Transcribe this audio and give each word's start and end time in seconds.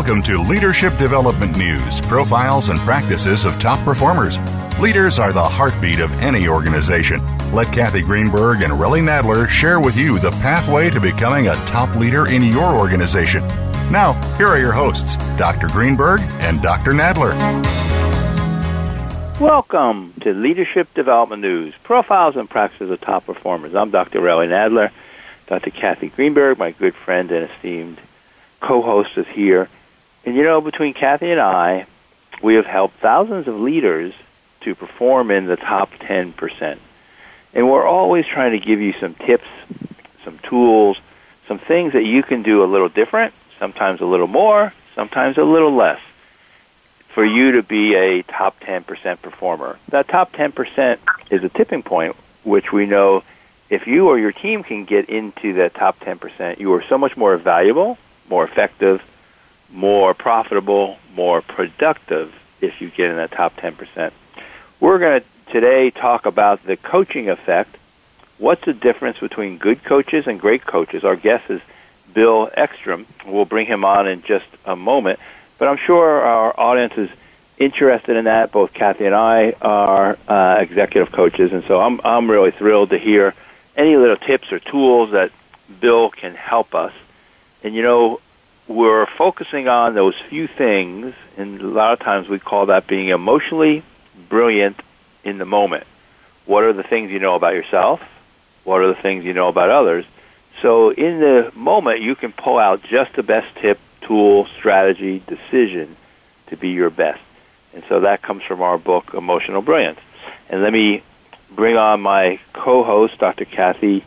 Welcome 0.00 0.22
to 0.22 0.42
Leadership 0.42 0.96
Development 0.96 1.54
News 1.58 2.00
Profiles 2.00 2.70
and 2.70 2.80
Practices 2.80 3.44
of 3.44 3.60
Top 3.60 3.78
Performers. 3.84 4.38
Leaders 4.80 5.18
are 5.18 5.30
the 5.30 5.44
heartbeat 5.44 6.00
of 6.00 6.10
any 6.22 6.48
organization. 6.48 7.20
Let 7.52 7.70
Kathy 7.70 8.00
Greenberg 8.00 8.62
and 8.62 8.72
Relly 8.72 9.02
Nadler 9.02 9.46
share 9.46 9.78
with 9.78 9.98
you 9.98 10.18
the 10.18 10.30
pathway 10.30 10.88
to 10.88 11.00
becoming 11.00 11.48
a 11.48 11.64
top 11.66 11.94
leader 11.96 12.28
in 12.28 12.42
your 12.42 12.78
organization. 12.78 13.46
Now, 13.92 14.14
here 14.38 14.48
are 14.48 14.58
your 14.58 14.72
hosts, 14.72 15.16
Dr. 15.36 15.68
Greenberg 15.68 16.22
and 16.40 16.62
Dr. 16.62 16.92
Nadler. 16.92 17.34
Welcome 19.38 20.14
to 20.22 20.32
Leadership 20.32 20.94
Development 20.94 21.42
News 21.42 21.74
Profiles 21.82 22.38
and 22.38 22.48
Practices 22.48 22.88
of 22.88 23.02
Top 23.02 23.26
Performers. 23.26 23.74
I'm 23.74 23.90
Dr. 23.90 24.20
Relly 24.20 24.48
Nadler. 24.48 24.92
Dr. 25.46 25.70
Kathy 25.70 26.08
Greenberg, 26.08 26.56
my 26.56 26.70
good 26.70 26.94
friend 26.94 27.30
and 27.30 27.50
esteemed 27.50 27.98
co-host, 28.60 29.18
is 29.18 29.28
here. 29.28 29.68
And 30.24 30.36
you 30.36 30.42
know, 30.42 30.60
between 30.60 30.94
Kathy 30.94 31.30
and 31.30 31.40
I, 31.40 31.86
we 32.42 32.54
have 32.54 32.66
helped 32.66 32.96
thousands 32.96 33.48
of 33.48 33.58
leaders 33.58 34.14
to 34.60 34.74
perform 34.74 35.30
in 35.30 35.46
the 35.46 35.56
top 35.56 35.92
10%. 35.94 36.78
And 37.54 37.70
we're 37.70 37.86
always 37.86 38.26
trying 38.26 38.52
to 38.52 38.58
give 38.58 38.80
you 38.80 38.92
some 38.92 39.14
tips, 39.14 39.48
some 40.24 40.38
tools, 40.38 40.98
some 41.46 41.58
things 41.58 41.94
that 41.94 42.04
you 42.04 42.22
can 42.22 42.42
do 42.42 42.62
a 42.62 42.66
little 42.66 42.88
different, 42.88 43.34
sometimes 43.58 44.00
a 44.00 44.06
little 44.06 44.28
more, 44.28 44.72
sometimes 44.94 45.38
a 45.38 45.44
little 45.44 45.72
less, 45.72 46.00
for 47.08 47.24
you 47.24 47.52
to 47.52 47.62
be 47.62 47.94
a 47.94 48.22
top 48.22 48.60
10% 48.60 49.20
performer. 49.20 49.78
That 49.88 50.06
top 50.06 50.32
10% 50.32 50.98
is 51.30 51.42
a 51.42 51.48
tipping 51.48 51.82
point, 51.82 52.14
which 52.44 52.72
we 52.72 52.86
know 52.86 53.24
if 53.68 53.86
you 53.86 54.08
or 54.08 54.18
your 54.18 54.32
team 54.32 54.62
can 54.62 54.84
get 54.84 55.08
into 55.08 55.54
that 55.54 55.74
top 55.74 55.98
10%, 56.00 56.58
you 56.58 56.72
are 56.74 56.82
so 56.82 56.98
much 56.98 57.16
more 57.16 57.36
valuable, 57.36 57.98
more 58.28 58.44
effective, 58.44 59.02
more 59.72 60.14
profitable, 60.14 60.98
more 61.14 61.42
productive 61.42 62.34
if 62.60 62.80
you 62.80 62.90
get 62.90 63.10
in 63.10 63.16
the 63.16 63.28
top 63.28 63.56
10%. 63.56 64.12
We're 64.78 64.98
going 64.98 65.20
to 65.20 65.26
today 65.52 65.90
talk 65.90 66.26
about 66.26 66.64
the 66.64 66.76
coaching 66.76 67.28
effect. 67.28 67.76
What's 68.38 68.64
the 68.64 68.72
difference 68.72 69.18
between 69.18 69.58
good 69.58 69.84
coaches 69.84 70.26
and 70.26 70.40
great 70.40 70.64
coaches? 70.64 71.04
Our 71.04 71.16
guest 71.16 71.50
is 71.50 71.60
Bill 72.12 72.48
Eckstrom. 72.56 73.04
We'll 73.26 73.44
bring 73.44 73.66
him 73.66 73.84
on 73.84 74.08
in 74.08 74.22
just 74.22 74.46
a 74.64 74.76
moment. 74.76 75.18
But 75.58 75.68
I'm 75.68 75.76
sure 75.76 76.22
our 76.22 76.58
audience 76.58 76.94
is 76.96 77.10
interested 77.58 78.16
in 78.16 78.24
that. 78.24 78.50
Both 78.50 78.72
Kathy 78.72 79.04
and 79.04 79.14
I 79.14 79.52
are 79.60 80.18
uh, 80.26 80.56
executive 80.60 81.12
coaches, 81.12 81.52
and 81.52 81.62
so 81.64 81.80
I'm, 81.80 82.00
I'm 82.02 82.30
really 82.30 82.50
thrilled 82.50 82.90
to 82.90 82.98
hear 82.98 83.34
any 83.76 83.96
little 83.96 84.16
tips 84.16 84.52
or 84.52 84.58
tools 84.58 85.12
that 85.12 85.30
Bill 85.80 86.10
can 86.10 86.34
help 86.34 86.74
us. 86.74 86.92
And 87.62 87.74
you 87.74 87.82
know, 87.82 88.20
we're 88.70 89.04
focusing 89.04 89.66
on 89.66 89.94
those 89.94 90.14
few 90.14 90.46
things, 90.46 91.12
and 91.36 91.60
a 91.60 91.66
lot 91.66 91.92
of 91.92 91.98
times 91.98 92.28
we 92.28 92.38
call 92.38 92.66
that 92.66 92.86
being 92.86 93.08
emotionally 93.08 93.82
brilliant 94.28 94.80
in 95.24 95.38
the 95.38 95.44
moment. 95.44 95.84
What 96.46 96.62
are 96.62 96.72
the 96.72 96.84
things 96.84 97.10
you 97.10 97.18
know 97.18 97.34
about 97.34 97.54
yourself? 97.54 98.00
What 98.62 98.80
are 98.80 98.86
the 98.86 98.94
things 98.94 99.24
you 99.24 99.34
know 99.34 99.48
about 99.48 99.70
others? 99.70 100.04
So 100.62 100.90
in 100.90 101.18
the 101.18 101.50
moment, 101.56 102.00
you 102.00 102.14
can 102.14 102.30
pull 102.30 102.58
out 102.58 102.84
just 102.84 103.14
the 103.14 103.24
best 103.24 103.48
tip, 103.56 103.80
tool, 104.02 104.46
strategy, 104.46 105.20
decision 105.26 105.96
to 106.46 106.56
be 106.56 106.68
your 106.68 106.90
best. 106.90 107.20
And 107.74 107.82
so 107.88 108.00
that 108.00 108.22
comes 108.22 108.44
from 108.44 108.62
our 108.62 108.78
book, 108.78 109.14
Emotional 109.14 109.62
Brilliance. 109.62 110.00
And 110.48 110.62
let 110.62 110.72
me 110.72 111.02
bring 111.50 111.76
on 111.76 112.00
my 112.00 112.38
co-host, 112.52 113.18
Dr. 113.18 113.46
Kathy 113.46 114.04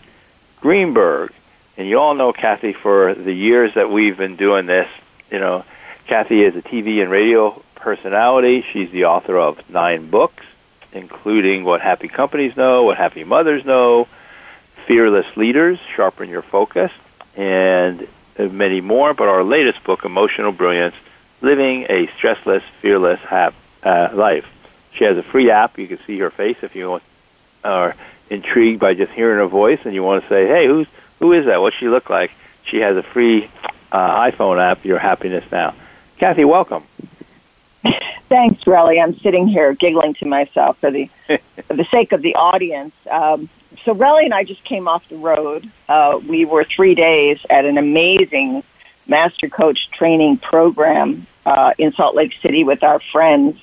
Greenberg. 0.61 1.33
And 1.77 1.87
you 1.87 1.99
all 1.99 2.13
know 2.13 2.33
Kathy 2.33 2.73
for 2.73 3.15
the 3.15 3.33
years 3.33 3.73
that 3.73 3.89
we've 3.89 4.17
been 4.17 4.35
doing 4.35 4.67
this. 4.67 4.87
You 5.31 5.39
know, 5.39 5.65
Kathy 6.05 6.43
is 6.43 6.55
a 6.55 6.61
TV 6.61 7.01
and 7.01 7.09
radio 7.09 7.61
personality. 7.75 8.63
She's 8.71 8.91
the 8.91 9.05
author 9.05 9.37
of 9.37 9.67
nine 9.69 10.09
books, 10.09 10.45
including 10.91 11.63
What 11.63 11.81
Happy 11.81 12.07
Companies 12.07 12.55
Know, 12.55 12.83
What 12.83 12.97
Happy 12.97 13.23
Mothers 13.23 13.65
Know, 13.65 14.07
Fearless 14.85 15.35
Leaders, 15.35 15.79
Sharpen 15.95 16.29
Your 16.29 16.43
Focus, 16.43 16.91
and 17.35 18.07
many 18.37 18.79
more. 18.79 19.15
But 19.15 19.27
our 19.27 19.43
latest 19.43 19.83
book, 19.83 20.05
Emotional 20.05 20.51
Brilliance, 20.51 20.95
Living 21.41 21.87
a 21.89 22.05
Stressless, 22.07 22.61
Fearless 22.81 23.19
hap, 23.21 23.55
uh, 23.81 24.09
Life. 24.13 24.47
She 24.93 25.05
has 25.05 25.17
a 25.17 25.23
free 25.23 25.49
app. 25.49 25.79
You 25.79 25.87
can 25.87 25.99
see 26.05 26.19
her 26.19 26.29
face 26.29 26.57
if 26.61 26.75
you 26.75 27.01
are 27.63 27.95
intrigued 28.29 28.79
by 28.79 28.93
just 28.93 29.11
hearing 29.11 29.39
her 29.39 29.47
voice 29.47 29.79
and 29.85 29.93
you 29.93 30.03
want 30.03 30.21
to 30.21 30.29
say, 30.29 30.47
hey, 30.47 30.67
who's 30.67 30.87
who 31.23 31.31
is 31.31 31.45
that? 31.45 31.61
What's 31.61 31.77
she 31.77 31.87
look 31.87 32.09
like? 32.09 32.31
She 32.65 32.81
has 32.81 32.97
a 32.97 33.01
free 33.01 33.49
uh, 33.93 34.29
iPhone 34.29 34.61
app, 34.61 34.83
Your 34.83 34.99
Happiness 34.99 35.49
Now. 35.49 35.73
Kathy, 36.17 36.43
welcome. 36.43 36.83
Thanks, 38.27 38.65
Relly. 38.65 39.01
I'm 39.01 39.17
sitting 39.17 39.47
here 39.47 39.73
giggling 39.73 40.15
to 40.15 40.25
myself 40.25 40.77
for 40.79 40.91
the 40.91 41.09
for 41.65 41.75
the 41.75 41.85
sake 41.85 42.11
of 42.11 42.21
the 42.21 42.35
audience. 42.35 42.93
Um, 43.09 43.47
so 43.85 43.95
Relly 43.95 44.25
and 44.25 44.33
I 44.33 44.43
just 44.43 44.65
came 44.65 44.89
off 44.89 45.07
the 45.07 45.15
road. 45.15 45.65
Uh, 45.87 46.19
we 46.27 46.43
were 46.43 46.65
three 46.65 46.93
days 46.93 47.39
at 47.49 47.63
an 47.63 47.77
amazing 47.77 48.61
master 49.07 49.47
coach 49.47 49.89
training 49.91 50.39
program 50.39 51.25
uh, 51.45 51.73
in 51.77 51.93
Salt 51.93 52.15
Lake 52.15 52.33
City 52.41 52.65
with 52.65 52.83
our 52.83 52.99
friends 52.99 53.57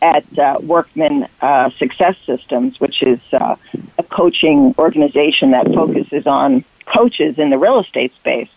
at 0.00 0.38
uh, 0.38 0.58
Workman 0.62 1.26
uh, 1.40 1.70
Success 1.70 2.16
Systems, 2.26 2.78
which 2.78 3.02
is 3.02 3.20
uh, 3.32 3.56
a 3.98 4.02
coaching 4.04 4.72
organization 4.78 5.50
that 5.50 5.66
focuses 5.66 6.28
on 6.28 6.64
coaches 6.86 7.38
in 7.38 7.50
the 7.50 7.58
real 7.58 7.78
estate 7.78 8.14
space. 8.14 8.50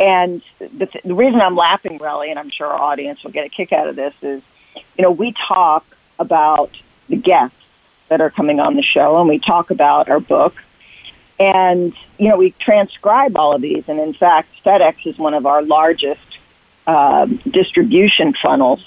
And 0.00 0.42
the, 0.58 0.86
th- 0.86 1.04
the 1.04 1.14
reason 1.14 1.40
I'm 1.40 1.54
laughing, 1.54 1.98
really, 1.98 2.30
and 2.30 2.38
I'm 2.38 2.50
sure 2.50 2.66
our 2.66 2.80
audience 2.80 3.22
will 3.22 3.30
get 3.30 3.46
a 3.46 3.48
kick 3.48 3.72
out 3.72 3.88
of 3.88 3.96
this, 3.96 4.14
is, 4.22 4.42
you 4.96 5.02
know, 5.02 5.10
we 5.10 5.32
talk 5.32 5.84
about 6.18 6.70
the 7.08 7.16
guests 7.16 7.56
that 8.08 8.20
are 8.20 8.30
coming 8.30 8.58
on 8.60 8.74
the 8.74 8.82
show, 8.82 9.18
and 9.18 9.28
we 9.28 9.38
talk 9.38 9.70
about 9.70 10.08
our 10.08 10.20
book, 10.20 10.62
and 11.38 11.94
you 12.18 12.28
know, 12.28 12.36
we 12.36 12.50
transcribe 12.52 13.36
all 13.36 13.54
of 13.54 13.62
these. 13.62 13.88
And 13.88 13.98
in 13.98 14.12
fact, 14.12 14.48
FedEx 14.64 15.06
is 15.06 15.18
one 15.18 15.34
of 15.34 15.46
our 15.46 15.62
largest 15.62 16.20
um, 16.86 17.36
distribution 17.48 18.34
funnels 18.34 18.84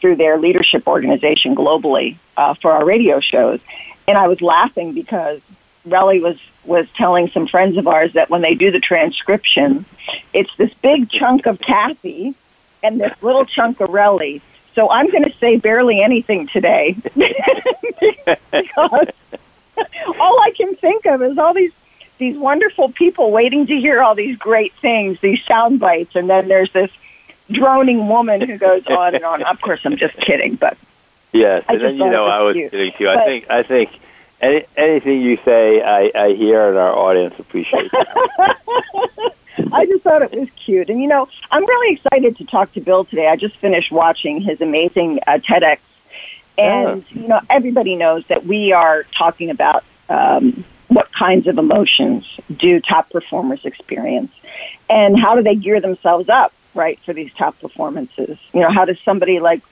through 0.00 0.16
their 0.16 0.38
leadership 0.38 0.86
organization 0.86 1.54
globally 1.54 2.16
uh, 2.36 2.54
for 2.54 2.72
our 2.72 2.84
radio 2.84 3.20
shows. 3.20 3.60
And 4.08 4.18
I 4.18 4.28
was 4.28 4.40
laughing 4.40 4.92
because 4.92 5.40
Relly 5.86 6.20
was 6.20 6.38
was 6.70 6.88
telling 6.92 7.28
some 7.28 7.46
friends 7.46 7.76
of 7.76 7.86
ours 7.88 8.14
that 8.14 8.30
when 8.30 8.40
they 8.40 8.54
do 8.54 8.70
the 8.70 8.80
transcription, 8.80 9.84
it's 10.32 10.54
this 10.56 10.72
big 10.74 11.10
chunk 11.10 11.46
of 11.46 11.60
Kathy 11.60 12.34
and 12.82 13.00
this 13.00 13.12
little 13.22 13.44
chunk 13.44 13.80
of 13.80 13.90
Relly. 13.90 14.40
So 14.74 14.88
I'm 14.88 15.10
going 15.10 15.24
to 15.24 15.36
say 15.38 15.56
barely 15.56 16.00
anything 16.00 16.46
today 16.46 16.92
because 17.14 19.08
all 20.20 20.40
I 20.40 20.52
can 20.56 20.76
think 20.76 21.06
of 21.06 21.22
is 21.22 21.36
all 21.38 21.52
these 21.52 21.72
these 22.18 22.36
wonderful 22.36 22.90
people 22.92 23.30
waiting 23.32 23.66
to 23.66 23.80
hear 23.80 24.02
all 24.02 24.14
these 24.14 24.36
great 24.36 24.74
things, 24.74 25.18
these 25.20 25.42
sound 25.44 25.80
bites, 25.80 26.14
and 26.14 26.28
then 26.28 26.48
there's 26.48 26.70
this 26.70 26.90
droning 27.50 28.06
woman 28.08 28.42
who 28.42 28.58
goes 28.58 28.86
on 28.86 29.14
and 29.14 29.24
on. 29.24 29.42
Of 29.42 29.60
course, 29.60 29.80
I'm 29.84 29.96
just 29.96 30.16
kidding, 30.16 30.54
but 30.54 30.76
yes, 31.32 31.64
and 31.68 31.80
then 31.80 31.96
you 31.96 32.10
know 32.10 32.26
I 32.26 32.42
was 32.42 32.54
cute. 32.54 32.70
kidding 32.70 32.92
too. 32.92 33.06
But, 33.06 33.16
I 33.16 33.24
think 33.24 33.50
I 33.50 33.62
think 33.62 33.99
any, 34.40 34.64
anything 34.76 35.20
you 35.20 35.38
say, 35.44 35.82
I, 35.82 36.10
I 36.14 36.32
hear, 36.32 36.68
and 36.68 36.78
our 36.78 36.94
audience 36.94 37.38
appreciates. 37.38 37.92
I 39.72 39.86
just 39.86 40.02
thought 40.02 40.22
it 40.22 40.32
was 40.32 40.48
cute, 40.56 40.88
and 40.88 41.00
you 41.00 41.08
know, 41.08 41.28
I'm 41.50 41.66
really 41.66 41.94
excited 41.94 42.36
to 42.38 42.44
talk 42.44 42.72
to 42.72 42.80
Bill 42.80 43.04
today. 43.04 43.28
I 43.28 43.36
just 43.36 43.56
finished 43.56 43.90
watching 43.90 44.40
his 44.40 44.60
amazing 44.60 45.20
uh, 45.26 45.38
TEDx, 45.38 45.78
and 46.56 47.04
yeah. 47.10 47.22
you 47.22 47.28
know, 47.28 47.40
everybody 47.50 47.96
knows 47.96 48.26
that 48.26 48.46
we 48.46 48.72
are 48.72 49.04
talking 49.16 49.50
about. 49.50 49.84
Um, 50.08 50.64
what 50.88 51.12
kinds 51.12 51.46
of 51.46 51.56
emotions 51.56 52.26
do 52.56 52.80
top 52.80 53.08
performers 53.10 53.64
experience 53.64 54.32
and 54.88 55.16
how 55.16 55.36
do 55.36 55.42
they 55.44 55.54
gear 55.54 55.80
themselves 55.80 56.28
up 56.28 56.52
right, 56.74 56.98
for 57.00 57.12
these 57.12 57.32
top 57.34 57.58
performances. 57.60 58.38
You 58.52 58.60
know, 58.60 58.70
how 58.70 58.84
does 58.84 59.00
somebody 59.00 59.40
like 59.40 59.62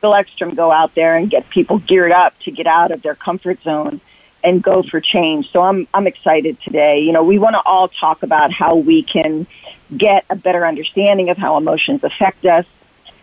Bill 0.00 0.12
Eckstrom 0.12 0.54
go 0.54 0.70
out 0.70 0.94
there 0.94 1.16
and 1.16 1.30
get 1.30 1.48
people 1.48 1.78
geared 1.78 2.12
up 2.12 2.38
to 2.40 2.50
get 2.50 2.66
out 2.66 2.90
of 2.90 3.02
their 3.02 3.14
comfort 3.14 3.62
zone 3.62 4.00
and 4.46 4.62
go 4.62 4.82
for 4.82 5.00
change? 5.00 5.50
So 5.50 5.60
I'm 5.60 5.86
I'm 5.92 6.06
excited 6.06 6.58
today. 6.62 7.00
You 7.00 7.12
know, 7.12 7.22
we 7.22 7.38
want 7.38 7.54
to 7.54 7.62
all 7.66 7.88
talk 7.88 8.22
about 8.22 8.50
how 8.50 8.76
we 8.76 9.02
can 9.02 9.46
get 9.94 10.24
a 10.30 10.36
better 10.36 10.66
understanding 10.66 11.28
of 11.28 11.36
how 11.36 11.58
emotions 11.58 12.02
affect 12.02 12.46
us, 12.46 12.64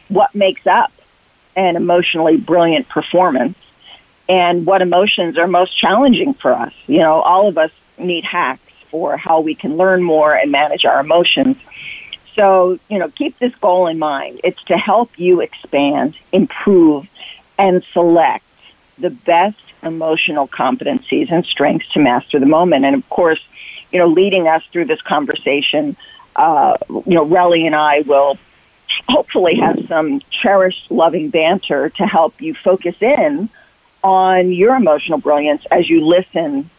what 0.10 0.36
makes 0.36 0.68
up 0.68 0.92
an 1.56 1.76
emotionally 1.76 2.38
brilliant 2.38 2.88
performance, 2.90 3.58
and 4.30 4.66
what 4.66 4.82
emotions 4.82 5.38
are 5.38 5.48
most 5.48 5.76
challenging 5.76 6.36
for 6.36 6.54
us. 6.54 6.74
You 6.86 7.00
know, 7.00 7.22
all 7.22 7.48
of 7.48 7.58
us 7.58 7.72
need 7.98 8.24
hacks 8.24 8.62
for 8.90 9.18
how 9.18 9.42
we 9.42 9.56
can 9.56 9.78
learn 9.78 10.04
more 10.04 10.36
and 10.36 10.52
manage 10.52 10.86
our 10.86 11.00
emotions 11.00 11.58
so, 12.36 12.80
you 12.90 13.00
know, 13.00 13.10
keep 13.10 13.38
this 13.40 13.54
goal 13.56 13.88
in 13.88 14.00
mind. 14.00 14.42
It's 14.44 14.64
to 14.66 14.78
help 14.78 15.20
you 15.20 15.42
expand, 15.42 16.16
improve, 16.32 17.08
and 17.58 17.84
select 17.94 18.46
the 18.98 19.12
best 19.12 19.63
emotional 19.86 20.48
competencies 20.48 21.32
and 21.32 21.46
strengths 21.46 21.88
to 21.90 22.00
master 22.00 22.40
the 22.40 22.46
moment. 22.46 22.86
And 22.86 22.96
of 22.96 23.08
course, 23.10 23.46
you 23.92 24.00
know, 24.00 24.08
leading 24.08 24.48
us 24.48 24.64
through 24.72 24.86
this 24.86 25.02
conversation, 25.02 25.96
uh, 26.36 26.78
you 26.90 27.16
know, 27.16 27.26
Relly 27.26 27.66
and 27.66 27.76
I 27.76 28.02
will 28.02 28.38
hopefully 29.08 29.56
have 29.56 29.88
some 29.88 30.22
cherished, 30.30 30.92
loving 30.92 31.30
banter 31.30 31.90
to 31.90 32.06
help 32.06 32.42
you 32.42 32.54
focus 32.54 33.02
in 33.02 33.50
on 34.04 34.52
your 34.52 34.76
emotional 34.76 35.18
brilliance 35.18 35.66
as 35.72 35.90
you 35.90 36.06
listen 36.06 36.70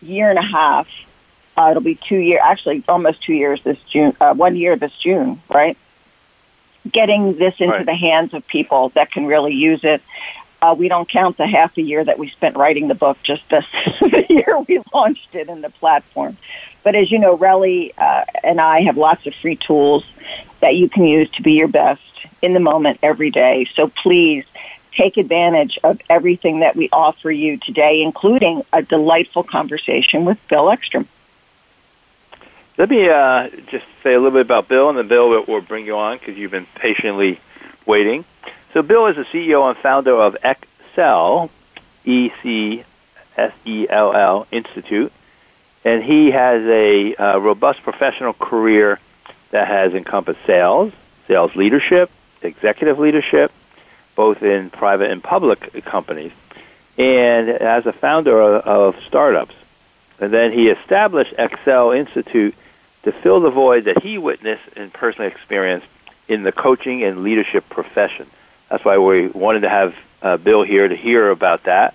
year 0.00 0.30
and 0.30 0.38
a 0.38 0.42
half. 0.42 0.88
Uh, 1.56 1.68
it'll 1.70 1.82
be 1.82 1.94
two 1.94 2.16
years, 2.16 2.40
actually 2.42 2.82
almost 2.88 3.22
two 3.22 3.34
years 3.34 3.62
this 3.62 3.78
June, 3.82 4.16
uh, 4.20 4.34
one 4.34 4.56
year 4.56 4.76
this 4.76 4.96
June, 4.96 5.40
right? 5.48 5.76
Getting 6.90 7.36
this 7.36 7.60
into 7.60 7.74
right. 7.74 7.86
the 7.86 7.94
hands 7.94 8.34
of 8.34 8.46
people 8.46 8.88
that 8.90 9.10
can 9.12 9.26
really 9.26 9.54
use 9.54 9.84
it. 9.84 10.02
Uh, 10.60 10.74
we 10.78 10.88
don't 10.88 11.08
count 11.08 11.36
the 11.36 11.46
half 11.46 11.76
a 11.76 11.82
year 11.82 12.04
that 12.04 12.18
we 12.18 12.28
spent 12.30 12.56
writing 12.56 12.88
the 12.88 12.94
book, 12.94 13.18
just 13.22 13.48
this 13.50 13.66
the 14.00 14.24
year 14.28 14.58
we 14.60 14.80
launched 14.94 15.34
it 15.34 15.48
in 15.48 15.60
the 15.60 15.70
platform. 15.70 16.36
But 16.82 16.94
as 16.94 17.10
you 17.10 17.18
know, 17.18 17.36
Relly 17.36 17.92
uh, 17.98 18.24
and 18.42 18.60
I 18.60 18.82
have 18.82 18.96
lots 18.96 19.26
of 19.26 19.34
free 19.34 19.56
tools 19.56 20.04
that 20.60 20.76
you 20.76 20.88
can 20.88 21.04
use 21.04 21.30
to 21.32 21.42
be 21.42 21.52
your 21.52 21.68
best 21.68 22.11
in 22.42 22.52
the 22.52 22.60
moment 22.60 22.98
every 23.02 23.30
day. 23.30 23.66
So 23.74 23.88
please 23.88 24.44
take 24.92 25.16
advantage 25.16 25.78
of 25.82 26.00
everything 26.10 26.60
that 26.60 26.76
we 26.76 26.88
offer 26.92 27.30
you 27.30 27.56
today, 27.56 28.02
including 28.02 28.62
a 28.72 28.82
delightful 28.82 29.42
conversation 29.42 30.24
with 30.24 30.38
Bill 30.48 30.66
Eckstrom. 30.66 31.06
Let 32.76 32.90
me 32.90 33.08
uh, 33.08 33.48
just 33.68 33.84
say 34.02 34.14
a 34.14 34.18
little 34.18 34.32
bit 34.32 34.42
about 34.42 34.68
Bill, 34.68 34.88
and 34.88 34.98
then 34.98 35.08
Bill 35.08 35.28
will 35.46 35.60
bring 35.60 35.86
you 35.86 35.96
on 35.96 36.18
because 36.18 36.36
you've 36.36 36.50
been 36.50 36.66
patiently 36.74 37.38
waiting. 37.86 38.24
So, 38.72 38.82
Bill 38.82 39.06
is 39.06 39.16
the 39.16 39.24
CEO 39.24 39.68
and 39.68 39.76
founder 39.76 40.14
of 40.14 40.36
EcSell, 40.42 41.50
E 42.04 42.32
C 42.42 42.84
S 43.36 43.52
E 43.66 43.86
L 43.88 44.14
L 44.14 44.46
Institute, 44.50 45.12
and 45.84 46.02
he 46.02 46.30
has 46.30 46.62
a 46.66 47.14
uh, 47.14 47.38
robust 47.38 47.82
professional 47.82 48.32
career 48.32 48.98
that 49.50 49.68
has 49.68 49.94
encompassed 49.94 50.44
sales, 50.46 50.92
sales 51.28 51.54
leadership, 51.54 52.10
executive 52.44 52.98
leadership, 52.98 53.52
both 54.14 54.42
in 54.42 54.70
private 54.70 55.10
and 55.10 55.22
public 55.22 55.84
companies, 55.84 56.32
and 56.98 57.48
as 57.48 57.86
a 57.86 57.92
founder 57.92 58.40
of, 58.40 58.66
of 58.96 59.04
startups. 59.04 59.54
And 60.20 60.32
then 60.32 60.52
he 60.52 60.68
established 60.68 61.34
EcSell 61.34 61.96
Institute 61.96 62.54
to 63.02 63.12
fill 63.12 63.40
the 63.40 63.50
void 63.50 63.84
that 63.84 64.02
he 64.02 64.18
witnessed 64.18 64.62
and 64.76 64.92
personally 64.92 65.30
experienced 65.30 65.86
in 66.28 66.42
the 66.42 66.52
coaching 66.52 67.02
and 67.02 67.22
leadership 67.22 67.68
profession. 67.68 68.26
That's 68.68 68.84
why 68.84 68.98
we 68.98 69.28
wanted 69.28 69.60
to 69.60 69.68
have 69.68 69.96
uh, 70.22 70.36
Bill 70.36 70.62
here 70.62 70.86
to 70.86 70.94
hear 70.94 71.30
about 71.30 71.64
that. 71.64 71.94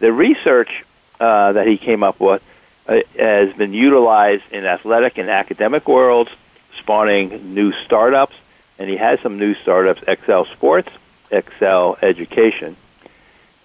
The 0.00 0.12
research 0.12 0.84
uh, 1.20 1.52
that 1.52 1.66
he 1.66 1.78
came 1.78 2.02
up 2.02 2.18
with 2.18 2.42
uh, 2.88 3.00
has 3.16 3.52
been 3.54 3.72
utilized 3.72 4.42
in 4.50 4.66
athletic 4.66 5.16
and 5.18 5.30
academic 5.30 5.88
worlds, 5.88 6.30
spawning 6.78 7.54
new 7.54 7.72
startups, 7.72 8.34
and 8.78 8.88
he 8.88 8.96
has 8.96 9.20
some 9.20 9.38
new 9.38 9.54
startups, 9.54 10.00
EcSell 10.02 10.50
Sports, 10.52 10.88
EcSell 11.30 12.02
Education. 12.02 12.76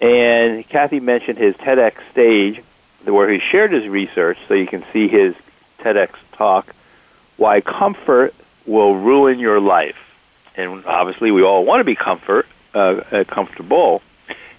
And 0.02 0.68
Kathy 0.68 1.00
mentioned 1.00 1.38
his 1.38 1.56
TEDx 1.56 1.96
stage 2.12 2.64
where 3.06 3.30
he 3.30 3.40
shared 3.40 3.72
his 3.72 3.88
research, 3.88 4.38
so 4.48 4.54
you 4.54 4.68
can 4.68 4.84
see 4.92 5.08
his 5.08 5.36
TEDx 5.80 6.12
talk, 6.34 6.76
Why 7.38 7.62
Comfort 7.62 8.34
Will 8.66 8.96
Ruin 8.96 9.40
Your 9.40 9.60
Life. 9.60 9.98
And 10.56 10.86
obviously, 10.86 11.32
we 11.32 11.44
all 11.44 11.64
want 11.66 11.80
to 11.80 11.86
be 11.86 11.96
comfort, 11.96 12.48
uh, 12.74 13.02
uh 13.12 13.24
comfortable. 13.24 14.02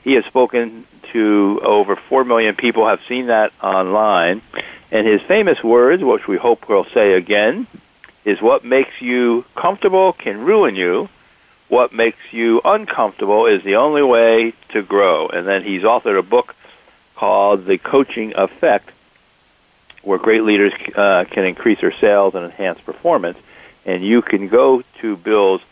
He 0.02 0.14
has 0.14 0.24
spoken 0.24 0.86
to 1.12 1.60
over 1.62 1.96
4 1.96 2.24
million 2.24 2.54
people, 2.54 2.86
have 2.86 3.02
seen 3.06 3.26
that 3.26 3.52
online. 3.62 4.40
And 4.90 5.06
his 5.06 5.20
famous 5.22 5.62
words, 5.62 6.02
which 6.02 6.26
we 6.26 6.36
hope 6.36 6.68
we'll 6.68 6.84
say 6.84 7.12
again, 7.12 7.66
is 8.24 8.40
what 8.40 8.64
makes 8.64 9.00
you 9.00 9.44
comfortable 9.54 10.12
can 10.12 10.44
ruin 10.44 10.74
you. 10.76 11.08
What 11.68 11.92
makes 11.92 12.32
you 12.32 12.60
uncomfortable 12.64 13.46
is 13.46 13.62
the 13.62 13.76
only 13.76 14.02
way 14.02 14.54
to 14.70 14.82
grow. 14.82 15.28
And 15.28 15.46
then 15.46 15.62
he's 15.62 15.82
authored 15.82 16.18
a 16.18 16.22
book 16.22 16.56
called 17.14 17.66
The 17.66 17.78
Coaching 17.78 18.32
Effect, 18.34 18.90
where 20.02 20.18
great 20.18 20.42
leaders 20.42 20.72
uh, 20.94 21.24
can 21.30 21.44
increase 21.44 21.80
their 21.80 21.92
sales 21.92 22.34
and 22.34 22.44
enhance 22.44 22.80
performance. 22.80 23.38
And 23.86 24.04
you 24.04 24.20
can 24.22 24.48
go 24.48 24.82
to 25.00 25.16
Bill's 25.16 25.62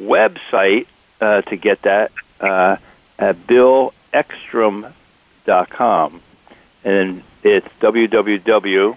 website 0.00 0.86
uh, 1.20 1.42
to 1.42 1.56
get 1.56 1.82
that 1.82 2.12
uh, 2.40 2.76
at 3.18 3.36
billeckstrom.com. 3.46 6.22
And 6.84 7.22
it's 7.42 7.66
www. 7.80 8.96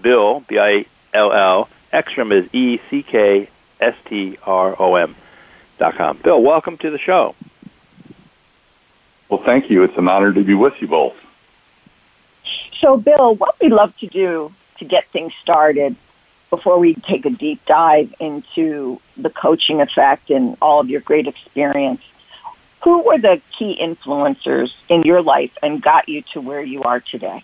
Bill, 0.00 0.40
B-I-L-L, 0.40 1.68
Eckstrom 1.92 2.32
is 2.32 2.48
E 2.52 2.78
C 2.90 3.02
K 3.02 3.48
S 3.80 3.94
T 4.04 4.38
R 4.44 4.76
O 4.78 4.96
M 4.96 5.14
dot 5.78 5.94
com. 5.94 6.16
Bill, 6.18 6.40
welcome 6.42 6.76
to 6.78 6.90
the 6.90 6.98
show. 6.98 7.34
Well, 9.28 9.42
thank 9.42 9.70
you. 9.70 9.82
It's 9.82 9.96
an 9.96 10.08
honor 10.08 10.32
to 10.32 10.42
be 10.42 10.54
with 10.54 10.80
you 10.80 10.88
both. 10.88 11.16
So, 12.80 12.96
Bill, 12.96 13.34
what 13.34 13.56
we 13.60 13.68
love 13.68 13.96
to 13.98 14.06
do 14.06 14.52
to 14.78 14.84
get 14.84 15.06
things 15.08 15.32
started 15.42 15.96
before 16.50 16.78
we 16.78 16.94
take 16.94 17.26
a 17.26 17.30
deep 17.30 17.64
dive 17.66 18.14
into 18.20 19.00
the 19.16 19.28
coaching 19.28 19.80
effect 19.80 20.30
and 20.30 20.56
all 20.62 20.80
of 20.80 20.88
your 20.88 21.00
great 21.00 21.26
experience, 21.26 22.00
who 22.82 23.02
were 23.02 23.18
the 23.18 23.40
key 23.52 23.78
influencers 23.80 24.72
in 24.88 25.02
your 25.02 25.20
life 25.20 25.56
and 25.62 25.82
got 25.82 26.08
you 26.08 26.22
to 26.32 26.40
where 26.40 26.62
you 26.62 26.82
are 26.84 27.00
today? 27.00 27.42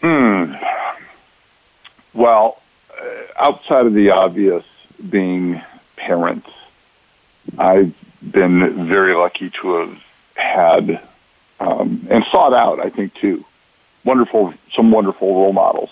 Hmm. 0.00 0.54
Well, 2.14 2.60
uh, 2.98 3.04
outside 3.38 3.86
of 3.86 3.94
the 3.94 4.10
obvious 4.10 4.64
being 5.08 5.62
parents, 5.96 6.48
I've 7.58 7.94
been 8.22 8.86
very 8.86 9.14
lucky 9.14 9.50
to 9.50 9.74
have 9.74 10.04
had 10.34 11.00
um, 11.60 12.06
and 12.10 12.24
sought 12.24 12.54
out, 12.54 12.80
I 12.80 12.88
think, 12.90 13.14
too, 13.14 13.44
wonderful, 14.04 14.54
some 14.72 14.90
wonderful 14.90 15.28
role 15.28 15.52
models 15.52 15.90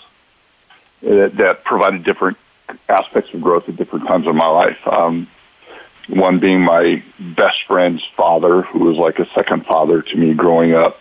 that, 1.03 1.37
that 1.37 1.65
provided 1.65 2.05
different 2.05 2.39
aspects 2.89 3.33
of 3.35 3.41
growth 3.41 3.69
at 3.69 3.77
different 3.77 4.07
times 4.07 4.27
of 4.27 4.35
my 4.35 4.47
life. 4.47 4.87
Um, 4.87 5.29
one 6.09 6.39
being 6.39 6.63
my 6.63 7.03
best 7.21 7.65
friend's 7.65 8.03
father, 8.17 8.63
who 8.63 8.81
was 8.81 8.97
like 8.97 9.19
a 9.19 9.27
second 9.31 9.67
father 9.67 10.01
to 10.01 10.17
me 10.17 10.33
growing 10.33 10.75
up. 10.75 10.99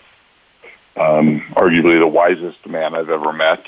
Um, 0.98 1.42
arguably 1.52 2.00
the 2.00 2.08
wisest 2.08 2.66
man 2.66 2.96
I've 2.96 3.10
ever 3.10 3.32
met 3.32 3.66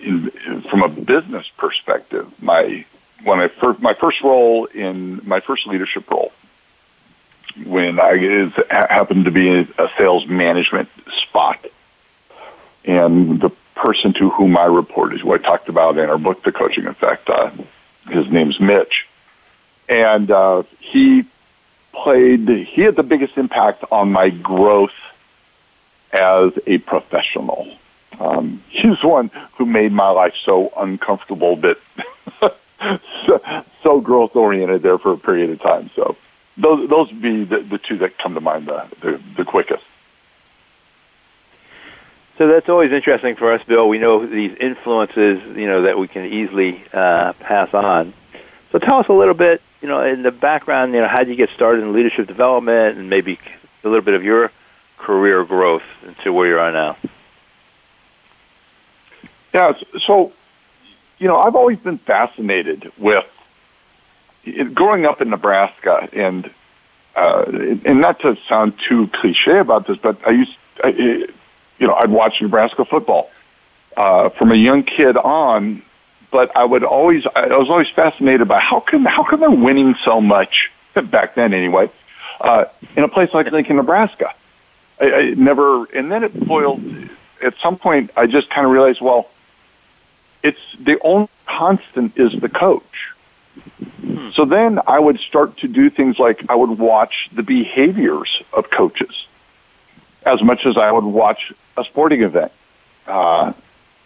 in, 0.00 0.30
from 0.62 0.82
a 0.82 0.88
business 0.88 1.46
perspective, 1.56 2.32
my 2.42 2.84
when 3.22 3.40
I 3.40 3.48
first 3.48 3.80
my 3.80 3.94
first 3.94 4.22
role 4.22 4.64
in 4.66 5.20
my 5.26 5.40
first 5.40 5.66
leadership 5.66 6.10
role 6.10 6.32
when 7.64 7.98
I 7.98 8.12
is, 8.12 8.52
happened 8.70 9.24
to 9.26 9.30
be 9.30 9.48
a 9.48 9.90
sales 9.96 10.26
management 10.26 10.88
spot, 11.22 11.64
and 12.84 13.40
the 13.40 13.50
person 13.74 14.12
to 14.14 14.30
whom 14.30 14.56
I 14.58 14.64
reported, 14.64 15.20
who 15.20 15.32
I 15.32 15.38
talked 15.38 15.68
about 15.68 15.98
in 15.98 16.10
our 16.10 16.18
book, 16.18 16.42
The 16.42 16.52
Coaching 16.52 16.86
Effect, 16.86 17.28
uh, 17.30 17.50
his 18.08 18.30
name's 18.30 18.60
Mitch, 18.60 19.06
and 19.88 20.30
uh, 20.30 20.64
he 20.80 21.24
played. 21.92 22.48
He 22.48 22.82
had 22.82 22.96
the 22.96 23.02
biggest 23.02 23.38
impact 23.38 23.84
on 23.90 24.12
my 24.12 24.30
growth 24.30 24.94
as 26.12 26.58
a 26.66 26.78
professional. 26.78 27.68
Um, 28.18 28.62
he's 28.68 29.02
one 29.02 29.30
who 29.56 29.66
made 29.66 29.92
my 29.92 30.08
life 30.08 30.34
so 30.42 30.72
uncomfortable, 30.76 31.56
but 31.56 31.78
so, 33.26 33.64
so 33.82 34.00
growth 34.00 34.36
oriented 34.36 34.82
there 34.82 34.98
for 34.98 35.12
a 35.12 35.18
period 35.18 35.50
of 35.50 35.60
time. 35.60 35.90
So 35.94 36.16
those 36.56 36.88
those 36.88 37.10
would 37.10 37.22
be 37.22 37.44
the, 37.44 37.60
the 37.60 37.78
two 37.78 37.98
that 37.98 38.16
come 38.18 38.34
to 38.34 38.40
mind 38.40 38.66
the, 38.66 38.86
the, 39.00 39.20
the 39.36 39.44
quickest. 39.44 39.84
So 42.38 42.48
that's 42.48 42.68
always 42.68 42.92
interesting 42.92 43.34
for 43.34 43.52
us, 43.52 43.64
Bill. 43.64 43.88
We 43.88 43.98
know 43.98 44.26
these 44.26 44.54
influences, 44.56 45.56
you 45.56 45.66
know, 45.66 45.82
that 45.82 45.98
we 45.98 46.06
can 46.06 46.26
easily 46.26 46.82
uh, 46.92 47.32
pass 47.34 47.72
on. 47.72 48.12
So 48.72 48.78
tell 48.78 48.98
us 48.98 49.08
a 49.08 49.14
little 49.14 49.34
bit, 49.34 49.62
you 49.80 49.88
know, 49.88 50.02
in 50.02 50.22
the 50.22 50.30
background, 50.30 50.92
you 50.92 51.00
know, 51.00 51.08
how 51.08 51.18
did 51.20 51.28
you 51.28 51.36
get 51.36 51.48
started 51.50 51.82
in 51.82 51.94
leadership 51.94 52.26
development, 52.26 52.98
and 52.98 53.08
maybe 53.08 53.38
a 53.84 53.88
little 53.88 54.04
bit 54.04 54.14
of 54.14 54.22
your 54.22 54.52
career 54.98 55.44
growth 55.44 55.84
into 56.06 56.32
where 56.32 56.48
you 56.48 56.58
are 56.58 56.72
now. 56.72 56.96
Yeah, 59.52 59.72
so 60.04 60.32
you 61.18 61.28
know, 61.28 61.38
I've 61.38 61.56
always 61.56 61.78
been 61.78 61.98
fascinated 61.98 62.92
with 62.98 63.26
growing 64.74 65.06
up 65.06 65.20
in 65.20 65.30
Nebraska, 65.30 66.08
and 66.12 66.50
uh, 67.14 67.44
and 67.84 68.00
not 68.00 68.20
to 68.20 68.36
sound 68.48 68.78
too 68.78 69.06
cliche 69.08 69.58
about 69.58 69.86
this, 69.86 69.96
but 69.98 70.26
I 70.26 70.32
used, 70.32 70.54
I, 70.84 70.88
you 70.88 71.86
know, 71.86 71.94
I'd 71.94 72.10
watch 72.10 72.42
Nebraska 72.42 72.84
football 72.84 73.30
uh, 73.96 74.28
from 74.28 74.52
a 74.52 74.56
young 74.56 74.82
kid 74.82 75.16
on. 75.16 75.82
But 76.30 76.54
I 76.56 76.64
would 76.64 76.84
always, 76.84 77.24
I 77.34 77.56
was 77.56 77.70
always 77.70 77.88
fascinated 77.88 78.48
by 78.48 78.58
how 78.58 78.80
come, 78.80 79.04
how 79.04 79.22
come 79.22 79.40
they're 79.40 79.50
winning 79.50 79.94
so 80.04 80.20
much 80.20 80.70
back 80.92 81.34
then 81.36 81.54
anyway, 81.54 81.88
uh, 82.40 82.64
in 82.96 83.04
a 83.04 83.08
place 83.08 83.32
like 83.32 83.50
Lincoln, 83.50 83.76
Nebraska. 83.76 84.34
I, 85.00 85.12
I 85.12 85.22
never, 85.34 85.84
and 85.86 86.10
then 86.10 86.24
it 86.24 86.38
boiled. 86.38 86.82
At 87.42 87.54
some 87.58 87.76
point, 87.76 88.10
I 88.16 88.26
just 88.26 88.48
kind 88.48 88.66
of 88.66 88.72
realized, 88.72 89.00
well, 89.00 89.28
it's 90.42 90.60
the 90.80 90.98
only 91.00 91.28
constant 91.44 92.18
is 92.18 92.32
the 92.40 92.48
coach. 92.48 93.12
Hmm. 94.00 94.30
So 94.30 94.44
then 94.44 94.80
I 94.86 94.98
would 94.98 95.20
start 95.20 95.58
to 95.58 95.68
do 95.68 95.90
things 95.90 96.18
like 96.18 96.48
I 96.48 96.54
would 96.54 96.78
watch 96.78 97.28
the 97.32 97.42
behaviors 97.42 98.42
of 98.52 98.70
coaches 98.70 99.26
as 100.24 100.42
much 100.42 100.66
as 100.66 100.76
I 100.76 100.90
would 100.90 101.04
watch 101.04 101.52
a 101.76 101.84
sporting 101.84 102.22
event. 102.22 102.52
Uh, 103.06 103.52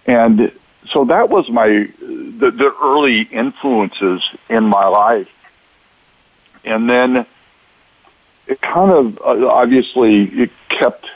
and 0.06 0.52
so 0.88 1.04
that 1.06 1.30
was 1.30 1.48
my 1.48 1.88
the, 2.00 2.50
the 2.50 2.74
early 2.82 3.22
influences 3.22 4.22
in 4.48 4.64
my 4.64 4.86
life. 4.86 5.30
And 6.64 6.88
then 6.88 7.26
it 8.46 8.60
kind 8.60 8.90
of 8.90 9.18
uh, 9.18 9.48
obviously 9.48 10.24
it 10.24 10.50
kept 10.70 11.06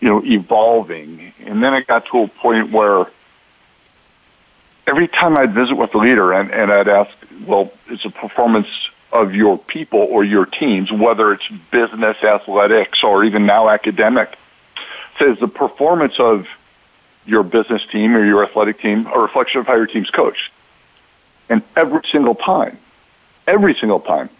you 0.00 0.08
know 0.08 0.24
evolving, 0.24 1.32
and 1.44 1.62
then 1.62 1.74
it 1.74 1.86
got 1.86 2.06
to 2.06 2.22
a 2.22 2.28
point 2.28 2.70
where 2.70 3.06
every 4.86 5.08
time 5.08 5.36
I'd 5.36 5.52
visit 5.52 5.74
with 5.76 5.94
a 5.94 5.98
leader 5.98 6.32
and, 6.32 6.50
and 6.50 6.72
I'd 6.72 6.88
ask, 6.88 7.10
well, 7.46 7.72
it's 7.88 8.04
a 8.04 8.10
performance 8.10 8.68
of 9.12 9.34
your 9.34 9.58
people 9.58 10.00
or 10.00 10.24
your 10.24 10.46
teams, 10.46 10.90
whether 10.90 11.32
it's 11.32 11.46
business, 11.70 12.22
athletics, 12.24 13.04
or 13.04 13.24
even 13.24 13.46
now 13.46 13.68
academic, 13.68 14.36
says 15.18 15.38
the 15.38 15.48
performance 15.48 16.18
of 16.18 16.48
your 17.26 17.42
business 17.42 17.84
team 17.86 18.16
or 18.16 18.24
your 18.24 18.42
athletic 18.42 18.80
team 18.80 19.06
a 19.06 19.18
reflection 19.18 19.60
of 19.60 19.66
how 19.66 19.76
your 19.76 19.86
team's 19.86 20.10
coached. 20.10 20.50
And 21.48 21.62
every 21.76 22.02
single 22.10 22.34
time, 22.34 22.78
every 23.46 23.74
single 23.74 24.00
time, 24.00 24.30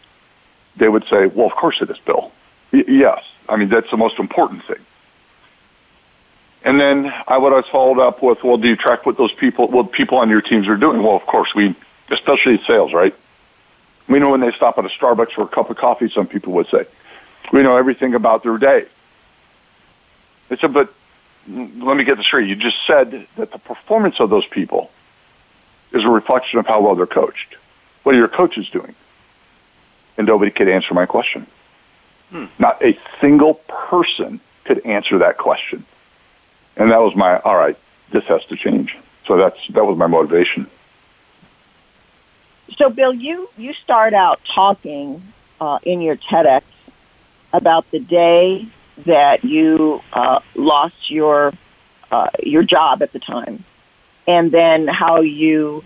they 0.77 0.89
would 0.89 1.05
say, 1.05 1.27
well, 1.27 1.47
of 1.47 1.53
course 1.53 1.81
it 1.83 1.91
is, 1.91 1.99
Bill. 1.99 2.33
Yes. 2.73 3.25
I 3.49 3.57
mean, 3.57 3.69
that's 3.69 3.91
the 3.91 3.97
most 3.97 4.19
important 4.19 4.65
thing. 4.65 4.79
And 6.65 6.81
then 6.81 7.13
I 7.27 7.37
would 7.39 7.53
always 7.53 7.67
followed 7.67 8.01
up 8.01 8.23
with, 8.23 8.43
well, 8.45 8.57
do 8.57 8.69
you 8.69 8.77
track 8.77 9.05
what 9.05 9.17
those 9.17 9.33
people, 9.33 9.69
what 9.69 9.93
people 9.93 10.19
on 10.19 10.31
your 10.31 10.41
teams 10.41 10.69
are 10.69 10.77
doing? 10.77 11.03
Well, 11.03 11.17
of 11.17 11.27
course, 11.27 11.55
we, 11.55 11.75
especially 12.11 12.63
sales, 12.65 12.93
right? 12.93 13.15
We 14.09 14.21
know 14.21 14.31
when 14.31 14.41
they 14.41 14.53
stop 14.53 14.79
at 14.79 14.85
a 14.85 14.89
Starbucks 14.89 15.33
for 15.33 15.43
a 15.43 15.49
cup 15.49 15.71
of 15.71 15.77
coffee, 15.77 16.09
some 16.09 16.27
people 16.27 16.53
would 16.55 16.69
say. 16.69 16.87
We 17.53 17.63
know 17.63 17.77
everything 17.77 18.15
about 18.15 18.43
their 18.43 18.59
day. 18.59 18.87
I 20.51 20.57
said, 20.57 20.73
but 20.73 20.93
let 21.49 21.97
me 21.97 22.05
get 22.05 22.17
this 22.17 22.27
straight. 22.27 22.49
You 22.49 22.57
just 22.57 22.77
said 22.87 23.27
that 23.37 23.51
the 23.51 23.59
performance 23.59 24.21
of 24.21 24.31
those 24.31 24.47
people 24.47 24.91
is 25.93 26.05
a 26.05 26.09
reflection 26.09 26.59
of 26.59 26.67
how 26.67 26.81
well 26.81 26.95
they're 26.95 27.07
coached. 27.07 27.57
What 28.03 28.15
are 28.15 28.19
your 28.19 28.29
coaches 28.29 28.69
doing? 28.71 28.95
And 30.17 30.27
nobody 30.27 30.51
could 30.51 30.69
answer 30.69 30.95
my 30.95 31.07
question. 31.07 31.47
Hmm. 32.33 32.47
Not 32.59 32.83
a 32.83 32.99
single 33.21 33.55
person 33.69 34.41
could 34.65 34.85
answer 34.87 35.19
that 35.19 35.37
question. 35.37 35.85
And 36.77 36.91
that 36.91 37.01
was 37.01 37.15
my, 37.15 37.39
all 37.41 37.57
right, 37.57 37.77
this 38.11 38.25
has 38.25 38.45
to 38.47 38.57
change. 38.57 38.97
So 39.27 39.37
that's, 39.37 39.59
that 39.69 39.85
was 39.85 39.99
my 39.99 40.07
motivation. 40.07 40.67
So, 42.77 42.89
Bill, 42.89 43.13
you, 43.13 43.51
you 43.59 43.75
start 43.75 44.15
out 44.15 44.41
talking 44.47 45.23
uh, 45.61 45.79
in 45.83 46.01
your 46.01 46.17
TEDx 46.17 46.63
about 47.53 47.91
the 47.91 48.01
day 48.01 48.67
that 49.05 49.45
you 49.45 50.03
uh, 50.13 50.41
lost 50.55 51.11
your 51.11 51.53
uh, 52.11 52.29
your 52.43 52.63
job 52.63 53.03
at 53.03 53.13
the 53.13 53.19
time, 53.19 53.65
and 54.27 54.51
then 54.51 54.87
how 54.87 55.21
you 55.21 55.83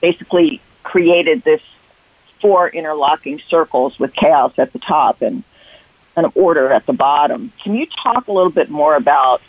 basically 0.00 0.60
created 0.84 1.42
this 1.42 1.60
four 2.40 2.68
interlocking 2.68 3.40
circles 3.40 3.98
with 3.98 4.14
chaos 4.14 4.58
at 4.58 4.72
the 4.72 4.78
top 4.78 5.22
and 5.22 5.42
an 6.16 6.30
order 6.34 6.72
at 6.72 6.86
the 6.86 6.92
bottom. 6.92 7.52
Can 7.62 7.74
you 7.74 7.86
talk 7.86 8.28
a 8.28 8.32
little 8.32 8.50
bit 8.50 8.70
more 8.70 8.94
about 8.94 9.40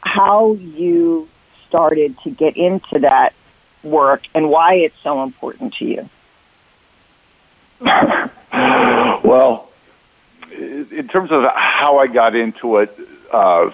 how 0.00 0.54
you 0.54 1.28
started 1.68 2.18
to 2.20 2.30
get 2.30 2.56
into 2.56 3.00
that 3.00 3.34
work 3.82 4.26
and 4.34 4.50
why 4.50 4.74
it's 4.74 4.98
so 5.02 5.22
important 5.22 5.74
to 5.74 5.84
you? 5.84 6.08
well, 7.80 9.70
in 10.52 11.08
terms 11.08 11.30
of 11.30 11.44
how 11.54 11.98
I 11.98 12.06
got 12.06 12.34
into 12.34 12.78
it, 12.78 12.96
uh, 13.30 13.70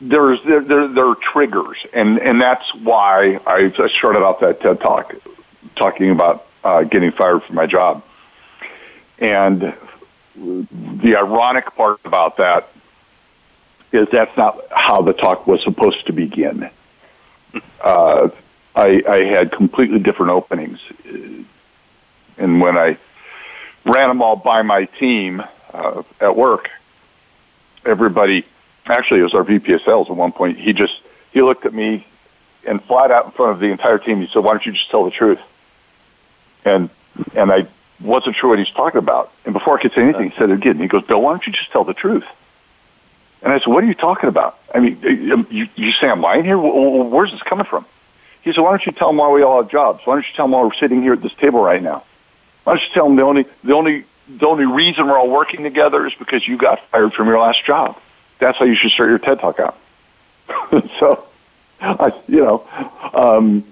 there's 0.00 0.42
there, 0.42 0.60
there, 0.60 0.88
there 0.88 1.06
are 1.06 1.14
triggers, 1.14 1.78
and 1.94 2.18
and 2.18 2.40
that's 2.40 2.74
why 2.74 3.40
I, 3.46 3.70
started 3.70 4.22
off 4.22 4.40
that 4.40 4.60
TED 4.60 4.80
talk 4.80 5.14
talking 5.74 6.10
about 6.10 6.46
uh, 6.64 6.82
getting 6.82 7.12
fired 7.12 7.42
from 7.42 7.56
my 7.56 7.66
job. 7.66 8.02
And 9.18 9.74
the 10.36 11.16
ironic 11.16 11.74
part 11.74 12.00
about 12.04 12.36
that 12.36 12.68
is 13.92 14.08
that's 14.10 14.36
not 14.36 14.60
how 14.70 15.02
the 15.02 15.12
talk 15.12 15.46
was 15.46 15.62
supposed 15.62 16.06
to 16.06 16.12
begin. 16.12 16.68
Uh, 17.80 18.28
I, 18.74 19.02
I 19.08 19.24
had 19.24 19.52
completely 19.52 19.98
different 20.00 20.32
openings, 20.32 20.80
and 22.36 22.60
when 22.60 22.76
I 22.76 22.98
ran 23.86 24.08
them 24.08 24.20
all 24.20 24.36
by 24.36 24.62
my 24.62 24.84
team 24.84 25.42
uh, 25.72 26.02
at 26.20 26.36
work. 26.36 26.70
Everybody, 27.84 28.44
actually, 28.86 29.20
it 29.20 29.22
was 29.22 29.34
our 29.34 29.44
VP 29.44 29.72
of 29.72 29.82
sales 29.82 30.10
at 30.10 30.16
one 30.16 30.32
point. 30.32 30.58
He 30.58 30.72
just 30.72 31.00
he 31.32 31.40
looked 31.40 31.64
at 31.64 31.72
me 31.72 32.06
and 32.66 32.82
flat 32.82 33.10
out 33.10 33.26
in 33.26 33.30
front 33.30 33.52
of 33.52 33.60
the 33.60 33.68
entire 33.68 33.98
team. 33.98 34.20
He 34.20 34.26
said, 34.26 34.42
"Why 34.42 34.50
don't 34.50 34.66
you 34.66 34.72
just 34.72 34.90
tell 34.90 35.04
the 35.04 35.10
truth?" 35.10 35.40
And 36.64 36.90
and 37.34 37.52
I 37.52 37.66
wasn't 38.00 38.36
sure 38.36 38.50
what 38.50 38.58
he's 38.58 38.70
talking 38.70 38.98
about. 38.98 39.32
And 39.44 39.52
before 39.52 39.78
I 39.78 39.82
could 39.82 39.92
say 39.92 40.02
anything, 40.02 40.30
he 40.30 40.36
said 40.36 40.50
it 40.50 40.54
again. 40.54 40.78
He 40.78 40.88
goes, 40.88 41.04
"Bill, 41.04 41.20
why 41.20 41.32
don't 41.32 41.46
you 41.46 41.52
just 41.52 41.70
tell 41.70 41.84
the 41.84 41.94
truth?" 41.94 42.26
And 43.42 43.52
I 43.52 43.58
said, 43.58 43.68
"What 43.68 43.84
are 43.84 43.86
you 43.86 43.94
talking 43.94 44.28
about? 44.28 44.58
I 44.74 44.80
mean, 44.80 44.98
you 45.50 45.68
you 45.74 45.92
say 45.92 46.08
I'm 46.08 46.20
lying 46.20 46.44
here? 46.44 46.58
Where's 46.58 47.32
this 47.32 47.42
coming 47.42 47.64
from?" 47.64 47.86
He 48.42 48.52
said, 48.52 48.60
"Why 48.60 48.70
don't 48.70 48.84
you 48.86 48.92
tell 48.92 49.08
them 49.08 49.16
why 49.16 49.30
we 49.30 49.42
all 49.42 49.62
have 49.62 49.70
jobs? 49.70 50.00
Why 50.04 50.14
don't 50.14 50.26
you 50.26 50.34
tell 50.34 50.44
them 50.46 50.52
why 50.52 50.62
we're 50.62 50.74
sitting 50.74 51.02
here 51.02 51.14
at 51.14 51.22
this 51.22 51.34
table 51.34 51.60
right 51.60 51.82
now?" 51.82 52.02
Why 52.64 52.74
don't 52.74 52.82
you 52.82 52.88
tell 52.94 53.04
them 53.06 53.16
the 53.16 53.22
only 53.22 53.46
the 53.62 53.74
only 53.74 54.04
the 54.28 54.46
only 54.46 54.66
reason 54.66 55.06
we're 55.06 55.18
all 55.18 55.30
working 55.30 55.62
together 55.62 56.06
is 56.06 56.14
because 56.14 56.46
you 56.46 56.56
got 56.56 56.80
fired 56.86 57.12
from 57.12 57.28
your 57.28 57.38
last 57.38 57.64
job. 57.64 57.96
That's 58.38 58.58
how 58.58 58.64
you 58.64 58.74
should 58.74 58.90
start 58.90 59.08
your 59.08 59.18
TED 59.18 59.38
talk 59.38 59.60
out. 59.60 59.78
so, 60.98 61.24
I, 61.80 62.12
you 62.26 62.40
know, 62.40 62.66
um, 63.14 63.64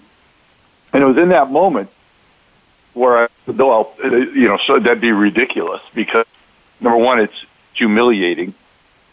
and 0.92 1.02
it 1.02 1.06
was 1.06 1.18
in 1.18 1.30
that 1.30 1.50
moment 1.50 1.90
where 2.94 3.24
I, 3.24 3.28
well, 3.46 3.94
you 4.02 4.48
know, 4.48 4.58
so 4.66 4.78
that'd 4.78 5.00
be 5.00 5.12
ridiculous 5.12 5.82
because 5.94 6.26
number 6.80 6.98
one, 6.98 7.20
it's 7.20 7.44
humiliating. 7.74 8.54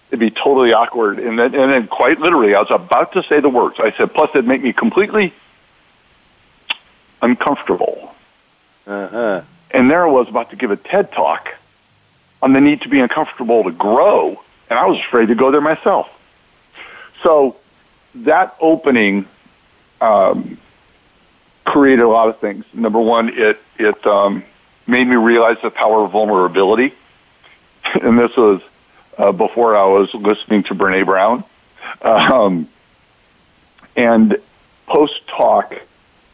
It'd 0.10 0.20
be 0.20 0.30
totally 0.30 0.74
awkward, 0.74 1.20
and 1.20 1.40
then 1.40 1.56
and 1.56 1.72
then 1.72 1.88
quite 1.88 2.20
literally, 2.20 2.54
I 2.54 2.60
was 2.60 2.72
about 2.72 3.14
to 3.14 3.24
say 3.24 3.40
the 3.40 3.50
words. 3.50 3.80
I 3.80 3.92
said, 3.92 4.14
plus 4.14 4.30
it'd 4.32 4.46
make 4.46 4.62
me 4.62 4.74
completely 4.74 5.34
uncomfortable. 7.22 8.14
Uh 8.86 9.08
huh. 9.08 9.42
And 9.72 9.90
there 9.90 10.06
I 10.06 10.12
was 10.12 10.28
about 10.28 10.50
to 10.50 10.58
give 10.58 10.72
a 10.72 10.76
TED 10.76 11.12
talk 11.14 11.56
on 12.42 12.52
the 12.54 12.60
need 12.60 12.82
to 12.82 12.90
be 12.90 13.00
uncomfortable 13.00 13.64
to 13.64 13.72
grow, 13.72 14.42
and 14.70 14.78
I 14.78 14.86
was 14.86 15.00
afraid 15.00 15.28
to 15.28 15.36
go 15.36 15.52
there 15.52 15.62
myself. 15.62 16.10
So 17.24 17.56
that 18.16 18.56
opening 18.60 19.28
um, 20.02 20.58
created 21.66 22.04
a 22.04 22.08
lot 22.08 22.30
of 22.30 22.40
things. 22.40 22.66
Number 22.74 23.00
one, 23.00 23.30
it 23.30 23.60
it 23.78 24.06
um, 24.06 24.44
made 24.88 25.08
me 25.08 25.16
realize 25.16 25.58
the 25.62 25.72
power 25.72 26.04
of 26.04 26.12
vulnerability, 26.12 26.94
and 28.02 28.18
this 28.18 28.36
was 28.36 28.62
uh, 29.18 29.32
before 29.32 29.76
I 29.76 29.86
was 29.86 30.14
listening 30.14 30.64
to 30.64 30.76
Brene 30.76 31.06
Brown. 31.06 31.44
Um, 32.02 32.68
and 33.96 34.38
post 34.88 35.28
talk, 35.28 35.74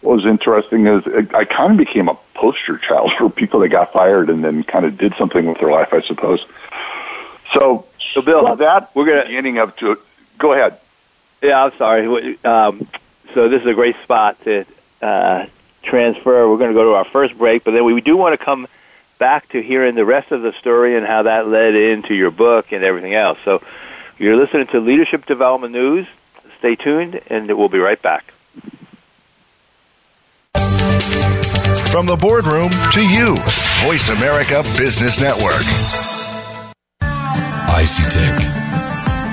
what 0.01 0.15
was 0.17 0.25
interesting 0.25 0.87
is 0.87 1.05
I 1.33 1.45
kind 1.45 1.71
of 1.71 1.77
became 1.77 2.07
a 2.07 2.17
poster 2.33 2.77
child 2.77 3.11
for 3.17 3.29
people 3.29 3.61
that 3.61 3.69
got 3.69 3.91
fired 3.91 4.29
and 4.29 4.43
then 4.43 4.63
kind 4.63 4.85
of 4.85 4.97
did 4.97 5.15
something 5.15 5.45
with 5.45 5.59
their 5.59 5.71
life, 5.71 5.93
I 5.93 6.01
suppose. 6.01 6.45
So, 7.53 7.85
so 8.13 8.21
Bill, 8.21 8.43
well, 8.43 8.55
that 8.57 8.93
we're 8.95 9.05
going 9.05 9.21
to 9.21 9.27
beginning 9.27 9.57
up 9.57 9.77
to 9.77 9.99
go 10.37 10.53
ahead. 10.53 10.77
Yeah, 11.41 11.65
I'm 11.65 11.77
sorry. 11.77 12.43
Um, 12.43 12.87
so 13.33 13.49
this 13.49 13.61
is 13.61 13.67
a 13.67 13.73
great 13.73 13.95
spot 14.03 14.41
to 14.43 14.65
uh, 15.01 15.45
transfer. 15.83 16.49
We're 16.49 16.57
going 16.57 16.71
to 16.71 16.75
go 16.75 16.83
to 16.83 16.93
our 16.95 17.05
first 17.05 17.37
break, 17.37 17.63
but 17.63 17.71
then 17.71 17.85
we 17.85 18.01
do 18.01 18.17
want 18.17 18.37
to 18.37 18.43
come 18.43 18.67
back 19.17 19.49
to 19.49 19.61
hearing 19.61 19.95
the 19.95 20.05
rest 20.05 20.31
of 20.31 20.41
the 20.41 20.51
story 20.53 20.95
and 20.95 21.05
how 21.05 21.23
that 21.23 21.47
led 21.47 21.75
into 21.75 22.13
your 22.13 22.31
book 22.31 22.71
and 22.71 22.83
everything 22.83 23.13
else. 23.13 23.39
So 23.43 23.61
you're 24.17 24.35
listening 24.35 24.67
to 24.67 24.79
Leadership 24.79 25.25
Development 25.25 25.73
News. 25.73 26.07
Stay 26.59 26.75
tuned, 26.75 27.21
and 27.27 27.47
we'll 27.47 27.69
be 27.69 27.79
right 27.79 28.01
back. 28.01 28.33
From 31.91 32.05
the 32.05 32.17
boardroom 32.19 32.69
to 32.93 33.01
you, 33.01 33.37
Voice 33.85 34.09
America 34.09 34.63
Business 34.77 35.19
Network. 35.21 35.63
Icy 37.01 38.03
Tick, 38.03 38.33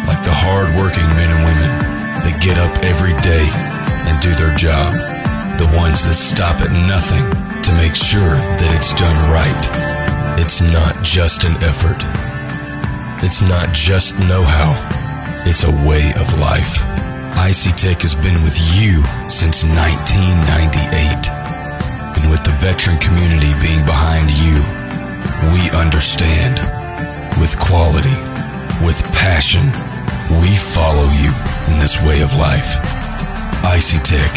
like 0.07 0.23
the 0.23 0.33
hard-working 0.33 1.07
men 1.17 1.31
and 1.31 1.45
women 1.45 1.79
that 2.25 2.43
get 2.43 2.59
up 2.59 2.77
every 2.85 3.15
day 3.23 3.49
and 4.09 4.21
do 4.21 4.35
their 4.35 4.55
job. 4.55 5.14
The 5.59 5.73
ones 5.77 6.07
that 6.07 6.15
stop 6.15 6.61
at 6.61 6.73
nothing 6.73 7.25
to 7.63 7.73
make 7.75 7.95
sure 7.95 8.35
that 8.35 8.75
it's 8.75 8.93
done 8.93 9.17
right. 9.31 9.65
It's 10.39 10.61
not 10.61 11.03
just 11.03 11.45
an 11.45 11.63
effort. 11.63 12.03
It's 13.23 13.41
not 13.41 13.73
just 13.73 14.19
know-how. 14.19 14.75
It's 15.47 15.65
a 15.65 15.71
way 15.71 16.13
of 16.15 16.39
life. 16.39 16.83
IC 17.39 17.77
Tech 17.77 18.03
has 18.03 18.15
been 18.15 18.43
with 18.43 18.59
you 18.75 19.03
since 19.29 19.65
1998. 19.65 21.29
And 22.19 22.31
with 22.31 22.43
the 22.45 22.57
veteran 22.59 22.99
community 22.99 23.53
being 23.63 23.85
behind 23.87 24.31
you, 24.31 24.59
we 25.55 25.71
understand. 25.71 26.59
With 27.41 27.59
quality, 27.59 28.15
with 28.85 29.03
passion, 29.15 29.67
we 30.43 30.57
follow 30.57 31.07
you 31.23 31.33
in 31.71 31.79
this 31.79 32.01
way 32.03 32.23
of 32.23 32.35
life. 32.35 32.77
IC 33.65 34.03
Tech, 34.05 34.33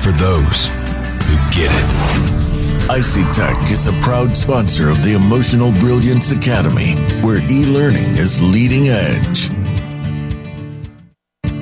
for 0.00 0.12
those 0.12 0.66
who 0.66 1.36
get 1.52 1.70
it. 1.70 2.46
IC 2.88 3.32
Tech 3.32 3.70
is 3.70 3.88
a 3.88 3.92
proud 4.00 4.36
sponsor 4.36 4.90
of 4.90 5.02
the 5.02 5.14
Emotional 5.14 5.72
Brilliance 5.80 6.30
Academy, 6.30 6.94
where 7.20 7.38
e 7.50 7.64
learning 7.64 8.16
is 8.16 8.40
leading 8.40 8.88
edge. 8.88 9.50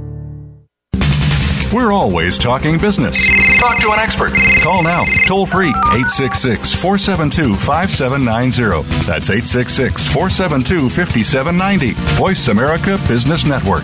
We're 1.73 1.91
always 1.91 2.37
talking 2.37 2.77
business. 2.77 3.27
Talk 3.59 3.81
to 3.81 3.91
an 3.91 3.99
expert. 3.99 4.31
Call 4.61 4.83
now, 4.83 5.03
toll 5.27 5.45
free, 5.45 5.69
866 5.71 6.73
472 6.75 7.55
5790. 7.55 8.87
That's 9.05 9.29
866 9.29 10.07
472 10.07 10.89
5790. 10.89 11.91
Voice 12.15 12.47
America 12.47 12.97
Business 13.09 13.45
Network. 13.45 13.83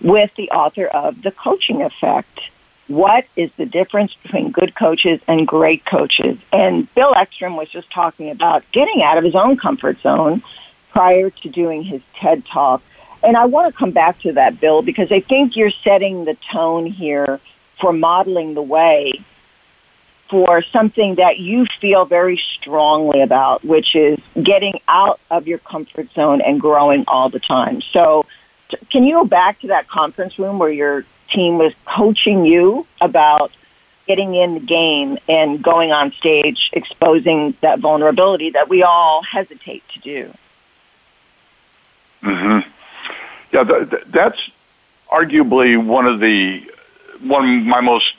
with 0.00 0.34
the 0.34 0.50
author 0.50 0.86
of 0.86 1.22
The 1.22 1.30
Coaching 1.30 1.82
Effect. 1.82 2.40
What 2.88 3.26
is 3.34 3.52
the 3.54 3.66
difference 3.66 4.14
between 4.14 4.52
good 4.52 4.74
coaches 4.74 5.20
and 5.26 5.46
great 5.46 5.84
coaches? 5.84 6.38
And 6.52 6.92
Bill 6.94 7.12
Eckstrom 7.14 7.56
was 7.56 7.68
just 7.68 7.90
talking 7.90 8.30
about 8.30 8.64
getting 8.70 9.02
out 9.02 9.18
of 9.18 9.24
his 9.24 9.34
own 9.34 9.56
comfort 9.56 10.00
zone 10.00 10.42
prior 10.90 11.30
to 11.30 11.48
doing 11.48 11.82
his 11.82 12.00
TED 12.14 12.46
Talk. 12.46 12.82
And 13.22 13.36
I 13.36 13.46
want 13.46 13.72
to 13.72 13.76
come 13.76 13.90
back 13.90 14.20
to 14.20 14.32
that, 14.32 14.60
Bill, 14.60 14.82
because 14.82 15.10
I 15.10 15.20
think 15.20 15.56
you're 15.56 15.70
setting 15.70 16.24
the 16.24 16.34
tone 16.34 16.86
here 16.86 17.40
for 17.80 17.92
modeling 17.92 18.54
the 18.54 18.62
way 18.62 19.20
for 20.28 20.62
something 20.62 21.16
that 21.16 21.38
you 21.38 21.66
feel 21.66 22.04
very 22.04 22.36
strongly 22.36 23.20
about, 23.20 23.64
which 23.64 23.94
is 23.94 24.18
getting 24.42 24.80
out 24.88 25.20
of 25.30 25.46
your 25.46 25.58
comfort 25.58 26.10
zone 26.12 26.40
and 26.40 26.60
growing 26.60 27.04
all 27.06 27.28
the 27.28 27.40
time. 27.40 27.80
So, 27.80 28.26
can 28.90 29.04
you 29.04 29.14
go 29.14 29.24
back 29.24 29.60
to 29.60 29.68
that 29.68 29.88
conference 29.88 30.38
room 30.38 30.58
where 30.58 30.70
your 30.70 31.04
team 31.30 31.58
was 31.58 31.72
coaching 31.84 32.44
you 32.44 32.86
about 33.00 33.52
getting 34.06 34.34
in 34.34 34.54
the 34.54 34.60
game 34.60 35.18
and 35.28 35.62
going 35.62 35.92
on 35.92 36.12
stage, 36.12 36.70
exposing 36.72 37.54
that 37.60 37.80
vulnerability 37.80 38.50
that 38.50 38.68
we 38.68 38.82
all 38.82 39.22
hesitate 39.22 39.82
to 39.88 39.98
do? 40.00 40.32
hmm 42.20 42.60
Yeah, 43.52 43.64
th- 43.64 43.90
th- 43.90 44.04
that's 44.06 44.50
arguably 45.08 45.82
one 45.82 46.06
of 46.06 46.20
the 46.20 46.70
one 47.20 47.58
of 47.58 47.64
my 47.64 47.80
most 47.80 48.14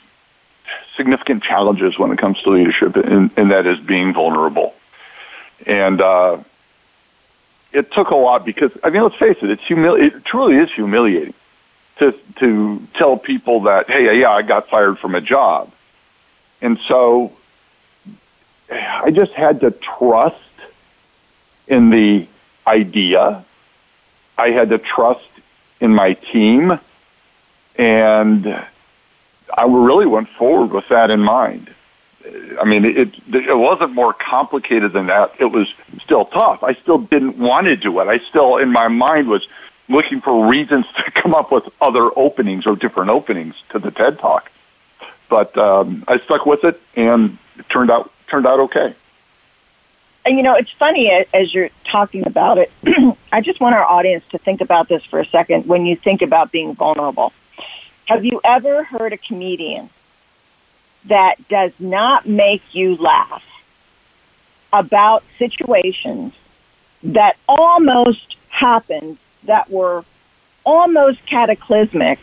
significant 0.96 1.42
challenges 1.42 1.98
when 1.98 2.10
it 2.10 2.18
comes 2.18 2.40
to 2.42 2.50
leadership, 2.50 2.96
and, 2.96 3.30
and 3.36 3.50
that 3.50 3.66
is 3.66 3.78
being 3.78 4.12
vulnerable. 4.12 4.74
And 5.66 6.00
uh, 6.00 6.38
it 7.72 7.92
took 7.92 8.10
a 8.10 8.16
lot 8.16 8.44
because 8.44 8.72
I 8.82 8.90
mean, 8.90 9.02
let's 9.02 9.16
face 9.16 9.36
it, 9.42 9.50
it's 9.50 9.62
humili- 9.62 10.14
It 10.14 10.24
truly 10.24 10.56
is 10.56 10.72
humiliating 10.72 11.34
to 11.98 12.12
to 12.36 12.82
tell 12.94 13.16
people 13.16 13.60
that, 13.62 13.88
hey, 13.90 14.20
yeah, 14.20 14.30
I 14.30 14.42
got 14.42 14.68
fired 14.68 14.98
from 14.98 15.14
a 15.14 15.20
job, 15.20 15.70
and 16.62 16.78
so 16.88 17.32
I 18.70 19.10
just 19.10 19.32
had 19.32 19.60
to 19.60 19.70
trust 19.70 20.36
in 21.66 21.90
the 21.90 22.26
idea. 22.66 23.44
I 24.36 24.50
had 24.50 24.70
to 24.70 24.78
trust 24.78 25.28
in 25.80 25.94
my 25.94 26.14
team, 26.14 26.78
and 27.76 28.46
I 28.46 29.64
really 29.64 30.06
went 30.06 30.28
forward 30.28 30.72
with 30.72 30.88
that 30.88 31.10
in 31.10 31.20
mind. 31.20 31.74
I 32.60 32.64
mean, 32.64 32.84
it 32.84 33.14
it 33.32 33.56
wasn't 33.56 33.94
more 33.94 34.12
complicated 34.12 34.92
than 34.92 35.06
that. 35.06 35.32
It 35.38 35.46
was 35.46 35.72
still 36.02 36.24
tough. 36.24 36.62
I 36.62 36.74
still 36.74 36.98
didn't 36.98 37.38
want 37.38 37.66
to 37.66 37.76
do 37.76 38.00
it. 38.00 38.08
I 38.08 38.18
still, 38.18 38.56
in 38.56 38.72
my 38.72 38.88
mind, 38.88 39.28
was 39.28 39.46
looking 39.88 40.20
for 40.20 40.46
reasons 40.46 40.86
to 40.96 41.10
come 41.10 41.34
up 41.34 41.50
with 41.50 41.68
other 41.80 42.10
openings 42.16 42.66
or 42.66 42.76
different 42.76 43.10
openings 43.10 43.54
to 43.70 43.78
the 43.78 43.90
TED 43.90 44.18
Talk. 44.18 44.50
But 45.28 45.56
um, 45.56 46.04
I 46.08 46.18
stuck 46.18 46.46
with 46.46 46.64
it, 46.64 46.80
and 46.96 47.38
it 47.58 47.68
turned 47.68 47.90
out 47.90 48.10
turned 48.26 48.46
out 48.46 48.60
okay. 48.60 48.94
And 50.24 50.36
you 50.36 50.42
know, 50.42 50.54
it's 50.54 50.72
funny 50.72 51.10
as 51.32 51.54
you're 51.54 51.70
talking 51.84 52.26
about 52.26 52.58
it. 52.58 52.70
I 53.32 53.40
just 53.40 53.60
want 53.60 53.74
our 53.74 53.84
audience 53.84 54.24
to 54.30 54.38
think 54.38 54.60
about 54.60 54.88
this 54.88 55.04
for 55.04 55.20
a 55.20 55.26
second. 55.26 55.66
When 55.66 55.86
you 55.86 55.96
think 55.96 56.22
about 56.22 56.52
being 56.52 56.74
vulnerable, 56.74 57.32
have 58.06 58.24
you 58.24 58.40
ever 58.44 58.84
heard 58.84 59.12
a 59.12 59.16
comedian 59.16 59.88
that 61.08 61.48
does 61.48 61.72
not 61.78 62.26
make 62.26 62.74
you 62.74 62.96
laugh 62.96 63.44
about 64.72 65.24
situations 65.38 66.34
that 67.02 67.36
almost 67.48 68.36
happened 68.48 69.18
that 69.44 69.70
were 69.70 70.04
almost 70.64 71.24
cataclysmic, 71.26 72.18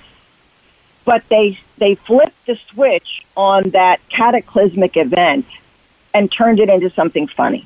but 1.06 1.28
they 1.30 1.60
they 1.78 1.96
flipped 1.96 2.46
the 2.46 2.56
switch 2.56 3.26
on 3.36 3.72
that 3.72 4.00
cataclysmic 4.10 4.96
event 4.98 5.46
and 6.14 6.32
turned 6.32 6.60
it 6.60 6.70
into 6.70 6.90
something 6.90 7.28
funny. 7.28 7.66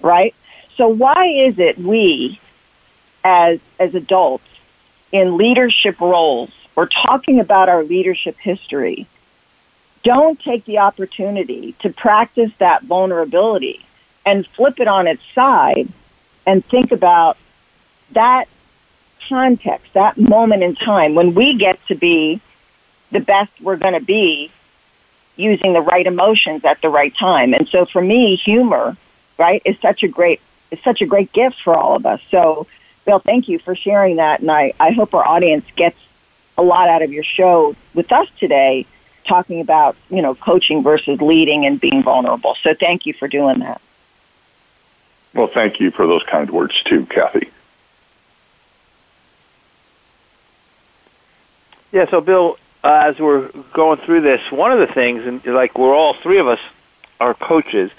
Right? 0.00 0.34
So 0.76 0.88
why 0.88 1.26
is 1.26 1.58
it 1.58 1.78
we 1.78 2.38
as 3.24 3.58
as 3.80 3.94
adults 3.94 4.46
in 5.12 5.36
leadership 5.36 6.00
roles 6.00 6.50
or 6.76 6.86
talking 6.86 7.40
about 7.40 7.68
our 7.68 7.84
leadership 7.84 8.36
history 8.38 9.06
don't 10.04 10.38
take 10.38 10.64
the 10.66 10.78
opportunity 10.78 11.74
to 11.80 11.90
practice 11.90 12.52
that 12.58 12.82
vulnerability 12.82 13.84
and 14.24 14.46
flip 14.46 14.78
it 14.78 14.86
on 14.86 15.06
its 15.06 15.22
side 15.34 15.88
and 16.46 16.64
think 16.64 16.92
about 16.92 17.36
that 18.12 18.46
context, 19.28 19.94
that 19.94 20.18
moment 20.18 20.62
in 20.62 20.74
time 20.74 21.14
when 21.14 21.34
we 21.34 21.56
get 21.56 21.84
to 21.86 21.94
be 21.94 22.40
the 23.10 23.20
best 23.20 23.50
we're 23.60 23.76
going 23.76 23.94
to 23.94 24.04
be 24.04 24.50
using 25.36 25.72
the 25.72 25.80
right 25.80 26.06
emotions 26.06 26.64
at 26.64 26.80
the 26.82 26.88
right 26.88 27.14
time. 27.16 27.54
And 27.54 27.66
so 27.68 27.86
for 27.86 28.02
me, 28.02 28.36
humor, 28.36 28.96
right, 29.38 29.62
is 29.64 29.78
such 29.80 30.02
a 30.02 30.08
great 30.08 30.40
is 30.70 30.80
such 30.80 31.02
a 31.02 31.06
great 31.06 31.32
gift 31.32 31.60
for 31.62 31.74
all 31.74 31.96
of 31.96 32.04
us. 32.04 32.20
So 32.30 32.66
Bill, 33.06 33.18
thank 33.18 33.48
you 33.48 33.58
for 33.58 33.74
sharing 33.74 34.16
that 34.16 34.40
and 34.40 34.50
I, 34.50 34.72
I 34.78 34.90
hope 34.90 35.14
our 35.14 35.26
audience 35.26 35.64
gets 35.76 35.98
a 36.56 36.62
lot 36.62 36.88
out 36.88 37.02
of 37.02 37.12
your 37.12 37.24
show 37.24 37.74
with 37.94 38.12
us 38.12 38.28
today 38.38 38.86
talking 39.26 39.60
about, 39.60 39.96
you 40.10 40.22
know, 40.22 40.34
coaching 40.34 40.82
versus 40.82 41.20
leading 41.20 41.66
and 41.66 41.80
being 41.80 42.02
vulnerable. 42.02 42.56
So 42.62 42.74
thank 42.74 43.06
you 43.06 43.12
for 43.12 43.28
doing 43.28 43.60
that. 43.60 43.80
Well, 45.34 45.48
thank 45.48 45.80
you 45.80 45.90
for 45.90 46.06
those 46.06 46.22
kind 46.22 46.48
words 46.50 46.80
too, 46.84 47.06
Kathy. 47.06 47.48
Yeah, 51.92 52.08
so 52.08 52.20
Bill, 52.20 52.58
uh, 52.82 53.02
as 53.06 53.18
we're 53.18 53.48
going 53.72 53.98
through 53.98 54.22
this, 54.22 54.40
one 54.50 54.72
of 54.72 54.78
the 54.78 54.86
things, 54.86 55.26
and 55.26 55.44
like 55.46 55.78
we're 55.78 55.94
all 55.94 56.14
three 56.14 56.38
of 56.38 56.48
us 56.48 56.60
are 57.20 57.34
coaches, 57.34 57.90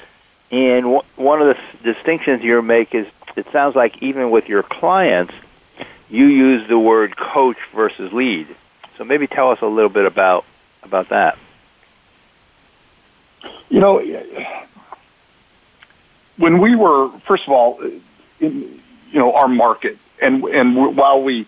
and 0.51 0.83
w- 0.83 1.01
one 1.15 1.41
of 1.41 1.47
the 1.47 1.57
s- 1.57 1.63
distinctions 1.83 2.43
you 2.43 2.61
make 2.61 2.93
is 2.93 3.07
it 3.35 3.49
sounds 3.51 3.75
like 3.75 4.01
even 4.03 4.31
with 4.31 4.47
your 4.49 4.63
clients, 4.63 5.33
you 6.09 6.25
use 6.25 6.67
the 6.67 6.77
word 6.77 7.15
coach 7.17 7.57
versus 7.73 8.13
lead. 8.13 8.47
So 8.97 9.03
maybe 9.03 9.27
tell 9.27 9.51
us 9.51 9.61
a 9.61 9.67
little 9.67 9.89
bit 9.89 10.05
about 10.05 10.45
about 10.85 11.09
that. 11.09 11.37
You 13.69 13.79
know, 13.79 14.01
when 16.37 16.59
we 16.59 16.75
were 16.75 17.09
first 17.25 17.43
of 17.47 17.49
all, 17.53 17.79
in, 18.39 18.79
you 19.11 19.19
know, 19.19 19.33
our 19.33 19.47
market, 19.47 19.97
and 20.21 20.43
and 20.45 20.95
while 20.95 21.21
we 21.21 21.45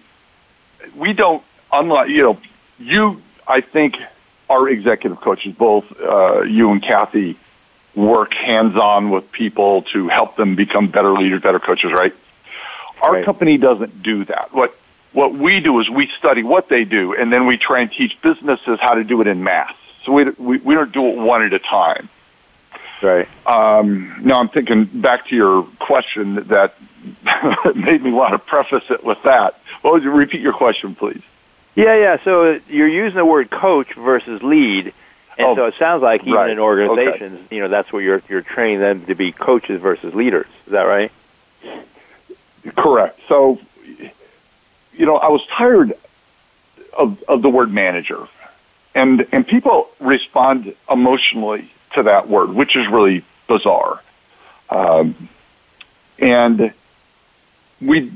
we 0.95 1.13
don't 1.13 1.43
unlike 1.71 2.09
you 2.09 2.23
know 2.23 2.37
you 2.79 3.21
I 3.47 3.61
think 3.61 3.97
our 4.49 4.67
executive 4.69 5.19
coaches, 5.21 5.55
both 5.55 5.85
uh, 6.01 6.41
you 6.41 6.71
and 6.71 6.81
Kathy, 6.81 7.35
work 7.95 8.33
hands 8.33 8.75
on 8.77 9.09
with 9.09 9.31
people 9.31 9.81
to 9.93 10.07
help 10.07 10.35
them 10.37 10.55
become 10.55 10.87
better 10.87 11.11
leaders, 11.11 11.41
better 11.41 11.59
coaches, 11.59 11.91
right? 11.91 12.13
Our 13.01 13.13
Right. 13.13 13.25
company 13.25 13.57
doesn't 13.57 14.01
do 14.01 14.25
that. 14.25 14.53
What 14.53 14.73
what 15.17 15.33
we 15.33 15.59
do 15.61 15.79
is 15.79 15.89
we 15.89 16.05
study 16.19 16.43
what 16.43 16.69
they 16.69 16.83
do, 16.83 17.15
and 17.15 17.33
then 17.33 17.47
we 17.47 17.57
try 17.57 17.79
and 17.79 17.91
teach 17.91 18.21
businesses 18.21 18.79
how 18.79 18.93
to 18.93 19.03
do 19.03 19.19
it 19.19 19.25
in 19.25 19.43
mass. 19.43 19.73
So 20.03 20.11
we 20.11 20.25
we, 20.25 20.57
we 20.59 20.75
don't 20.75 20.91
do 20.91 21.07
it 21.07 21.17
one 21.17 21.41
at 21.41 21.53
a 21.53 21.57
time. 21.57 22.07
Right. 23.01 23.27
Um, 23.47 24.15
now 24.21 24.39
I'm 24.39 24.47
thinking 24.47 24.85
back 24.85 25.25
to 25.29 25.35
your 25.35 25.63
question 25.79 26.35
that 26.49 26.75
made 27.75 28.03
me 28.03 28.11
want 28.11 28.33
to 28.33 28.39
preface 28.39 28.91
it 28.91 29.03
with 29.03 29.23
that. 29.23 29.59
What 29.81 29.93
would 29.93 30.03
you 30.03 30.11
repeat 30.11 30.41
your 30.41 30.53
question, 30.53 30.93
please? 30.93 31.23
Yeah, 31.73 31.95
yeah. 31.95 32.23
So 32.23 32.59
you're 32.69 32.87
using 32.87 33.17
the 33.17 33.25
word 33.25 33.49
coach 33.49 33.95
versus 33.95 34.43
lead, 34.43 34.93
and 35.39 35.47
Oh, 35.47 35.55
so 35.55 35.65
it 35.65 35.73
sounds 35.79 36.03
like 36.03 36.21
even 36.21 36.33
right. 36.33 36.51
in 36.51 36.59
organizations, 36.59 37.39
you 37.51 37.59
know, 37.61 37.69
that's 37.69 37.91
where 37.91 38.03
you're 38.03 38.21
you're 38.29 38.43
training 38.43 38.81
them 38.81 39.03
to 39.07 39.15
be 39.15 39.31
coaches 39.31 39.81
versus 39.81 40.13
leaders. 40.13 40.47
Is 40.67 40.73
that 40.73 40.83
right? 40.83 41.11
Correct. 42.75 43.19
So, 43.27 43.59
you 44.97 45.05
know, 45.05 45.17
I 45.17 45.29
was 45.29 45.45
tired 45.45 45.93
of 46.93 47.23
of 47.23 47.41
the 47.41 47.49
word 47.49 47.71
manager, 47.71 48.27
and 48.95 49.27
and 49.31 49.47
people 49.47 49.89
respond 49.99 50.73
emotionally 50.89 51.71
to 51.93 52.03
that 52.03 52.27
word, 52.27 52.53
which 52.53 52.75
is 52.75 52.87
really 52.87 53.23
bizarre. 53.47 54.01
Um, 54.69 55.29
and 56.19 56.73
we, 57.79 58.11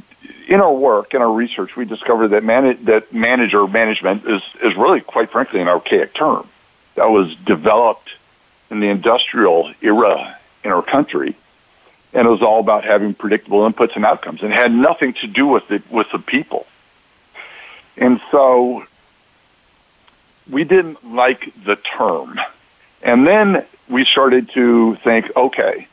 in 0.48 0.60
our 0.60 0.74
work, 0.74 1.14
in 1.14 1.22
our 1.22 1.32
research, 1.32 1.76
we 1.76 1.86
discovered 1.86 2.30
that 2.30 2.44
man- 2.44 2.84
that 2.86 3.14
manager 3.14 3.66
management 3.68 4.26
is 4.26 4.42
is 4.62 4.76
really, 4.76 5.02
quite 5.02 5.30
frankly, 5.30 5.62
an 5.62 5.68
archaic 5.68 6.14
term 6.14 6.50
that 6.96 7.10
was 7.10 7.34
developed 7.36 8.10
in 8.72 8.80
the 8.80 8.88
industrial 8.88 9.72
era 9.82 10.38
in 10.64 10.72
our 10.72 10.82
country 10.82 11.36
and 12.14 12.28
it 12.28 12.30
was 12.30 12.42
all 12.42 12.60
about 12.60 12.84
having 12.84 13.14
predictable 13.14 13.70
inputs 13.70 13.96
and 13.96 14.06
outcomes 14.06 14.42
and 14.44 14.52
had 14.52 14.72
nothing 14.72 15.14
to 15.14 15.28
do 15.28 15.48
with 15.48 15.72
it 15.72 15.90
with 15.90 16.08
the 16.12 16.20
people. 16.20 16.66
And 17.98 18.22
so 18.32 18.86
we 20.50 20.64
didn't 20.64 21.14
like 21.14 21.54
the 21.64 21.76
term. 21.76 22.40
And 23.02 23.26
then 23.26 23.66
we 23.90 24.06
started 24.06 24.50
to 24.52 24.96
think, 24.98 25.36
okay, 25.36 25.88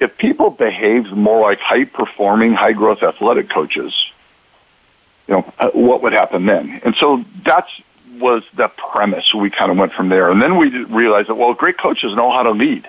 if 0.00 0.16
people 0.16 0.50
behave 0.50 1.12
more 1.12 1.40
like 1.40 1.60
high 1.60 1.84
performing, 1.84 2.54
high 2.54 2.72
growth 2.72 3.02
athletic 3.02 3.48
coaches, 3.48 3.94
you 5.28 5.34
know, 5.34 5.52
uh, 5.58 5.70
what 5.70 6.02
would 6.02 6.12
happen 6.12 6.46
then? 6.46 6.80
And 6.84 6.94
so 6.96 7.24
that 7.44 7.68
was 8.18 8.44
the 8.54 8.68
premise. 8.68 9.32
We 9.32 9.50
kind 9.50 9.70
of 9.70 9.78
went 9.78 9.92
from 9.92 10.08
there. 10.08 10.30
And 10.30 10.42
then 10.42 10.56
we 10.56 10.84
realized 10.84 11.28
that, 11.28 11.36
well, 11.36 11.54
great 11.54 11.78
coaches 11.78 12.14
know 12.14 12.30
how 12.30 12.42
to 12.42 12.50
lead 12.50 12.88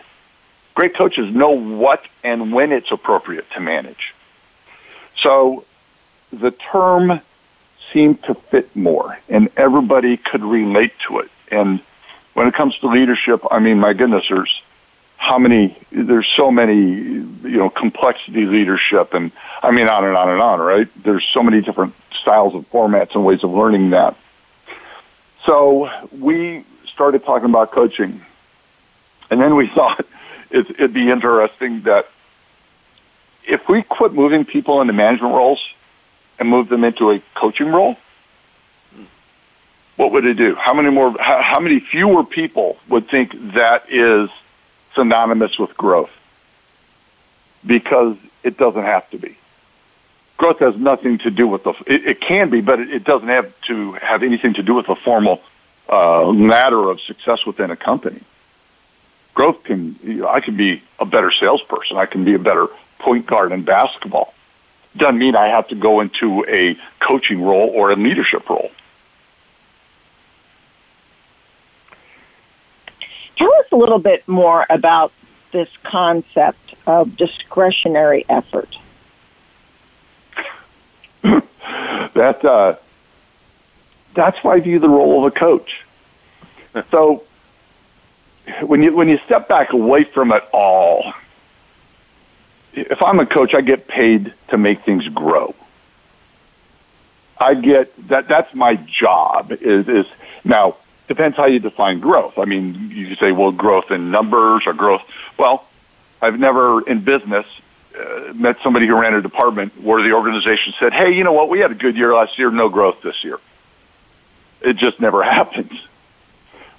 great 0.75 0.95
coaches 0.95 1.33
know 1.33 1.51
what 1.51 2.03
and 2.23 2.51
when 2.51 2.71
it's 2.71 2.91
appropriate 2.91 3.49
to 3.51 3.59
manage. 3.59 4.13
So 5.17 5.65
the 6.31 6.51
term 6.51 7.21
seemed 7.91 8.23
to 8.23 8.33
fit 8.33 8.75
more 8.75 9.19
and 9.29 9.49
everybody 9.57 10.17
could 10.17 10.43
relate 10.43 10.93
to 11.07 11.19
it. 11.19 11.29
And 11.51 11.81
when 12.33 12.47
it 12.47 12.53
comes 12.53 12.77
to 12.79 12.87
leadership, 12.87 13.41
I 13.51 13.59
mean, 13.59 13.79
my 13.79 13.93
goodness, 13.93 14.25
there's 14.29 14.61
how 15.17 15.37
many, 15.37 15.77
there's 15.91 16.27
so 16.27 16.51
many, 16.51 16.83
you 16.83 17.57
know, 17.57 17.69
complexity 17.69 18.45
leadership 18.45 19.13
and 19.13 19.31
I 19.61 19.71
mean, 19.71 19.87
on 19.87 20.05
and 20.05 20.17
on 20.17 20.29
and 20.29 20.41
on, 20.41 20.59
right? 20.59 20.87
There's 21.01 21.25
so 21.25 21.41
many 21.41 21.61
different 21.61 21.93
styles 22.11 22.55
of 22.55 22.69
formats 22.71 23.15
and 23.15 23.25
ways 23.25 23.43
of 23.43 23.51
learning 23.51 23.91
that. 23.91 24.15
So 25.45 25.89
we 26.11 26.65
started 26.85 27.23
talking 27.23 27.49
about 27.49 27.71
coaching. 27.71 28.21
And 29.29 29.41
then 29.41 29.55
we 29.55 29.67
thought, 29.75 30.05
it, 30.51 30.69
it'd 30.71 30.93
be 30.93 31.09
interesting 31.09 31.81
that 31.81 32.07
if 33.45 33.67
we 33.67 33.83
quit 33.83 34.13
moving 34.13 34.45
people 34.45 34.81
into 34.81 34.93
management 34.93 35.33
roles 35.33 35.61
and 36.43 36.49
move 36.49 36.69
them 36.69 36.83
into 36.83 37.11
a 37.11 37.21
coaching 37.33 37.71
role, 37.71 37.97
what 39.95 40.11
would 40.11 40.25
it 40.25 40.35
do? 40.35 40.55
How 40.55 40.73
many 40.73 40.89
more? 40.89 41.15
How, 41.19 41.41
how 41.41 41.59
many 41.59 41.79
fewer 41.79 42.23
people 42.23 42.77
would 42.89 43.07
think 43.07 43.53
that 43.53 43.89
is 43.89 44.29
synonymous 44.95 45.57
with 45.57 45.77
growth? 45.77 46.11
Because 47.65 48.17
it 48.43 48.57
doesn't 48.57 48.83
have 48.83 49.09
to 49.11 49.17
be. 49.17 49.37
Growth 50.37 50.59
has 50.59 50.75
nothing 50.75 51.19
to 51.19 51.31
do 51.31 51.47
with 51.47 51.63
the. 51.63 51.73
It, 51.85 52.05
it 52.05 52.21
can 52.21 52.49
be, 52.49 52.61
but 52.61 52.79
it, 52.79 52.91
it 52.91 53.03
doesn't 53.03 53.29
have 53.29 53.53
to 53.67 53.93
have 53.93 54.23
anything 54.23 54.55
to 54.55 54.63
do 54.63 54.73
with 54.73 54.87
the 54.87 54.95
formal 54.95 55.41
uh, 55.89 56.25
ladder 56.25 56.89
of 56.89 56.99
success 57.01 57.45
within 57.45 57.71
a 57.71 57.75
company 57.75 58.21
growth 59.33 59.63
can 59.63 59.95
you 60.03 60.13
know, 60.15 60.27
I 60.27 60.39
can 60.41 60.55
be 60.55 60.81
a 60.99 61.05
better 61.05 61.31
salesperson. 61.31 61.97
I 61.97 62.05
can 62.05 62.23
be 62.23 62.33
a 62.33 62.39
better 62.39 62.67
point 62.99 63.25
guard 63.25 63.51
in 63.51 63.63
basketball. 63.63 64.33
Doesn't 64.95 65.17
mean 65.17 65.35
I 65.35 65.47
have 65.47 65.67
to 65.69 65.75
go 65.75 66.01
into 66.01 66.45
a 66.47 66.77
coaching 66.99 67.41
role 67.41 67.69
or 67.69 67.91
a 67.91 67.95
leadership 67.95 68.49
role. 68.49 68.71
Tell 73.35 73.53
us 73.55 73.65
a 73.71 73.75
little 73.75 73.97
bit 73.97 74.27
more 74.27 74.65
about 74.69 75.11
this 75.51 75.69
concept 75.83 76.75
of 76.85 77.17
discretionary 77.17 78.25
effort. 78.29 78.77
That 82.13 82.45
uh, 82.45 82.75
that's 84.13 84.43
why 84.43 84.55
I 84.55 84.59
view 84.59 84.77
the 84.77 84.89
role 84.89 85.25
of 85.25 85.33
a 85.33 85.35
coach. 85.35 85.83
so 86.91 87.23
when 88.61 88.83
you 88.83 88.95
when 88.95 89.07
you 89.07 89.17
step 89.19 89.47
back 89.47 89.73
away 89.73 90.03
from 90.03 90.31
it 90.31 90.43
all, 90.53 91.13
if 92.73 93.01
I'm 93.01 93.19
a 93.19 93.25
coach, 93.25 93.53
I 93.53 93.61
get 93.61 93.87
paid 93.87 94.33
to 94.49 94.57
make 94.57 94.81
things 94.81 95.07
grow. 95.07 95.55
I 97.37 97.55
get 97.55 97.95
that 98.07 98.27
that's 98.27 98.53
my 98.53 98.75
job 98.75 99.51
is 99.51 99.87
is 99.89 100.05
now 100.43 100.77
depends 101.07 101.35
how 101.35 101.45
you 101.45 101.59
define 101.59 101.99
growth. 101.99 102.37
I 102.39 102.45
mean, 102.45 102.89
you 102.91 103.15
say, 103.15 103.31
well, 103.31 103.51
growth 103.51 103.91
in 103.91 104.11
numbers 104.11 104.63
or 104.65 104.73
growth. 104.73 105.03
Well, 105.37 105.65
I've 106.21 106.39
never 106.39 106.87
in 106.87 107.01
business 107.01 107.45
uh, 107.99 108.33
met 108.33 108.57
somebody 108.63 108.87
who 108.87 108.99
ran 108.99 109.13
a 109.13 109.21
department 109.21 109.79
where 109.81 110.01
the 110.01 110.13
organization 110.13 110.73
said, 110.79 110.93
hey, 110.93 111.11
you 111.13 111.23
know 111.23 111.33
what, 111.33 111.49
we 111.49 111.59
had 111.59 111.71
a 111.71 111.75
good 111.75 111.95
year 111.95 112.13
last 112.13 112.39
year, 112.39 112.49
no 112.49 112.69
growth 112.69 113.01
this 113.01 113.23
year. 113.23 113.39
It 114.61 114.77
just 114.77 114.99
never 114.99 115.21
happens. 115.37 115.73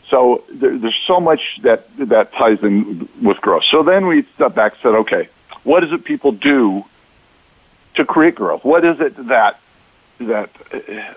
So 0.08 0.44
there, 0.50 0.76
there's 0.78 1.00
so 1.06 1.20
much 1.20 1.58
that 1.62 1.94
that 1.96 2.32
ties 2.32 2.62
in 2.62 3.08
with 3.22 3.40
growth. 3.40 3.64
So 3.64 3.82
then 3.82 4.06
we 4.06 4.22
stepped 4.22 4.54
back 4.54 4.72
and 4.72 4.80
said, 4.80 4.94
okay, 4.94 5.28
what 5.64 5.82
is 5.82 5.92
it 5.92 6.04
people 6.04 6.32
do 6.32 6.84
to 7.94 8.04
create 8.04 8.34
growth? 8.34 8.64
What 8.64 8.84
is 8.84 9.00
it 9.00 9.28
that 9.28 9.60
that 10.18 10.50
uh, 10.72 11.14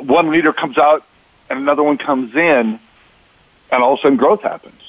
one 0.00 0.30
leader 0.30 0.52
comes 0.52 0.78
out 0.78 1.04
and 1.50 1.58
another 1.58 1.82
one 1.82 1.98
comes 1.98 2.34
in, 2.34 2.78
and 3.70 3.82
all 3.82 3.94
of 3.94 3.98
a 3.98 4.02
sudden 4.02 4.16
growth 4.16 4.42
happens. 4.42 4.80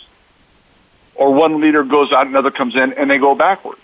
Or 1.16 1.34
one 1.34 1.60
leader 1.60 1.84
goes 1.84 2.12
out, 2.12 2.28
another 2.28 2.52
comes 2.52 2.76
in, 2.76 2.94
and 2.94 3.10
they 3.10 3.18
go 3.18 3.36
backwards. 3.36 3.80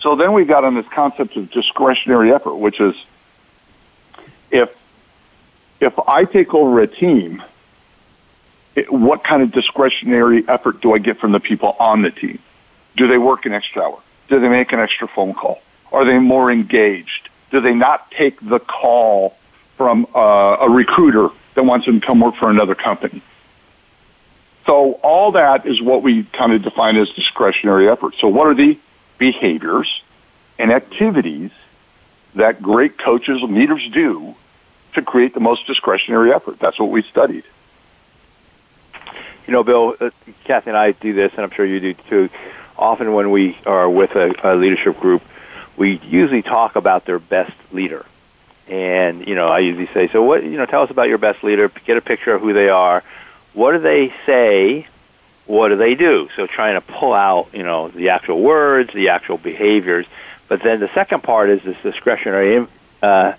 So 0.00 0.16
then 0.16 0.32
we 0.32 0.44
got 0.44 0.64
on 0.64 0.74
this 0.74 0.88
concept 0.88 1.36
of 1.36 1.50
discretionary 1.50 2.32
effort, 2.32 2.56
which 2.56 2.80
is 2.80 2.94
if 4.50 4.74
if 5.80 5.98
I 5.98 6.24
take 6.24 6.54
over 6.54 6.80
a 6.80 6.86
team, 6.86 7.42
it, 8.74 8.92
what 8.92 9.24
kind 9.24 9.42
of 9.42 9.52
discretionary 9.52 10.46
effort 10.48 10.80
do 10.80 10.94
I 10.94 10.98
get 10.98 11.18
from 11.18 11.32
the 11.32 11.40
people 11.40 11.76
on 11.78 12.02
the 12.02 12.10
team? 12.10 12.38
Do 12.96 13.06
they 13.06 13.18
work 13.18 13.46
an 13.46 13.52
extra 13.52 13.82
hour? 13.82 13.98
Do 14.28 14.40
they 14.40 14.48
make 14.48 14.72
an 14.72 14.80
extra 14.80 15.08
phone 15.08 15.34
call? 15.34 15.60
Are 15.92 16.04
they 16.04 16.18
more 16.18 16.50
engaged? 16.50 17.28
Do 17.50 17.60
they 17.60 17.74
not 17.74 18.10
take 18.10 18.40
the 18.40 18.60
call 18.60 19.36
from 19.76 20.06
uh, 20.14 20.56
a 20.60 20.70
recruiter 20.70 21.30
that 21.54 21.64
wants 21.64 21.86
them 21.86 22.00
to 22.00 22.06
come 22.06 22.20
work 22.20 22.36
for 22.36 22.50
another 22.50 22.74
company? 22.74 23.22
So 24.66 24.92
all 25.02 25.32
that 25.32 25.66
is 25.66 25.80
what 25.80 26.02
we 26.02 26.24
kind 26.24 26.52
of 26.52 26.62
define 26.62 26.96
as 26.96 27.08
discretionary 27.10 27.88
effort. 27.88 28.14
So 28.20 28.28
what 28.28 28.46
are 28.46 28.54
the 28.54 28.78
behaviors 29.18 30.02
and 30.58 30.70
activities 30.70 31.50
that 32.34 32.62
great 32.62 32.98
coaches 32.98 33.42
and 33.42 33.54
leaders 33.54 33.88
do 33.90 34.36
to 34.94 35.02
create 35.02 35.34
the 35.34 35.40
most 35.40 35.66
discretionary 35.66 36.32
effort? 36.32 36.58
That's 36.58 36.78
what 36.78 36.90
we 36.90 37.02
studied. 37.02 37.44
You 39.46 39.54
know, 39.54 39.64
Bill, 39.64 39.96
uh, 40.00 40.10
Kathy 40.44 40.70
and 40.70 40.76
I 40.76 40.92
do 40.92 41.12
this, 41.12 41.32
and 41.32 41.40
I'm 41.40 41.50
sure 41.50 41.66
you 41.66 41.80
do 41.80 41.94
too. 41.94 42.30
Often 42.80 43.12
when 43.12 43.30
we 43.30 43.58
are 43.66 43.88
with 43.88 44.16
a, 44.16 44.34
a 44.42 44.56
leadership 44.56 44.98
group, 44.98 45.22
we 45.76 45.98
usually 45.98 46.42
talk 46.42 46.76
about 46.76 47.04
their 47.04 47.18
best 47.18 47.52
leader. 47.72 48.06
And, 48.68 49.26
you 49.28 49.34
know, 49.34 49.48
I 49.48 49.58
usually 49.58 49.88
say, 49.88 50.08
so 50.08 50.22
what, 50.22 50.42
you 50.44 50.56
know, 50.56 50.64
tell 50.64 50.82
us 50.82 50.90
about 50.90 51.08
your 51.08 51.18
best 51.18 51.44
leader, 51.44 51.68
get 51.84 51.98
a 51.98 52.00
picture 52.00 52.32
of 52.32 52.40
who 52.40 52.52
they 52.54 52.70
are. 52.70 53.04
What 53.52 53.72
do 53.72 53.80
they 53.80 54.14
say? 54.24 54.86
What 55.46 55.68
do 55.68 55.76
they 55.76 55.94
do? 55.94 56.30
So 56.36 56.46
trying 56.46 56.74
to 56.74 56.80
pull 56.80 57.12
out, 57.12 57.48
you 57.52 57.64
know, 57.64 57.88
the 57.88 58.10
actual 58.10 58.40
words, 58.40 58.92
the 58.94 59.10
actual 59.10 59.36
behaviors. 59.36 60.06
But 60.48 60.62
then 60.62 60.80
the 60.80 60.88
second 60.94 61.22
part 61.22 61.50
is 61.50 61.62
this 61.62 61.76
discretionary 61.82 62.66
uh, 63.02 63.34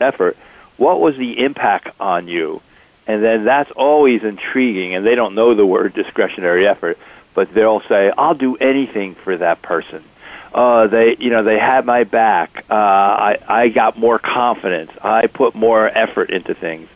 effort. 0.00 0.36
What 0.76 1.00
was 1.00 1.16
the 1.16 1.44
impact 1.44 1.90
on 2.00 2.28
you? 2.28 2.62
And 3.06 3.22
then 3.22 3.44
that's 3.44 3.72
always 3.72 4.22
intriguing, 4.22 4.94
and 4.94 5.04
they 5.04 5.16
don't 5.16 5.34
know 5.34 5.54
the 5.54 5.66
word 5.66 5.94
discretionary 5.94 6.66
effort, 6.66 6.96
but 7.40 7.54
they'll 7.54 7.80
say, 7.80 8.12
I'll 8.18 8.34
do 8.34 8.56
anything 8.56 9.14
for 9.14 9.34
that 9.38 9.62
person 9.62 10.04
uh, 10.52 10.86
they 10.88 11.16
you 11.18 11.30
know 11.30 11.42
they 11.42 11.58
had 11.58 11.86
my 11.86 12.04
back. 12.04 12.64
Uh, 12.68 12.74
I 12.74 13.38
I 13.48 13.68
got 13.68 13.96
more 13.96 14.18
confidence. 14.18 14.90
I 15.02 15.26
put 15.26 15.54
more 15.54 15.86
effort 15.86 16.30
into 16.30 16.54
things, 16.54 16.88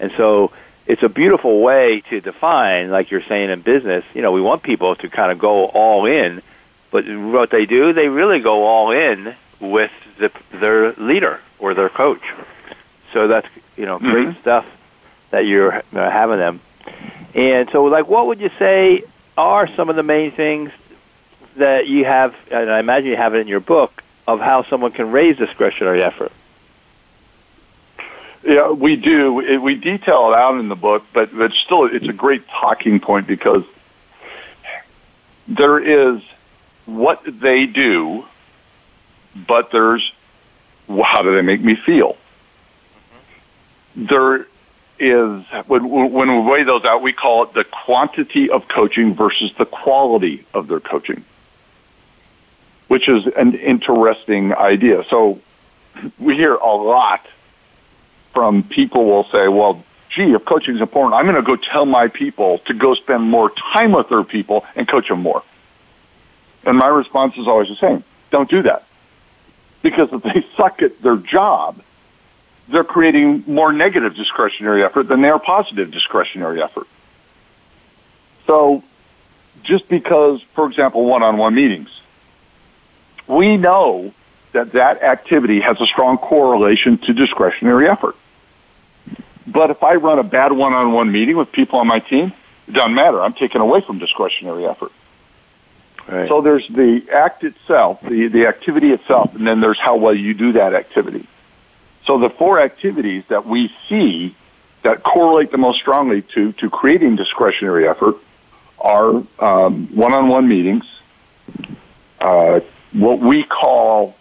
and 0.00 0.12
so 0.16 0.50
it's 0.86 1.02
a 1.02 1.08
beautiful 1.08 1.60
way 1.60 2.00
to 2.08 2.20
define, 2.20 2.90
like 2.90 3.10
you're 3.10 3.22
saying 3.22 3.50
in 3.50 3.60
business. 3.60 4.04
You 4.14 4.22
know, 4.22 4.32
we 4.32 4.40
want 4.40 4.62
people 4.62 4.96
to 4.96 5.08
kind 5.08 5.30
of 5.30 5.38
go 5.38 5.66
all 5.66 6.06
in, 6.06 6.42
but 6.90 7.04
what 7.06 7.50
they 7.50 7.66
do, 7.66 7.92
they 7.92 8.08
really 8.08 8.40
go 8.40 8.64
all 8.64 8.90
in 8.90 9.34
with 9.60 9.92
the, 10.18 10.32
their 10.50 10.92
leader 10.94 11.38
or 11.58 11.74
their 11.74 11.90
coach. 11.90 12.22
So 13.12 13.28
that's 13.28 13.48
you 13.76 13.84
know 13.84 13.98
great 13.98 14.28
mm-hmm. 14.28 14.40
stuff 14.40 14.66
that 15.30 15.44
you're 15.44 15.82
having 15.92 16.38
them. 16.38 16.60
And 17.34 17.68
so, 17.70 17.84
like, 17.84 18.08
what 18.08 18.26
would 18.26 18.40
you 18.40 18.50
say 18.58 19.04
are 19.36 19.66
some 19.68 19.88
of 19.88 19.96
the 19.96 20.02
main 20.02 20.30
things 20.30 20.70
that 21.56 21.86
you 21.86 22.04
have, 22.04 22.34
and 22.50 22.70
I 22.70 22.78
imagine 22.78 23.10
you 23.10 23.16
have 23.16 23.34
it 23.34 23.38
in 23.38 23.48
your 23.48 23.60
book, 23.60 24.02
of 24.26 24.40
how 24.40 24.62
someone 24.64 24.92
can 24.92 25.10
raise 25.10 25.36
discretionary 25.36 26.02
effort. 26.02 26.32
Yeah, 28.44 28.70
we 28.70 28.96
do. 28.96 29.60
We 29.60 29.76
detail 29.76 30.32
it 30.32 30.36
out 30.36 30.58
in 30.58 30.68
the 30.68 30.76
book, 30.76 31.04
but 31.12 31.36
but 31.36 31.52
still, 31.52 31.84
it's 31.84 32.08
a 32.08 32.12
great 32.12 32.46
talking 32.48 32.98
point 32.98 33.26
because 33.26 33.64
there 35.46 35.78
is 35.78 36.22
what 36.86 37.22
they 37.24 37.66
do, 37.66 38.24
but 39.46 39.70
there's 39.70 40.12
how 40.88 41.22
do 41.22 41.34
they 41.34 41.42
make 41.42 41.60
me 41.60 41.76
feel. 41.76 42.16
Mm-hmm. 43.96 44.06
There 44.06 44.46
is 45.02 45.44
when 45.66 45.90
when 45.90 46.44
we 46.44 46.50
weigh 46.50 46.62
those 46.62 46.84
out, 46.84 47.02
we 47.02 47.12
call 47.12 47.42
it 47.42 47.52
the 47.52 47.64
quantity 47.64 48.48
of 48.50 48.68
coaching 48.68 49.14
versus 49.14 49.52
the 49.58 49.66
quality 49.66 50.44
of 50.54 50.68
their 50.68 50.80
coaching 50.80 51.24
which 52.92 53.08
is 53.08 53.26
an 53.26 53.54
interesting 53.54 54.52
idea. 54.52 55.02
So 55.08 55.40
we 56.18 56.36
hear 56.36 56.54
a 56.56 56.74
lot 56.74 57.26
from 58.34 58.64
people 58.64 59.06
will 59.06 59.24
say, 59.24 59.48
well, 59.48 59.82
gee, 60.10 60.34
if 60.34 60.44
coaching 60.44 60.74
is 60.74 60.82
important, 60.82 61.14
I'm 61.14 61.24
going 61.24 61.36
to 61.36 61.42
go 61.42 61.56
tell 61.56 61.86
my 61.86 62.08
people 62.08 62.58
to 62.66 62.74
go 62.74 62.92
spend 62.92 63.22
more 63.22 63.48
time 63.48 63.92
with 63.92 64.10
their 64.10 64.24
people 64.24 64.66
and 64.76 64.86
coach 64.86 65.08
them 65.08 65.22
more. 65.22 65.42
And 66.66 66.76
my 66.76 66.88
response 66.88 67.38
is 67.38 67.48
always 67.48 67.68
the 67.68 67.76
same. 67.76 68.04
Don't 68.30 68.50
do 68.50 68.60
that. 68.60 68.84
Because 69.80 70.12
if 70.12 70.22
they 70.22 70.44
suck 70.58 70.82
at 70.82 71.00
their 71.00 71.16
job, 71.16 71.82
they're 72.68 72.84
creating 72.84 73.44
more 73.46 73.72
negative 73.72 74.14
discretionary 74.14 74.82
effort 74.82 75.04
than 75.04 75.20
they 75.20 75.28
are 75.28 75.38
positive 75.38 75.90
discretionary 75.90 76.62
effort. 76.62 76.86
So 78.46 78.82
just 79.62 79.88
because, 79.88 80.42
for 80.54 80.66
example, 80.66 81.04
one-on-one 81.04 81.54
meetings, 81.54 81.90
we 83.26 83.56
know 83.56 84.12
that 84.52 84.72
that 84.72 85.02
activity 85.02 85.60
has 85.60 85.80
a 85.80 85.86
strong 85.86 86.18
correlation 86.18 86.98
to 86.98 87.12
discretionary 87.12 87.88
effort. 87.88 88.16
But 89.46 89.70
if 89.70 89.82
I 89.82 89.94
run 89.94 90.18
a 90.18 90.22
bad 90.22 90.52
one-on-one 90.52 91.10
meeting 91.10 91.36
with 91.36 91.50
people 91.52 91.78
on 91.78 91.86
my 91.86 91.98
team, 91.98 92.32
it 92.68 92.72
doesn't 92.72 92.94
matter. 92.94 93.20
I'm 93.20 93.32
taken 93.32 93.60
away 93.60 93.80
from 93.80 93.98
discretionary 93.98 94.66
effort. 94.66 94.92
Right. 96.08 96.28
So 96.28 96.40
there's 96.40 96.66
the 96.68 97.08
act 97.12 97.44
itself, 97.44 98.00
the, 98.02 98.26
the 98.28 98.46
activity 98.46 98.90
itself, 98.92 99.34
and 99.34 99.46
then 99.46 99.60
there's 99.60 99.78
how 99.78 99.96
well 99.96 100.14
you 100.14 100.34
do 100.34 100.52
that 100.52 100.74
activity. 100.74 101.26
So 102.04 102.18
the 102.18 102.30
four 102.30 102.60
activities 102.60 103.24
that 103.28 103.46
we 103.46 103.72
see 103.88 104.34
that 104.82 105.02
correlate 105.02 105.50
the 105.52 105.58
most 105.58 105.78
strongly 105.78 106.22
to, 106.22 106.52
to 106.52 106.68
creating 106.68 107.16
discretionary 107.16 107.88
effort 107.88 108.16
are 108.80 109.22
um, 109.38 109.86
one-on-one 109.94 110.48
meetings, 110.48 110.84
uh, 112.20 112.60
what 112.92 113.20
we 113.20 113.44
call 113.44 114.16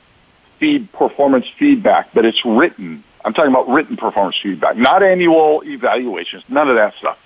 feed 0.59 0.91
performance 0.91 1.47
feedback, 1.47 2.13
but 2.13 2.25
it's 2.25 2.45
written. 2.45 3.03
I'm 3.25 3.33
talking 3.33 3.51
about 3.51 3.67
written 3.69 3.97
performance 3.97 4.37
feedback, 4.41 4.77
not 4.77 5.01
annual 5.01 5.63
evaluations, 5.65 6.43
none 6.47 6.69
of 6.69 6.75
that 6.75 6.93
stuff, 6.95 7.19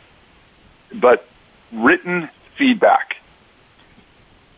but 0.93 1.27
written 1.73 2.29
feedback. 2.55 3.17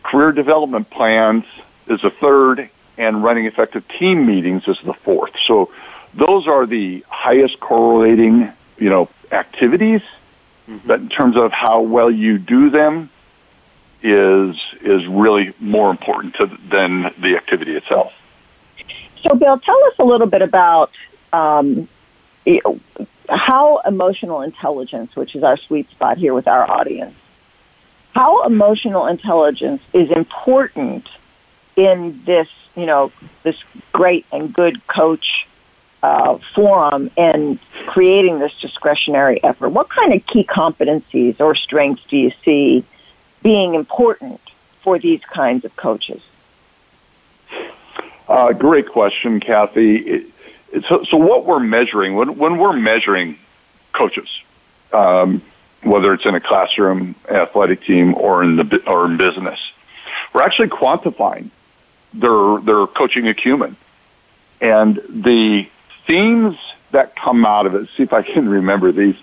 Career 0.04 0.30
development 0.30 0.88
plans 0.90 1.44
is 1.88 2.00
the 2.02 2.10
third, 2.10 2.70
and 2.96 3.22
running 3.22 3.46
effective 3.46 3.86
team 3.88 4.26
meetings 4.26 4.66
is 4.68 4.78
the 4.84 4.92
fourth. 4.92 5.32
So 5.46 5.72
those 6.14 6.46
are 6.46 6.66
the 6.66 7.04
highest 7.08 7.60
correlating, 7.60 8.52
you 8.78 8.90
know, 8.90 9.08
activities. 9.30 10.02
Mm-hmm. 10.68 10.86
But 10.86 11.00
in 11.00 11.08
terms 11.08 11.36
of 11.36 11.52
how 11.52 11.80
well 11.80 12.10
you 12.10 12.38
do 12.38 12.70
them, 12.70 13.10
is 14.02 14.56
is 14.80 15.06
really 15.06 15.52
more 15.58 15.90
important 15.90 16.34
to, 16.36 16.46
than 16.46 17.12
the 17.18 17.36
activity 17.36 17.74
itself. 17.74 18.12
So, 19.22 19.34
Bill, 19.34 19.58
tell 19.58 19.84
us 19.86 19.94
a 19.98 20.04
little 20.04 20.28
bit 20.28 20.42
about 20.42 20.92
um, 21.32 21.88
how 23.28 23.78
emotional 23.78 24.42
intelligence, 24.42 25.16
which 25.16 25.34
is 25.34 25.42
our 25.42 25.56
sweet 25.56 25.90
spot 25.90 26.18
here 26.18 26.32
with 26.32 26.46
our 26.46 26.70
audience, 26.70 27.16
how 28.14 28.44
emotional 28.44 29.06
intelligence 29.06 29.82
is 29.92 30.10
important 30.10 31.08
in 31.76 32.20
this, 32.24 32.48
you 32.76 32.86
know, 32.86 33.12
this 33.42 33.56
great 33.92 34.26
and 34.32 34.52
good 34.52 34.86
coach 34.86 35.47
uh, 36.02 36.38
forum 36.54 37.10
and 37.16 37.58
creating 37.86 38.38
this 38.38 38.52
discretionary 38.60 39.42
effort. 39.42 39.70
What 39.70 39.88
kind 39.88 40.12
of 40.14 40.24
key 40.26 40.44
competencies 40.44 41.40
or 41.40 41.54
strengths 41.54 42.04
do 42.04 42.16
you 42.16 42.32
see? 42.44 42.84
being 43.42 43.74
important 43.74 44.40
for 44.80 44.98
these 44.98 45.20
kinds 45.22 45.64
of 45.64 45.74
coaches? 45.76 46.22
Uh, 48.26 48.52
great 48.52 48.88
question, 48.88 49.40
Kathy. 49.40 49.96
It, 49.96 50.26
it, 50.72 50.84
so, 50.84 51.04
so, 51.04 51.16
what 51.16 51.46
we're 51.46 51.60
measuring 51.60 52.14
when, 52.14 52.36
when 52.36 52.58
we're 52.58 52.74
measuring 52.74 53.38
coaches, 53.92 54.28
um, 54.92 55.40
whether 55.82 56.12
it's 56.12 56.26
in 56.26 56.34
a 56.34 56.40
classroom, 56.40 57.14
athletic 57.30 57.82
team, 57.84 58.14
or 58.14 58.42
in 58.42 58.56
the 58.56 58.82
or 58.86 59.06
in 59.06 59.16
business, 59.16 59.58
we're 60.34 60.42
actually 60.42 60.68
quantifying 60.68 61.48
their 62.12 62.58
their 62.60 62.86
coaching 62.86 63.28
acumen, 63.28 63.76
and 64.60 65.00
the 65.08 65.68
themes 66.08 66.56
that 66.90 67.14
come 67.14 67.46
out 67.46 67.66
of 67.66 67.76
it. 67.76 67.88
See 67.96 68.02
if 68.02 68.12
I 68.12 68.22
can 68.22 68.48
remember 68.58 68.90
these. 68.90 69.16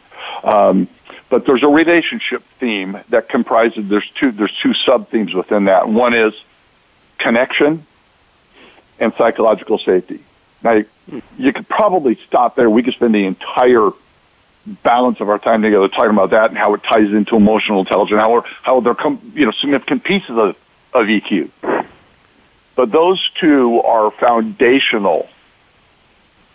Um, 0.43 0.87
but 1.27 1.45
there's 1.45 1.63
a 1.63 1.67
relationship 1.67 2.43
theme 2.59 2.97
that 3.09 3.27
comprises 3.27 3.89
there's 3.89 4.09
two 4.11 4.31
there's 4.31 4.55
two 4.61 4.73
sub 4.73 5.09
themes 5.09 5.33
within 5.33 5.65
that. 5.65 5.89
One 5.89 6.13
is 6.13 6.33
connection 7.17 7.85
and 8.99 9.13
psychological 9.15 9.77
safety. 9.77 10.19
Now, 10.63 10.83
you 11.37 11.53
could 11.53 11.67
probably 11.67 12.15
stop 12.27 12.55
there. 12.55 12.69
We 12.69 12.83
could 12.83 12.93
spend 12.93 13.13
the 13.13 13.25
entire 13.25 13.91
balance 14.83 15.19
of 15.19 15.29
our 15.29 15.37
time 15.37 15.61
together 15.61 15.87
talking 15.87 16.11
about 16.11 16.31
that 16.31 16.49
and 16.49 16.57
how 16.57 16.73
it 16.73 16.83
ties 16.83 17.11
into 17.11 17.35
emotional 17.35 17.81
intelligence, 17.81 18.19
how, 18.19 18.43
how 18.63 18.79
they're 18.79 18.95
com- 18.95 19.33
you 19.35 19.45
know 19.45 19.51
significant 19.51 20.03
pieces 20.03 20.31
of, 20.31 20.55
of 20.93 21.07
EQ. 21.07 21.49
But 22.75 22.91
those 22.91 23.29
two 23.39 23.81
are 23.81 24.11
foundational 24.11 25.29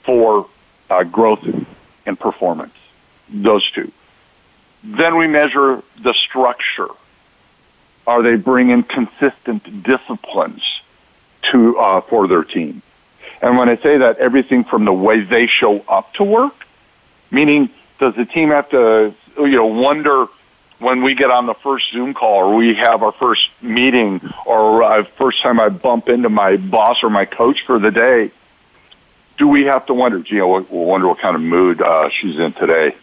for 0.04 0.46
uh, 0.88 1.04
growth 1.04 1.44
and 2.06 2.18
performance. 2.18 2.74
Those 3.28 3.68
two. 3.70 3.92
Then 4.82 5.16
we 5.16 5.26
measure 5.26 5.82
the 6.02 6.14
structure. 6.14 6.88
Are 8.06 8.22
they 8.22 8.36
bringing 8.36 8.82
consistent 8.82 9.82
disciplines 9.82 10.62
to 11.50 11.78
uh, 11.78 12.00
for 12.00 12.26
their 12.26 12.44
team? 12.44 12.82
And 13.42 13.56
when 13.56 13.68
I 13.68 13.76
say 13.76 13.98
that, 13.98 14.18
everything 14.18 14.64
from 14.64 14.84
the 14.84 14.92
way 14.92 15.20
they 15.20 15.46
show 15.46 15.80
up 15.88 16.12
to 16.14 16.24
work, 16.24 16.66
meaning 17.30 17.70
does 17.98 18.14
the 18.14 18.24
team 18.24 18.50
have 18.50 18.68
to, 18.70 19.14
you 19.38 19.56
know, 19.56 19.66
wonder 19.66 20.26
when 20.78 21.02
we 21.02 21.14
get 21.14 21.30
on 21.30 21.46
the 21.46 21.54
first 21.54 21.92
Zoom 21.92 22.14
call 22.14 22.44
or 22.44 22.56
we 22.56 22.74
have 22.74 23.02
our 23.02 23.12
first 23.12 23.48
meeting 23.60 24.20
or 24.46 24.82
uh, 24.82 25.04
first 25.04 25.42
time 25.42 25.60
I 25.60 25.68
bump 25.68 26.08
into 26.08 26.30
my 26.30 26.56
boss 26.56 27.02
or 27.02 27.10
my 27.10 27.26
coach 27.26 27.62
for 27.66 27.78
the 27.78 27.90
day, 27.90 28.30
do 29.40 29.48
we 29.48 29.64
have 29.64 29.86
to 29.86 29.94
wonder, 29.94 30.22
know, 30.38 30.48
we'll 30.48 30.84
wonder 30.84 31.08
what 31.08 31.18
kind 31.18 31.34
of 31.34 31.40
mood 31.40 31.80
uh, 31.80 32.10
she's 32.10 32.38
in 32.38 32.52
today? 32.52 32.94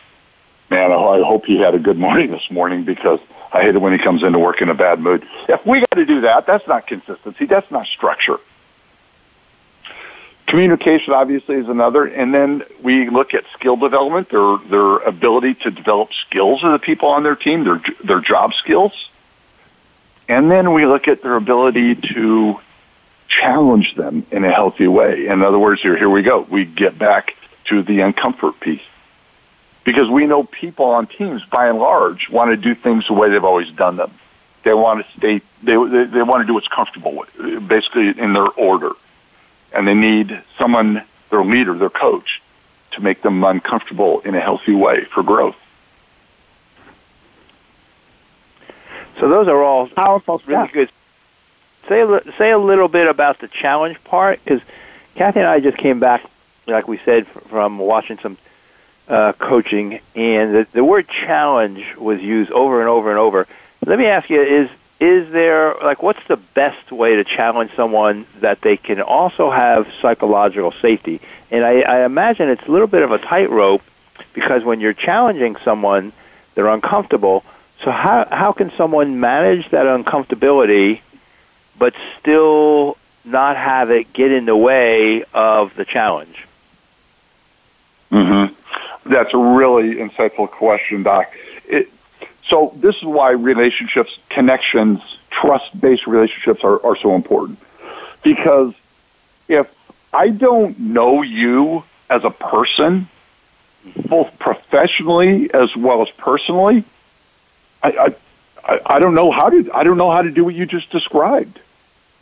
Man, 0.69 0.91
I 0.91 1.23
hope 1.23 1.45
he 1.45 1.57
had 1.57 1.73
a 1.73 1.79
good 1.79 1.97
morning 2.05 2.29
this 2.29 2.49
morning 2.51 2.83
because 2.83 3.19
I 3.51 3.63
hate 3.63 3.75
it 3.75 3.81
when 3.81 3.91
he 3.91 3.97
comes 3.97 4.21
into 4.21 4.37
work 4.37 4.61
in 4.61 4.69
a 4.69 4.75
bad 4.75 4.99
mood. 4.99 5.27
If 5.49 5.65
we 5.65 5.79
got 5.79 5.95
to 5.95 6.05
do 6.05 6.21
that, 6.21 6.45
that's 6.45 6.67
not 6.67 6.85
consistency. 6.85 7.45
That's 7.45 7.71
not 7.71 7.87
structure. 7.87 8.37
Communication 10.45 11.13
obviously 11.13 11.55
is 11.55 11.67
another, 11.67 12.05
and 12.05 12.31
then 12.33 12.63
we 12.83 13.09
look 13.09 13.33
at 13.33 13.43
skill 13.53 13.75
development, 13.75 14.29
their 14.29 14.57
their 14.69 14.97
ability 14.99 15.55
to 15.55 15.71
develop 15.71 16.13
skills 16.13 16.63
of 16.63 16.71
the 16.71 16.79
people 16.79 17.09
on 17.09 17.23
their 17.23 17.35
team, 17.35 17.65
their 17.65 17.81
their 18.01 18.21
job 18.21 18.53
skills, 18.53 19.09
and 20.29 20.49
then 20.49 20.71
we 20.71 20.85
look 20.85 21.09
at 21.09 21.21
their 21.21 21.35
ability 21.35 21.95
to 21.95 22.61
challenge 23.27 23.95
them 23.95 24.25
in 24.31 24.43
a 24.43 24.51
healthy 24.51 24.87
way. 24.87 25.27
In 25.27 25.41
other 25.41 25.59
words, 25.59 25.81
here 25.81 25.97
here 25.97 26.09
we 26.09 26.21
go. 26.21 26.41
We 26.41 26.65
get 26.65 26.97
back 26.97 27.35
to 27.65 27.83
the 27.83 27.99
uncomfort 27.99 28.59
piece 28.59 28.81
because 29.83 30.09
we 30.09 30.25
know 30.25 30.43
people 30.43 30.85
on 30.85 31.07
teams, 31.07 31.43
by 31.45 31.67
and 31.67 31.79
large, 31.79 32.29
want 32.29 32.51
to 32.51 32.57
do 32.57 32.75
things 32.75 33.07
the 33.07 33.13
way 33.13 33.29
they've 33.29 33.43
always 33.43 33.71
done 33.71 33.97
them. 33.97 34.11
They 34.63 34.73
want 34.73 35.05
to 35.05 35.11
stay. 35.17 35.41
They 35.63 35.75
they, 35.75 36.03
they 36.05 36.23
want 36.23 36.41
to 36.41 36.47
do 36.47 36.53
what's 36.53 36.67
comfortable 36.67 37.15
with, 37.15 37.67
basically 37.67 38.09
in 38.09 38.33
their 38.33 38.47
order 38.47 38.91
and 39.73 39.87
they 39.87 39.93
need 39.93 40.41
someone, 40.57 41.03
their 41.29 41.43
leader, 41.43 41.73
their 41.73 41.89
coach, 41.89 42.41
to 42.91 43.01
make 43.01 43.21
them 43.21 43.43
uncomfortable 43.43 44.21
in 44.21 44.35
a 44.35 44.39
healthy 44.39 44.73
way 44.73 45.03
for 45.03 45.23
growth. 45.23 45.57
So 49.19 49.29
those 49.29 49.47
are 49.47 49.61
all 49.63 49.87
powerful 49.87 50.41
really 50.45 50.67
stuff. 50.67 50.73
good. 50.73 50.89
Say 51.87 52.01
a, 52.01 52.31
say 52.33 52.51
a 52.51 52.57
little 52.57 52.87
bit 52.87 53.07
about 53.07 53.39
the 53.39 53.47
challenge 53.47 54.03
part 54.03 54.43
because 54.43 54.61
Kathy 55.15 55.39
and 55.39 55.47
I 55.47 55.59
just 55.59 55.77
came 55.77 55.99
back, 55.99 56.23
like 56.67 56.87
we 56.87 56.97
said, 56.97 57.27
from 57.27 57.77
watching 57.79 58.17
some 58.19 58.37
uh, 59.07 59.33
coaching, 59.33 59.99
and 60.15 60.53
the, 60.53 60.67
the 60.73 60.83
word 60.83 61.07
challenge 61.07 61.95
was 61.95 62.21
used 62.21 62.51
over 62.51 62.81
and 62.81 62.89
over 62.89 63.09
and 63.09 63.19
over. 63.19 63.47
Let 63.85 63.97
me 63.97 64.05
ask 64.05 64.29
you: 64.29 64.41
Is 64.41 64.69
is 64.99 65.31
there 65.31 65.75
like 65.75 66.01
what's 66.01 66.25
the 66.27 66.37
best 66.37 66.91
way 66.91 67.15
to 67.15 67.23
challenge 67.23 67.71
someone 67.75 68.25
that 68.39 68.61
they 68.61 68.77
can 68.77 69.01
also 69.01 69.51
have 69.51 69.91
psychological 70.01 70.71
safety 70.71 71.21
and 71.51 71.63
i, 71.63 71.81
I 71.81 72.05
imagine 72.05 72.49
it's 72.49 72.65
a 72.65 72.71
little 72.71 72.87
bit 72.87 73.03
of 73.03 73.11
a 73.11 73.19
tightrope 73.19 73.83
because 74.33 74.63
when 74.63 74.79
you're 74.79 74.93
challenging 74.93 75.55
someone 75.57 76.13
they're 76.55 76.67
uncomfortable 76.67 77.43
so 77.83 77.91
how 77.91 78.27
how 78.31 78.51
can 78.53 78.71
someone 78.71 79.19
manage 79.19 79.69
that 79.69 79.85
uncomfortability 79.85 81.01
but 81.77 81.93
still 82.19 82.97
not 83.25 83.57
have 83.57 83.91
it 83.91 84.11
get 84.13 84.31
in 84.31 84.45
the 84.45 84.55
way 84.55 85.23
of 85.33 85.75
the 85.75 85.85
challenge 85.85 86.45
mm-hmm. 88.11 88.53
that's 89.09 89.33
a 89.33 89.37
really 89.37 89.95
insightful 89.95 90.49
question 90.49 91.03
doc 91.03 91.31
it, 91.67 91.89
so 92.49 92.73
this 92.77 92.95
is 92.97 93.03
why 93.03 93.31
relationships, 93.31 94.17
connections, 94.29 95.01
trust-based 95.29 96.07
relationships 96.07 96.63
are, 96.63 96.83
are 96.85 96.95
so 96.95 97.13
important. 97.15 97.59
Because 98.23 98.73
if 99.47 99.73
I 100.13 100.29
don't 100.29 100.79
know 100.79 101.21
you 101.23 101.83
as 102.09 102.23
a 102.23 102.29
person, 102.29 103.09
both 104.07 104.37
professionally 104.39 105.53
as 105.53 105.75
well 105.75 106.01
as 106.01 106.09
personally, 106.11 106.85
I, 107.83 108.15
I, 108.63 108.79
I 108.85 108.99
don't 108.99 109.13
know 109.13 109.31
how 109.31 109.49
to 109.49 109.71
I 109.73 109.83
don't 109.83 109.97
know 109.97 110.11
how 110.11 110.21
to 110.21 110.31
do 110.31 110.43
what 110.45 110.55
you 110.55 110.65
just 110.65 110.89
described. 110.89 111.59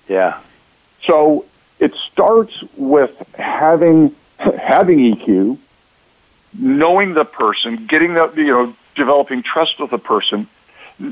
Yeah. 0.08 0.40
So 1.04 1.46
it 1.80 1.94
starts 2.12 2.64
with 2.78 3.16
having 3.36 4.16
having 4.38 5.00
EQ, 5.00 5.58
knowing 6.54 7.14
the 7.14 7.26
person, 7.26 7.86
getting 7.88 8.14
the 8.14 8.32
you 8.36 8.48
know 8.48 8.76
developing 8.96 9.44
trust 9.44 9.80
with 9.80 9.92
the 9.92 9.98
person 9.98 10.48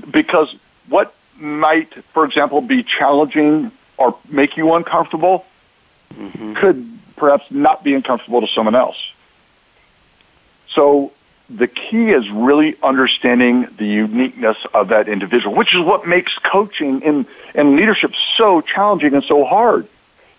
because 0.09 0.55
what 0.87 1.13
might, 1.37 1.93
for 1.93 2.25
example, 2.25 2.61
be 2.61 2.83
challenging 2.83 3.71
or 3.97 4.17
make 4.29 4.57
you 4.57 4.73
uncomfortable 4.73 5.45
mm-hmm. 6.13 6.53
could 6.53 6.99
perhaps 7.15 7.49
not 7.51 7.83
be 7.83 7.93
uncomfortable 7.93 8.41
to 8.41 8.47
someone 8.47 8.75
else. 8.75 8.97
So 10.69 11.11
the 11.49 11.67
key 11.67 12.09
is 12.09 12.29
really 12.29 12.75
understanding 12.81 13.67
the 13.77 13.85
uniqueness 13.85 14.57
of 14.73 14.89
that 14.89 15.07
individual, 15.07 15.55
which 15.55 15.75
is 15.75 15.81
what 15.81 16.07
makes 16.07 16.33
coaching 16.39 17.03
and, 17.03 17.25
and 17.53 17.75
leadership 17.75 18.13
so 18.37 18.61
challenging 18.61 19.13
and 19.13 19.23
so 19.23 19.43
hard. 19.43 19.87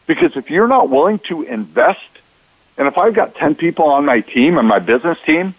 Because 0.06 0.36
if 0.36 0.50
you're 0.50 0.68
not 0.68 0.90
willing 0.90 1.18
to 1.20 1.42
invest, 1.42 2.00
and 2.76 2.88
if 2.88 2.98
I've 2.98 3.14
got 3.14 3.34
10 3.34 3.54
people 3.54 3.86
on 3.86 4.04
my 4.04 4.20
team, 4.20 4.58
on 4.58 4.66
my 4.66 4.78
business 4.78 5.18
team, 5.24 5.54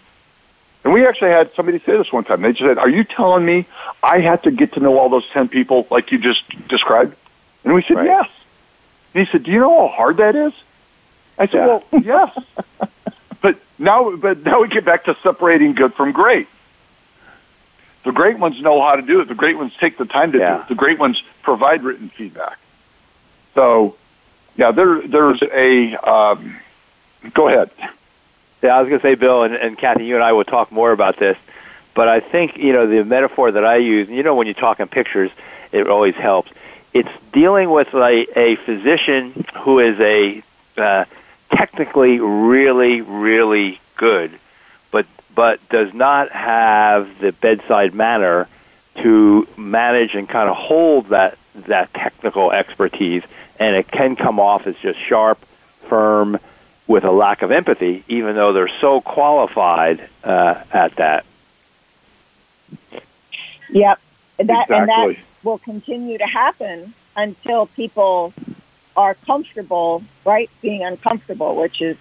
and 0.84 0.92
we 0.92 1.04
actually 1.04 1.30
had 1.30 1.52
somebody 1.54 1.80
say 1.80 1.96
this 1.96 2.12
one 2.12 2.22
time. 2.22 2.42
They 2.42 2.52
just 2.52 2.60
said, 2.60 2.78
Are 2.78 2.88
you 2.88 3.02
telling 3.02 3.44
me 3.44 3.66
I 4.04 4.20
had 4.20 4.44
to 4.44 4.52
get 4.52 4.74
to 4.74 4.80
know 4.80 4.98
all 4.98 5.08
those 5.08 5.28
10 5.30 5.48
people 5.48 5.86
like 5.90 6.12
you 6.12 6.18
just 6.18 6.42
described? 6.68 7.16
And 7.64 7.74
we 7.74 7.82
said, 7.82 7.96
right. 7.96 8.06
Yes. 8.06 8.30
And 9.12 9.26
he 9.26 9.32
said, 9.32 9.42
Do 9.42 9.50
you 9.50 9.58
know 9.58 9.88
how 9.88 9.94
hard 9.94 10.18
that 10.18 10.36
is? 10.36 10.52
I 11.38 11.46
said, 11.46 11.54
yeah. 11.54 11.66
Well, 11.66 11.84
yes. 12.02 12.38
but 13.40 13.58
now 13.78 14.16
but 14.16 14.44
now 14.44 14.60
we 14.62 14.68
get 14.68 14.84
back 14.84 15.04
to 15.04 15.16
separating 15.22 15.74
good 15.74 15.94
from 15.94 16.12
great. 16.12 16.48
The 18.04 18.12
great 18.12 18.38
ones 18.38 18.60
know 18.60 18.80
how 18.80 18.94
to 18.94 19.02
do 19.02 19.20
it. 19.20 19.28
The 19.28 19.34
great 19.34 19.56
ones 19.56 19.72
take 19.80 19.98
the 19.98 20.04
time 20.04 20.30
to 20.32 20.38
yeah. 20.38 20.56
do 20.56 20.62
it. 20.62 20.68
The 20.68 20.74
great 20.76 20.98
ones 20.98 21.20
provide 21.42 21.82
written 21.82 22.08
feedback. 22.08 22.56
So, 23.54 23.96
yeah, 24.56 24.70
there 24.70 25.00
there's 25.02 25.42
a. 25.42 25.96
Um, 25.96 26.56
go 27.34 27.48
ahead. 27.48 27.70
Yeah, 28.62 28.76
I 28.76 28.80
was 28.80 28.88
going 28.88 29.00
to 29.00 29.06
say, 29.06 29.14
Bill 29.16 29.42
and, 29.42 29.54
and 29.54 29.76
Kathy, 29.76 30.06
you 30.06 30.14
and 30.14 30.24
I 30.24 30.32
will 30.32 30.44
talk 30.44 30.70
more 30.70 30.92
about 30.92 31.18
this, 31.18 31.36
but 31.94 32.08
I 32.08 32.20
think 32.20 32.58
you 32.58 32.72
know 32.72 32.86
the 32.86 33.04
metaphor 33.04 33.50
that 33.50 33.64
I 33.64 33.76
use. 33.76 34.08
You 34.08 34.22
know, 34.22 34.36
when 34.36 34.46
you 34.46 34.54
talk 34.54 34.78
in 34.78 34.88
pictures, 34.88 35.30
it 35.72 35.88
always 35.88 36.14
helps. 36.14 36.52
It's 36.92 37.10
dealing 37.32 37.70
with 37.70 37.92
a, 37.92 38.26
a 38.38 38.56
physician 38.56 39.44
who 39.56 39.80
is 39.80 39.98
a 40.00 40.42
uh, 40.76 41.04
technically 41.50 42.20
really, 42.20 43.00
really 43.00 43.80
good, 43.96 44.30
but 44.90 45.06
but 45.34 45.66
does 45.68 45.92
not 45.94 46.30
have 46.30 47.18
the 47.20 47.32
bedside 47.32 47.94
manner 47.94 48.48
to 48.96 49.46
manage 49.56 50.14
and 50.14 50.28
kind 50.28 50.48
of 50.48 50.56
hold 50.56 51.08
that 51.08 51.38
that 51.54 51.92
technical 51.94 52.52
expertise, 52.52 53.22
and 53.58 53.76
it 53.76 53.88
can 53.88 54.16
come 54.16 54.38
off 54.40 54.66
as 54.66 54.76
just 54.76 54.98
sharp, 54.98 55.38
firm, 55.88 56.38
with 56.86 57.04
a 57.04 57.10
lack 57.10 57.42
of 57.42 57.50
empathy, 57.50 58.04
even 58.08 58.36
though 58.36 58.52
they're 58.52 58.70
so 58.80 59.00
qualified 59.00 60.08
uh, 60.22 60.62
at 60.72 60.94
that. 60.96 61.24
Yep, 63.68 64.00
that 64.36 64.42
exactly. 64.42 64.76
and 64.76 64.88
that 64.88 65.16
will 65.42 65.58
continue 65.58 66.18
to 66.18 66.26
happen 66.26 66.94
until 67.16 67.66
people 67.66 68.32
are 68.96 69.14
comfortable, 69.14 70.02
right? 70.24 70.50
Being 70.62 70.82
uncomfortable, 70.82 71.56
which 71.56 71.80
is 71.80 71.96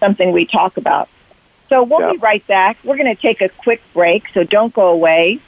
something 0.00 0.32
we 0.32 0.46
talk 0.46 0.76
about. 0.76 1.08
So 1.68 1.82
we'll 1.82 2.00
yep. 2.00 2.12
be 2.12 2.18
right 2.18 2.46
back. 2.46 2.78
We're 2.84 2.96
going 2.96 3.14
to 3.14 3.20
take 3.20 3.40
a 3.40 3.48
quick 3.48 3.82
break, 3.92 4.28
so 4.30 4.42
don't 4.44 4.72
go 4.72 4.88
away. 4.88 5.40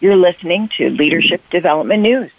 You're 0.00 0.16
listening 0.16 0.68
to 0.76 0.90
Leadership 0.90 1.48
Development 1.50 2.02
News. 2.02 2.30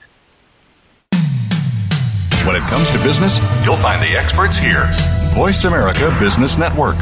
When 2.45 2.55
it 2.55 2.61
comes 2.63 2.89
to 2.91 2.97
business, 2.99 3.39
you'll 3.65 3.76
find 3.76 4.01
the 4.01 4.18
experts 4.18 4.57
here. 4.57 4.89
Voice 5.34 5.65
America 5.65 6.15
Business 6.20 6.57
Network. 6.57 6.95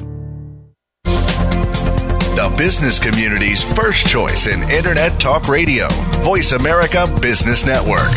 The 2.35 2.55
business 2.59 2.99
community's 2.99 3.65
first 3.65 4.07
choice 4.07 4.49
in 4.49 4.69
Internet 4.69 5.19
Talk 5.19 5.49
Radio, 5.49 5.89
Voice 6.21 6.53
America 6.53 7.07
Business 7.23 7.65
Network. 7.65 8.13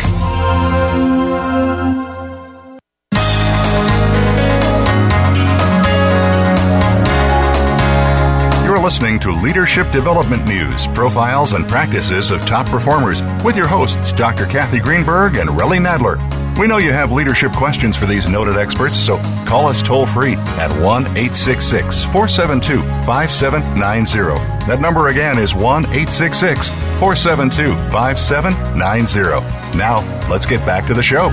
You're 8.66 8.80
listening 8.80 9.18
to 9.20 9.32
Leadership 9.32 9.90
Development 9.92 10.46
News, 10.46 10.88
profiles 10.88 11.54
and 11.54 11.66
practices 11.66 12.30
of 12.30 12.44
top 12.44 12.66
performers 12.66 13.22
with 13.42 13.56
your 13.56 13.66
hosts, 13.66 14.12
Dr. 14.12 14.44
Kathy 14.44 14.78
Greenberg 14.78 15.38
and 15.38 15.48
Relly 15.48 15.78
Nadler. 15.78 16.31
We 16.58 16.66
know 16.66 16.76
you 16.76 16.92
have 16.92 17.12
leadership 17.12 17.50
questions 17.52 17.96
for 17.96 18.04
these 18.04 18.28
noted 18.28 18.58
experts, 18.58 18.98
so 18.98 19.16
call 19.46 19.68
us 19.68 19.82
toll 19.82 20.04
free 20.04 20.34
at 20.34 20.70
1 20.70 21.02
866 21.06 22.04
472 22.04 22.82
5790. 23.06 24.66
That 24.66 24.78
number 24.78 25.08
again 25.08 25.38
is 25.38 25.54
1 25.54 25.86
866 25.86 26.68
472 26.68 27.72
5790. 27.90 29.78
Now, 29.78 30.00
let's 30.28 30.44
get 30.44 30.64
back 30.66 30.86
to 30.88 30.94
the 30.94 31.02
show. 31.02 31.28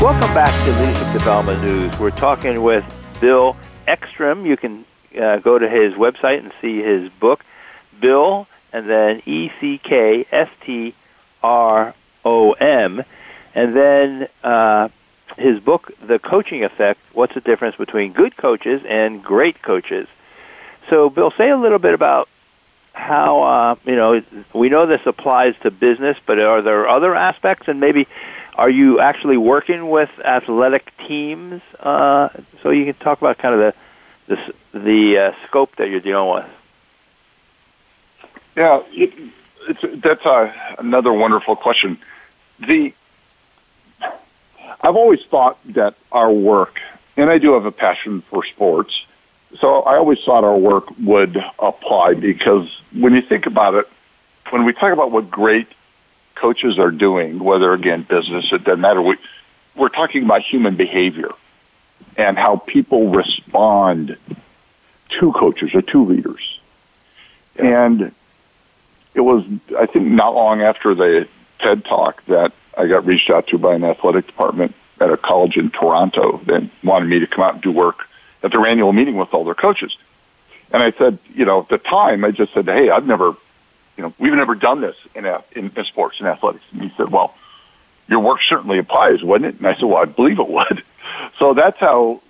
Welcome 0.00 0.32
back 0.32 0.54
to 0.64 0.70
Leadership 0.80 1.12
Development 1.12 1.60
News. 1.62 1.98
We're 1.98 2.10
talking 2.10 2.62
with 2.62 2.84
Bill 3.20 3.56
Eckstrom. 3.88 4.46
You 4.46 4.56
can 4.56 4.84
uh, 5.20 5.38
go 5.38 5.58
to 5.58 5.68
his 5.68 5.94
website 5.94 6.38
and 6.38 6.52
see 6.60 6.80
his 6.80 7.10
book, 7.10 7.44
Bill, 8.00 8.46
and 8.72 8.88
then 8.88 9.20
E 9.26 9.50
C 9.60 9.78
K 9.78 10.26
S 10.30 10.48
T 10.60 10.94
R 11.42 11.92
O 12.24 12.52
M, 12.52 13.04
and 13.54 13.76
then 13.76 14.28
uh, 14.42 14.88
his 15.36 15.60
book, 15.60 15.92
The 16.00 16.18
Coaching 16.18 16.64
Effect 16.64 17.00
What's 17.12 17.34
the 17.34 17.40
Difference 17.40 17.76
Between 17.76 18.12
Good 18.12 18.36
Coaches 18.36 18.82
and 18.86 19.22
Great 19.22 19.62
Coaches? 19.62 20.08
So, 20.88 21.10
Bill, 21.10 21.30
say 21.30 21.50
a 21.50 21.56
little 21.56 21.78
bit 21.78 21.94
about 21.94 22.28
how, 22.92 23.42
uh, 23.42 23.74
you 23.86 23.96
know, 23.96 24.22
we 24.52 24.68
know 24.68 24.86
this 24.86 25.06
applies 25.06 25.56
to 25.60 25.70
business, 25.70 26.18
but 26.26 26.38
are 26.38 26.60
there 26.60 26.88
other 26.88 27.14
aspects, 27.14 27.68
and 27.68 27.80
maybe 27.80 28.06
are 28.54 28.68
you 28.68 29.00
actually 29.00 29.38
working 29.38 29.88
with 29.88 30.10
athletic 30.22 30.92
teams? 30.98 31.62
Uh, 31.80 32.28
so 32.62 32.70
you 32.70 32.84
can 32.84 32.94
talk 32.94 33.18
about 33.20 33.38
kind 33.38 33.54
of 33.54 33.60
the 33.60 33.74
the, 34.72 34.78
the 34.78 35.18
uh, 35.18 35.32
scope 35.46 35.74
that 35.76 35.88
you're 35.88 36.00
dealing 36.00 36.34
with. 36.34 36.46
Yeah, 38.56 38.82
it, 38.90 39.12
it's, 39.68 40.00
that's 40.02 40.24
a, 40.26 40.76
another 40.78 41.12
wonderful 41.12 41.56
question. 41.56 41.98
The 42.66 42.94
I've 44.80 44.96
always 44.96 45.22
thought 45.24 45.58
that 45.74 45.94
our 46.10 46.32
work, 46.32 46.80
and 47.16 47.30
I 47.30 47.38
do 47.38 47.52
have 47.52 47.66
a 47.66 47.72
passion 47.72 48.20
for 48.22 48.44
sports, 48.44 49.04
so 49.60 49.82
I 49.82 49.96
always 49.96 50.20
thought 50.24 50.44
our 50.44 50.56
work 50.56 50.86
would 50.98 51.42
apply 51.58 52.14
because 52.14 52.68
when 52.92 53.14
you 53.14 53.22
think 53.22 53.46
about 53.46 53.74
it, 53.74 53.88
when 54.50 54.64
we 54.64 54.72
talk 54.72 54.92
about 54.92 55.10
what 55.12 55.30
great 55.30 55.68
coaches 56.34 56.78
are 56.78 56.90
doing, 56.90 57.38
whether 57.38 57.72
again 57.72 58.02
business, 58.02 58.52
it 58.52 58.64
doesn't 58.64 58.80
matter. 58.80 59.00
We, 59.00 59.16
we're 59.76 59.88
talking 59.88 60.24
about 60.24 60.42
human 60.42 60.74
behavior 60.76 61.30
and 62.16 62.38
how 62.38 62.56
people 62.56 63.10
respond 63.10 64.16
to 65.20 65.32
coaches 65.32 65.74
or 65.74 65.82
to 65.82 66.04
leaders. 66.04 66.60
And 67.56 68.12
it 69.14 69.20
was, 69.20 69.44
I 69.78 69.86
think, 69.86 70.06
not 70.06 70.34
long 70.34 70.62
after 70.62 70.94
the 70.94 71.28
TED 71.62 71.84
Talk 71.84 72.24
that 72.26 72.52
I 72.76 72.86
got 72.86 73.06
reached 73.06 73.30
out 73.30 73.46
to 73.48 73.58
by 73.58 73.74
an 73.74 73.84
athletic 73.84 74.26
department 74.26 74.74
at 75.00 75.10
a 75.10 75.16
college 75.16 75.56
in 75.56 75.70
Toronto 75.70 76.38
that 76.44 76.62
wanted 76.82 77.08
me 77.08 77.18
to 77.20 77.26
come 77.26 77.44
out 77.44 77.54
and 77.54 77.62
do 77.62 77.72
work 77.72 78.08
at 78.42 78.50
their 78.50 78.66
annual 78.66 78.92
meeting 78.92 79.16
with 79.16 79.32
all 79.34 79.44
their 79.44 79.54
coaches. 79.54 79.96
And 80.72 80.82
I 80.82 80.92
said, 80.92 81.18
you 81.34 81.44
know, 81.44 81.60
at 81.60 81.68
the 81.68 81.78
time, 81.78 82.24
I 82.24 82.30
just 82.30 82.54
said, 82.54 82.66
hey, 82.66 82.90
I've 82.90 83.06
never, 83.06 83.34
you 83.96 84.02
know, 84.02 84.14
we've 84.18 84.32
never 84.32 84.54
done 84.54 84.80
this 84.80 84.96
in, 85.14 85.26
a, 85.26 85.42
in, 85.52 85.70
in 85.76 85.84
sports 85.84 86.18
and 86.18 86.28
athletics. 86.28 86.64
And 86.72 86.82
he 86.82 86.92
said, 86.96 87.10
well, 87.10 87.34
your 88.08 88.20
work 88.20 88.40
certainly 88.42 88.78
applies, 88.78 89.22
wouldn't 89.22 89.54
it? 89.54 89.58
And 89.58 89.66
I 89.66 89.74
said, 89.74 89.84
well, 89.84 90.02
I 90.02 90.06
believe 90.06 90.38
it 90.38 90.48
would. 90.48 90.82
So 91.38 91.52
that's 91.52 91.78
how 91.78 92.22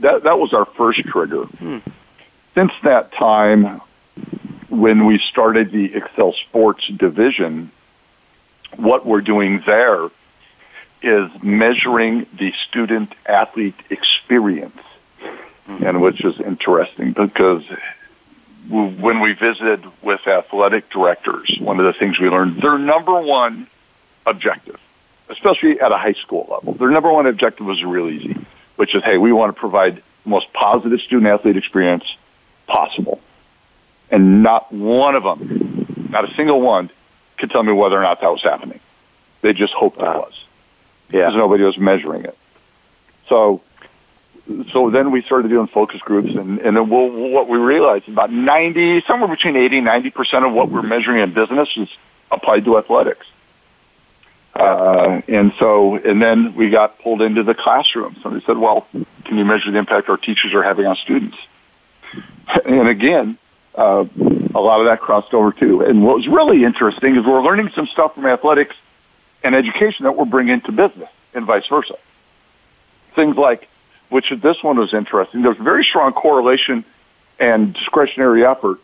that 0.00 0.24
that 0.24 0.38
was 0.38 0.52
our 0.52 0.64
first 0.64 1.00
trigger. 1.00 1.44
Hmm. 1.44 1.78
Since 2.54 2.72
that 2.82 3.10
time, 3.12 3.80
when 4.68 5.06
we 5.06 5.18
started 5.18 5.70
the 5.70 5.88
EcSell 5.88 6.34
Sports 6.34 6.86
division, 6.88 7.70
what 8.76 9.06
we're 9.06 9.20
doing 9.20 9.62
there 9.66 10.08
is 11.02 11.30
measuring 11.42 12.26
the 12.34 12.52
student 12.68 13.14
athlete 13.26 13.76
experience, 13.90 14.80
hmm. 15.66 15.84
and 15.84 16.02
which 16.02 16.24
is 16.24 16.40
interesting 16.40 17.12
because 17.12 17.64
when 18.68 19.20
we 19.20 19.32
visited 19.32 19.82
with 20.02 20.26
athletic 20.26 20.90
directors, 20.90 21.56
one 21.60 21.78
of 21.78 21.86
the 21.86 21.92
things 21.92 22.18
we 22.18 22.28
learned 22.28 22.60
their 22.60 22.76
number 22.76 23.20
one 23.20 23.66
objective, 24.26 24.78
especially 25.30 25.80
at 25.80 25.90
a 25.92 25.96
high 25.96 26.12
school 26.14 26.46
level, 26.50 26.74
their 26.74 26.90
number 26.90 27.10
one 27.10 27.26
objective 27.26 27.66
was 27.66 27.82
real 27.82 28.08
easy 28.08 28.36
which 28.78 28.94
is, 28.94 29.02
hey, 29.02 29.18
we 29.18 29.32
want 29.32 29.52
to 29.52 29.58
provide 29.58 29.96
the 29.96 30.30
most 30.30 30.52
positive 30.52 31.00
student 31.00 31.26
athlete 31.26 31.56
experience 31.56 32.04
possible. 32.68 33.20
And 34.08 34.44
not 34.44 34.72
one 34.72 35.16
of 35.16 35.24
them, 35.24 36.08
not 36.10 36.30
a 36.30 36.32
single 36.34 36.60
one, 36.60 36.88
could 37.38 37.50
tell 37.50 37.62
me 37.62 37.72
whether 37.72 37.98
or 37.98 38.02
not 38.02 38.20
that 38.20 38.30
was 38.30 38.42
happening. 38.42 38.80
They 39.40 39.52
just 39.52 39.72
hoped 39.72 39.98
wow. 39.98 40.12
it 40.12 40.16
was. 40.16 40.44
Yeah. 41.10 41.20
Because 41.20 41.36
nobody 41.36 41.64
was 41.64 41.78
measuring 41.78 42.24
it. 42.24 42.36
So, 43.28 43.62
so 44.72 44.90
then 44.90 45.10
we 45.10 45.22
started 45.22 45.48
doing 45.48 45.66
focus 45.66 46.00
groups, 46.00 46.34
and, 46.34 46.58
and 46.58 46.76
then 46.76 46.88
we'll, 46.88 47.30
what 47.30 47.48
we 47.48 47.58
realized 47.58 48.08
about 48.08 48.32
90, 48.32 49.02
somewhere 49.02 49.28
between 49.28 49.56
80 49.56 49.78
and 49.78 49.86
90% 49.86 50.46
of 50.46 50.52
what 50.52 50.70
we're 50.70 50.82
measuring 50.82 51.22
in 51.22 51.32
business 51.32 51.68
is 51.76 51.88
applied 52.30 52.64
to 52.64 52.78
athletics. 52.78 53.26
Uh, 54.54 55.20
and 55.28 55.52
so, 55.58 55.96
and 55.96 56.20
then 56.20 56.54
we 56.54 56.70
got 56.70 56.98
pulled 56.98 57.22
into 57.22 57.42
the 57.42 57.54
classroom. 57.54 58.16
Somebody 58.22 58.44
said, 58.44 58.58
well, 58.58 58.86
can 59.24 59.38
you 59.38 59.44
measure 59.44 59.70
the 59.70 59.78
impact 59.78 60.08
our 60.08 60.16
teachers 60.16 60.52
are 60.54 60.62
having 60.62 60.86
on 60.86 60.96
students? 60.96 61.36
And 62.64 62.88
again, 62.88 63.36
uh, 63.74 64.04
a 64.58 64.60
lot 64.60 64.80
of 64.80 64.86
that 64.86 65.00
crossed 65.00 65.32
over 65.34 65.52
too. 65.52 65.82
And 65.82 66.04
what 66.04 66.16
was 66.16 66.28
really 66.28 66.64
interesting 66.64 67.16
is 67.16 67.24
we're 67.24 67.42
learning 67.42 67.70
some 67.70 67.86
stuff 67.86 68.14
from 68.14 68.26
athletics 68.26 68.76
and 69.42 69.54
education 69.54 70.04
that 70.04 70.16
we're 70.16 70.24
bringing 70.24 70.60
to 70.62 70.72
business 70.72 71.10
and 71.34 71.44
vice 71.44 71.66
versa. 71.66 71.96
Things 73.14 73.36
like, 73.36 73.68
which 74.08 74.30
this 74.30 74.62
one 74.62 74.78
was 74.78 74.92
interesting, 74.92 75.42
there's 75.42 75.56
very 75.56 75.84
strong 75.84 76.12
correlation 76.12 76.84
and 77.38 77.72
discretionary 77.72 78.44
effort 78.44 78.78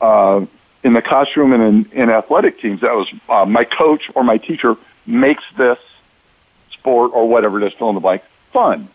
uh, 0.00 0.46
in 0.82 0.92
the 0.94 1.02
classroom 1.02 1.52
and 1.52 1.62
in, 1.92 2.02
in 2.02 2.10
athletic 2.10 2.60
teams. 2.60 2.80
That 2.80 2.94
was 2.94 3.08
uh, 3.28 3.44
my 3.44 3.64
coach 3.64 4.10
or 4.14 4.24
my 4.24 4.38
teacher 4.38 4.76
makes 5.06 5.44
this 5.56 5.78
sport 6.70 7.12
or 7.12 7.28
whatever 7.28 7.60
it 7.60 7.66
is, 7.66 7.72
fill 7.74 7.90
in 7.90 7.94
the 7.94 8.00
blank, 8.00 8.22
fun? 8.52 8.88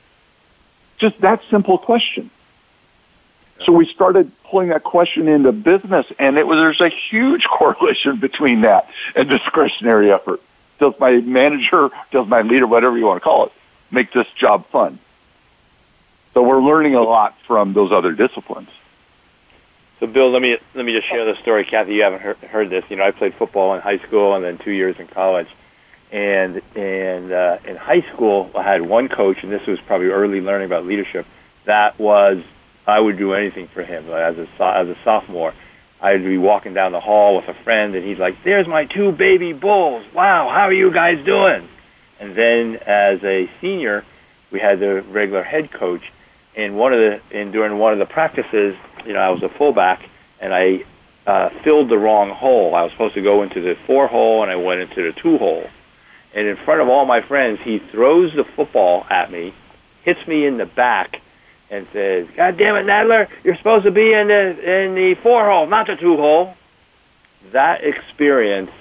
Just 0.98 1.20
that 1.22 1.42
simple 1.50 1.78
question. 1.78 2.30
So 3.66 3.72
we 3.72 3.86
started 3.86 4.32
pulling 4.44 4.70
that 4.70 4.84
question 4.84 5.28
into 5.28 5.52
business, 5.52 6.06
and 6.20 6.38
it 6.38 6.46
was 6.48 6.58
there's 6.58 6.82
a 6.82 6.90
huge 6.90 7.46
correlation 7.50 8.18
between 8.18 8.62
that 8.62 8.90
and 9.16 9.30
discretionary 9.30 10.12
effort. 10.12 10.42
does 10.80 10.94
my 11.00 11.14
manager, 11.18 11.90
does 12.12 12.28
my 12.28 12.42
leader, 12.42 12.68
whatever 12.68 12.98
you 12.98 13.06
want 13.06 13.18
to 13.18 13.24
call 13.24 13.46
it, 13.46 13.52
make 13.92 14.12
this 14.12 14.28
job 14.36 14.66
fun? 14.68 15.00
So 16.34 16.42
we're 16.42 16.62
learning 16.62 16.96
a 16.96 17.02
lot 17.02 17.40
from 17.42 17.74
those 17.74 17.92
other 17.92 18.12
disciplines. 18.12 18.70
So, 20.00 20.08
Bill, 20.08 20.32
let 20.32 20.42
me 20.42 20.58
let 20.74 20.84
me 20.84 20.94
just 20.94 21.08
share 21.08 21.24
the 21.24 21.40
story. 21.42 21.64
Kathy, 21.64 21.96
you 21.96 22.04
haven't 22.04 22.22
heard, 22.22 22.38
heard 22.40 22.70
this. 22.70 22.84
You 22.90 22.98
know, 22.98 23.04
I 23.04 23.12
played 23.12 23.36
football 23.36 23.76
in 23.76 23.82
high 23.82 24.00
school 24.00 24.34
and 24.34 24.44
then 24.44 24.58
two 24.58 24.72
years 24.72 25.00
in 25.00 25.08
college. 25.08 25.48
And 26.12 26.62
and 26.76 27.32
uh, 27.32 27.60
in 27.66 27.76
high 27.78 28.02
school, 28.02 28.52
I 28.56 28.64
had 28.64 28.82
one 28.82 29.08
coach, 29.08 29.44
and 29.44 29.52
this 29.52 29.66
was 29.66 29.80
probably 29.80 30.08
early 30.08 30.42
learning 30.42 30.66
about 30.66 30.86
leadership. 30.86 31.26
That 31.66 31.98
was 32.00 32.44
I 32.86 33.00
would 33.00 33.18
do 33.18 33.34
anything 33.34 33.68
for 33.68 33.84
him. 33.84 34.10
As 34.12 34.38
a 34.38 34.48
as 34.62 34.90
a 34.90 34.96
sophomore, 35.04 35.54
I'd 36.02 36.24
be 36.24 36.38
walking 36.38 36.74
down 36.74 36.92
the 36.92 37.00
hall 37.00 37.38
with 37.38 37.48
a 37.48 37.54
friend, 37.54 37.96
and 37.96 38.06
he's 38.06 38.20
like, 38.20 38.44
"There's 38.44 38.68
my 38.68 38.86
two 38.86 39.12
baby 39.12 39.54
bulls. 39.54 40.04
Wow, 40.14 40.50
how 40.50 40.64
are 40.64 40.74
you 40.74 40.92
guys 40.92 41.24
doing?" 41.24 41.68
And 42.20 42.36
then 42.36 42.80
as 42.86 43.24
a 43.24 43.50
senior, 43.62 44.04
we 44.52 44.60
had 44.60 44.80
the 44.80 45.02
regular 45.02 45.44
head 45.44 45.72
coach, 45.72 46.12
and 46.56 46.78
one 46.78 46.94
of 46.94 47.00
the 47.00 47.22
and 47.32 47.54
during 47.54 47.78
one 47.78 47.94
of 47.94 48.00
the 48.00 48.06
practices, 48.06 48.76
you 49.06 49.14
know, 49.14 49.20
I 49.20 49.30
was 49.30 49.44
a 49.44 49.50
fullback, 49.50 50.08
and 50.42 50.54
I 50.54 50.84
uh, 51.26 51.50
filled 51.50 51.90
the 51.90 51.98
wrong 51.98 52.30
hole. 52.30 52.76
I 52.76 52.84
was 52.84 52.92
supposed 52.92 53.14
to 53.14 53.22
go 53.22 53.44
into 53.44 53.62
the 53.62 53.76
four 53.76 54.08
hole, 54.08 54.44
and 54.44 54.52
I 54.52 54.58
went 54.58 54.82
into 54.82 55.02
the 55.04 55.14
two 55.14 55.38
hole. 55.38 55.70
And 56.36 56.48
in 56.48 56.56
front 56.56 56.82
of 56.82 56.90
all 56.90 57.06
my 57.06 57.22
friends, 57.22 57.62
he 57.62 57.80
throws 57.80 58.34
the 58.34 58.44
football 58.44 59.06
at 59.10 59.32
me, 59.32 59.54
hits 60.04 60.28
me 60.28 60.46
in 60.46 60.58
the 60.58 60.66
back, 60.66 61.22
and 61.74 61.88
says, 61.92 62.28
"God 62.36 62.56
damn 62.58 62.76
it, 62.76 62.86
Nadler! 62.86 63.28
You're 63.44 63.56
supposed 63.56 63.86
to 63.86 63.92
be 63.92 64.14
in 64.14 64.28
the 64.28 64.84
in 64.84 64.94
the 64.94 65.16
four 65.16 65.50
hole, 65.50 65.66
not 65.66 65.88
the 65.88 65.96
two 65.96 66.16
hole." 66.18 66.56
That 67.52 67.84
experience, 67.84 68.72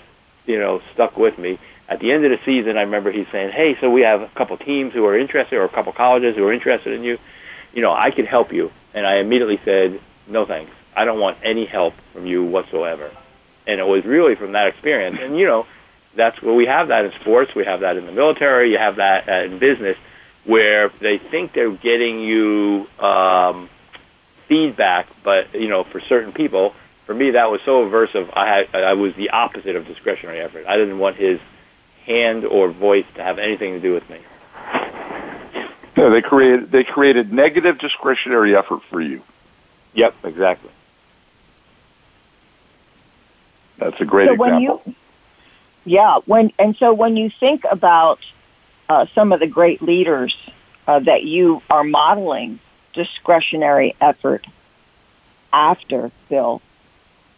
you 0.47 0.59
know, 0.59 0.83
stuck 0.93 1.17
with 1.17 1.39
me. 1.39 1.59
At 1.89 2.01
the 2.01 2.13
end 2.13 2.25
of 2.25 2.31
the 2.31 2.39
season, 2.45 2.77
I 2.77 2.83
remember 2.83 3.11
he 3.11 3.25
saying, 3.33 3.53
"Hey, 3.53 3.77
so 3.77 3.91
we 3.91 4.03
have 4.03 4.21
a 4.21 4.29
couple 4.29 4.57
teams 4.59 4.93
who 4.93 5.07
are 5.07 5.17
interested, 5.17 5.57
or 5.57 5.65
a 5.65 5.71
couple 5.71 5.93
colleges 5.93 6.37
who 6.37 6.47
are 6.47 6.53
interested 6.53 6.93
in 6.93 7.03
you. 7.03 7.19
You 7.73 7.81
know, 7.81 7.93
I 7.93 8.11
can 8.11 8.27
help 8.27 8.53
you." 8.53 8.71
And 8.93 9.07
I 9.07 9.17
immediately 9.17 9.59
said, 9.65 9.99
"No, 10.29 10.45
thanks. 10.45 10.73
I 10.95 11.07
don't 11.07 11.19
want 11.19 11.39
any 11.43 11.65
help 11.65 11.95
from 12.13 12.27
you 12.27 12.45
whatsoever." 12.45 13.11
And 13.67 13.81
it 13.81 13.87
was 13.87 14.05
really 14.05 14.35
from 14.35 14.53
that 14.53 14.67
experience. 14.67 15.19
And 15.19 15.39
you 15.39 15.47
know, 15.47 15.67
that's 16.15 16.43
where 16.43 16.55
we 16.55 16.67
have 16.67 16.89
that 16.89 17.07
in 17.07 17.13
sports. 17.13 17.55
We 17.55 17.65
have 17.65 17.81
that 17.81 17.97
in 17.97 18.05
the 18.05 18.13
military. 18.13 18.71
You 18.71 18.79
have 18.79 18.97
that 18.97 19.29
uh, 19.29 19.33
in 19.47 19.59
business 19.59 19.97
where 20.45 20.89
they 21.01 21.19
think 21.19 21.53
they're 21.53 21.71
getting 21.71 22.21
you 22.21 22.89
um, 22.99 23.69
feedback, 24.47 25.07
but 25.23 25.55
you 25.55 25.69
know, 25.69 25.85
for 25.85 26.01
certain 26.01 26.33
people, 26.33 26.75
for 27.07 27.15
me, 27.15 27.33
that 27.33 27.51
was 27.51 27.61
so 27.63 27.89
aversive. 27.89 28.31
I 28.35 28.47
had, 28.47 28.75
I 28.75 28.95
was 28.95 29.15
the 29.15 29.31
opposite 29.31 29.77
of 29.77 29.87
discretionary 29.87 30.41
effort. 30.41 30.67
I 30.67 30.77
didn't 30.77 30.99
want 30.99 31.17
his 31.17 31.41
hand 32.07 32.45
or 32.45 32.69
voice 32.69 33.07
to 33.15 33.23
have 33.23 33.39
anything 33.39 33.75
to 33.75 33.81
do 33.81 33.93
with 33.93 34.09
me. 34.11 34.19
Yeah, 35.97 36.09
they 36.09 36.23
created 36.23 36.71
they 36.71 36.85
created 36.85 37.33
negative 37.33 37.79
discretionary 37.79 38.57
effort 38.57 38.83
for 38.85 39.01
you. 39.01 39.23
Yep, 39.95 40.15
exactly. 40.25 40.71
That's 43.79 44.01
a 44.01 44.05
great 44.05 44.29
so 44.29 44.35
example. 44.35 44.83
When 44.85 44.95
you, 44.95 44.95
yeah, 45.85 46.19
when 46.25 46.53
and 46.59 46.77
so 46.77 46.93
when 46.93 47.17
you 47.17 47.31
think 47.31 47.65
about 47.71 48.21
uh, 48.93 49.07
some 49.15 49.33
of 49.33 49.41
the 49.41 49.47
great 49.47 49.81
leaders 49.81 50.37
uh, 50.87 50.99
that 51.01 51.25
you 51.25 51.63
are 51.71 51.83
modeling 51.85 52.59
discretionary 52.93 53.95
effort 54.01 54.47
after, 55.53 56.11
Bill, 56.29 56.61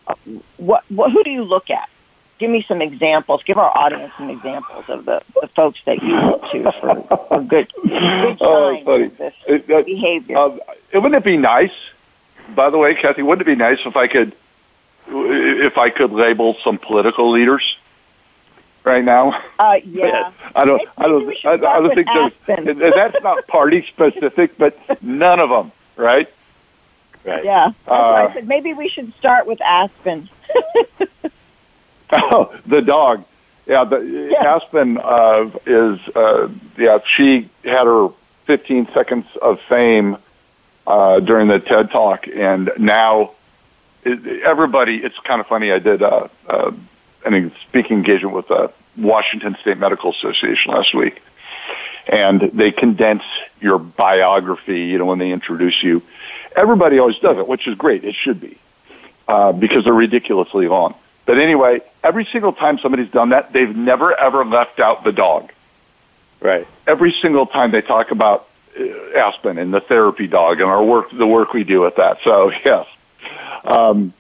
uh, 0.09 0.15
what, 0.57 0.83
what 0.89 1.13
who 1.13 1.23
do 1.23 1.31
you 1.31 1.45
look 1.45 1.71
at? 1.71 1.89
Give 2.39 2.51
me 2.51 2.65
some 2.67 2.83
examples. 2.83 3.45
Give 3.45 3.57
our 3.59 3.71
audience 3.79 4.13
some 4.19 4.31
examples 4.31 4.85
of 4.89 5.05
the, 5.05 5.23
the 5.41 5.47
folks 5.49 5.79
that 5.87 6.03
you 6.03 6.17
look 6.21 6.51
to 6.51 6.73
for, 6.73 7.03
for 7.29 7.43
good 7.43 7.73
good 7.83 8.37
Oh, 8.41 8.81
funny. 8.85 9.07
this 9.09 9.35
It- 9.47 9.67
that- 9.69 9.87
behavior. 9.87 10.37
Uh, 10.37 10.59
wouldn't 10.95 11.15
it 11.15 11.25
be 11.25 11.37
nice? 11.37 11.73
By 12.55 12.71
the 12.71 12.79
way, 12.79 12.95
Kathy, 12.97 13.23
wouldn't 13.23 13.47
it 13.47 13.51
be 13.51 13.55
nice 13.57 13.79
if 13.87 13.97
I 13.97 14.07
could, 14.09 14.33
if 15.09 15.79
I 15.79 15.91
could 15.91 16.11
label 16.13 16.57
some 16.65 16.79
political 16.79 17.31
leaders 17.31 17.77
right 18.85 19.05
now? 19.05 19.41
Uh, 19.59 19.79
yeah. 19.85 20.31
I 20.55 20.65
don't. 20.65 20.83
I 20.97 21.03
don't. 21.09 21.27
we 21.27 21.37
should 21.37 21.65
I, 21.65 21.73
I 21.77 21.81
don't 21.81 21.95
think 21.95 22.09
Aspen. 22.09 22.65
there's. 22.65 22.79
and 22.79 22.93
That's 22.95 23.23
not 23.23 23.47
party 23.49 23.85
specific, 23.87 24.57
but 24.59 24.79
none 25.03 25.41
of 25.41 25.49
them, 25.51 25.73
right? 25.97 26.29
Right. 27.25 27.45
Yeah. 27.45 27.69
That's 27.87 27.89
why 27.89 28.25
Uh, 28.25 28.29
I 28.29 28.35
said 28.35 28.47
maybe 28.49 28.75
we 28.75 28.89
should 28.89 29.13
start 29.15 29.47
with 29.47 29.61
Aspen. 29.63 30.29
Oh, 32.17 32.55
the 32.67 32.81
dog. 32.81 33.25
Yeah, 33.67 33.85
the 33.85 33.99
Yeah. 34.31 34.55
Aspen 34.57 34.99
uh, 34.99 35.51
is. 35.67 35.99
Uh, 36.15 36.49
yeah, 36.77 36.99
she 37.17 37.49
had 37.65 37.87
her 37.87 38.09
15 38.45 38.89
seconds 38.93 39.27
of 39.41 39.59
fame 39.63 40.17
uh, 40.87 41.19
during 41.21 41.49
the 41.49 41.59
TED 41.59 41.91
Talk, 41.91 42.29
and 42.29 42.71
now 42.79 43.33
it, 44.05 44.43
everybody. 44.43 44.99
It's 45.03 45.19
kind 45.21 45.41
of 45.41 45.47
funny. 45.47 45.73
I 45.73 45.79
did 45.79 46.03
uh, 46.03 46.29
uh, 46.47 46.73
an 47.25 47.53
speaking 47.69 47.99
engagement 47.99 48.35
with 48.35 48.49
the 48.49 48.73
Washington 48.97 49.57
State 49.61 49.79
Medical 49.79 50.13
Association 50.13 50.73
last 50.73 50.95
week, 50.95 51.23
and 52.07 52.41
they 52.41 52.71
condense 52.71 53.25
your 53.61 53.79
biography. 53.79 54.87
You 54.87 54.99
know, 54.99 55.07
when 55.07 55.19
they 55.19 55.33
introduce 55.33 55.83
you, 55.83 56.03
everybody 56.55 56.99
always 56.99 57.19
does 57.19 57.39
it, 57.39 57.49
which 57.49 57.67
is 57.67 57.77
great. 57.77 58.05
It 58.05 58.15
should 58.15 58.41
be 58.41 58.59
uh, 59.29 59.53
because 59.53 59.85
they're 59.85 59.93
ridiculously 59.93 60.69
long. 60.69 60.95
But 61.27 61.39
anyway, 61.39 61.81
every 62.03 62.27
single 62.27 62.53
time 62.53 62.79
somebody's 62.79 63.11
done 63.11 63.31
that, 63.31 63.53
they've 63.53 63.75
never 63.75 64.15
ever 64.15 64.45
left 64.45 64.81
out 64.81 65.05
the 65.05 65.13
dog. 65.13 65.51
Right. 66.41 66.67
Every 66.87 67.13
single 67.13 67.47
time 67.47 67.71
they 67.71 67.81
talk 67.81 68.11
about 68.11 68.47
uh, 68.79 69.19
Aspen 69.19 69.57
and 69.59 69.73
the 69.73 69.81
therapy 69.81 70.27
dog 70.27 70.61
and 70.61 70.69
our 70.69 70.85
work, 70.85 71.11
the 71.11 71.27
work 71.27 71.55
we 71.55 71.65
do 71.65 71.81
with 71.81 71.97
that. 71.97 72.19
So 72.23 72.51
yes. 72.65 72.87
Um, 73.65 74.13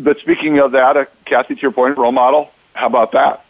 but 0.00 0.20
speaking 0.20 0.58
of 0.58 0.72
that, 0.72 0.96
uh, 0.96 1.04
Kathy, 1.24 1.54
to 1.54 1.60
your 1.60 1.70
point, 1.70 1.98
role 1.98 2.12
model. 2.12 2.50
How 2.74 2.86
about 2.86 3.12
that? 3.12 3.44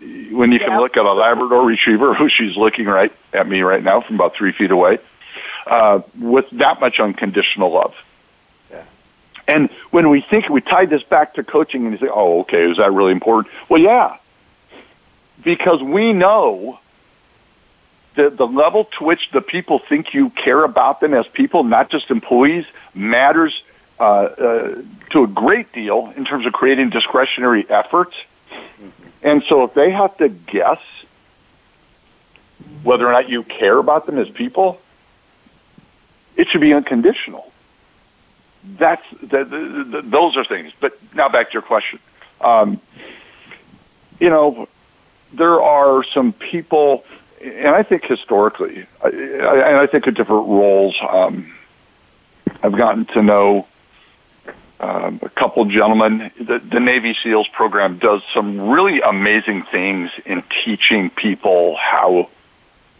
When 0.00 0.52
you 0.52 0.58
can 0.58 0.78
look 0.78 0.96
at 0.96 1.04
a 1.04 1.12
Labrador 1.12 1.64
Retriever, 1.64 2.14
who 2.14 2.28
she's 2.28 2.56
looking 2.56 2.86
right 2.86 3.12
at 3.32 3.48
me 3.48 3.62
right 3.62 3.82
now 3.82 4.00
from 4.00 4.16
about 4.16 4.34
three 4.34 4.52
feet 4.52 4.70
away, 4.70 4.98
uh, 5.66 6.00
with 6.18 6.50
that 6.50 6.80
much 6.80 7.00
unconditional 7.00 7.72
love. 7.72 7.94
And 9.46 9.70
when 9.90 10.08
we 10.08 10.22
think 10.22 10.48
we 10.48 10.62
tie 10.62 10.86
this 10.86 11.02
back 11.02 11.34
to 11.34 11.44
coaching 11.44 11.84
and 11.84 11.92
you 11.92 11.98
say, 11.98 12.10
oh, 12.12 12.40
okay, 12.40 12.70
is 12.70 12.78
that 12.78 12.90
really 12.92 13.12
important? 13.12 13.52
Well, 13.68 13.80
yeah, 13.80 14.16
because 15.42 15.82
we 15.82 16.12
know 16.12 16.78
that 18.14 18.36
the 18.36 18.46
level 18.46 18.84
to 18.98 19.04
which 19.04 19.30
the 19.32 19.42
people 19.42 19.78
think 19.78 20.14
you 20.14 20.30
care 20.30 20.64
about 20.64 21.00
them 21.00 21.12
as 21.14 21.26
people, 21.28 21.62
not 21.62 21.90
just 21.90 22.10
employees, 22.10 22.64
matters 22.94 23.52
uh, 23.52 23.60
uh, 23.62 23.73
to 23.98 25.22
a 25.22 25.26
great 25.26 25.72
deal 25.72 26.12
in 26.16 26.24
terms 26.24 26.46
of 26.46 26.52
creating 26.52 26.90
discretionary 26.90 27.68
efforts. 27.68 28.16
And 29.22 29.42
so 29.44 29.64
if 29.64 29.74
they 29.74 29.90
have 29.90 30.16
to 30.18 30.28
guess 30.28 30.80
whether 32.82 33.06
or 33.08 33.12
not 33.12 33.28
you 33.28 33.42
care 33.42 33.78
about 33.78 34.06
them 34.06 34.18
as 34.18 34.28
people, 34.28 34.80
it 36.36 36.48
should 36.48 36.60
be 36.60 36.74
unconditional 36.74 37.50
that's 38.64 39.04
the, 39.20 39.44
the, 39.44 39.84
the, 39.84 40.02
those 40.02 40.36
are 40.36 40.44
things. 40.44 40.72
But 40.80 40.98
now 41.14 41.28
back 41.28 41.48
to 41.48 41.52
your 41.52 41.62
question. 41.62 41.98
Um, 42.40 42.80
you 44.18 44.30
know, 44.30 44.68
there 45.32 45.60
are 45.60 46.02
some 46.04 46.32
people, 46.32 47.04
and 47.42 47.68
I 47.68 47.82
think 47.82 48.04
historically, 48.04 48.86
I, 49.02 49.08
I, 49.08 49.68
and 49.68 49.76
I 49.76 49.86
think 49.86 50.06
of 50.06 50.14
different 50.14 50.48
roles. 50.48 50.96
Um, 51.06 51.52
I've 52.62 52.76
gotten 52.76 53.04
to 53.06 53.22
know 53.22 53.66
um, 54.80 55.20
a 55.22 55.28
couple 55.28 55.64
gentlemen. 55.66 56.30
The, 56.38 56.58
the 56.58 56.80
Navy 56.80 57.16
SEALs 57.22 57.48
program 57.48 57.98
does 57.98 58.22
some 58.32 58.70
really 58.70 59.00
amazing 59.00 59.62
things 59.62 60.10
in 60.24 60.42
teaching 60.64 61.10
people 61.10 61.76
how 61.76 62.28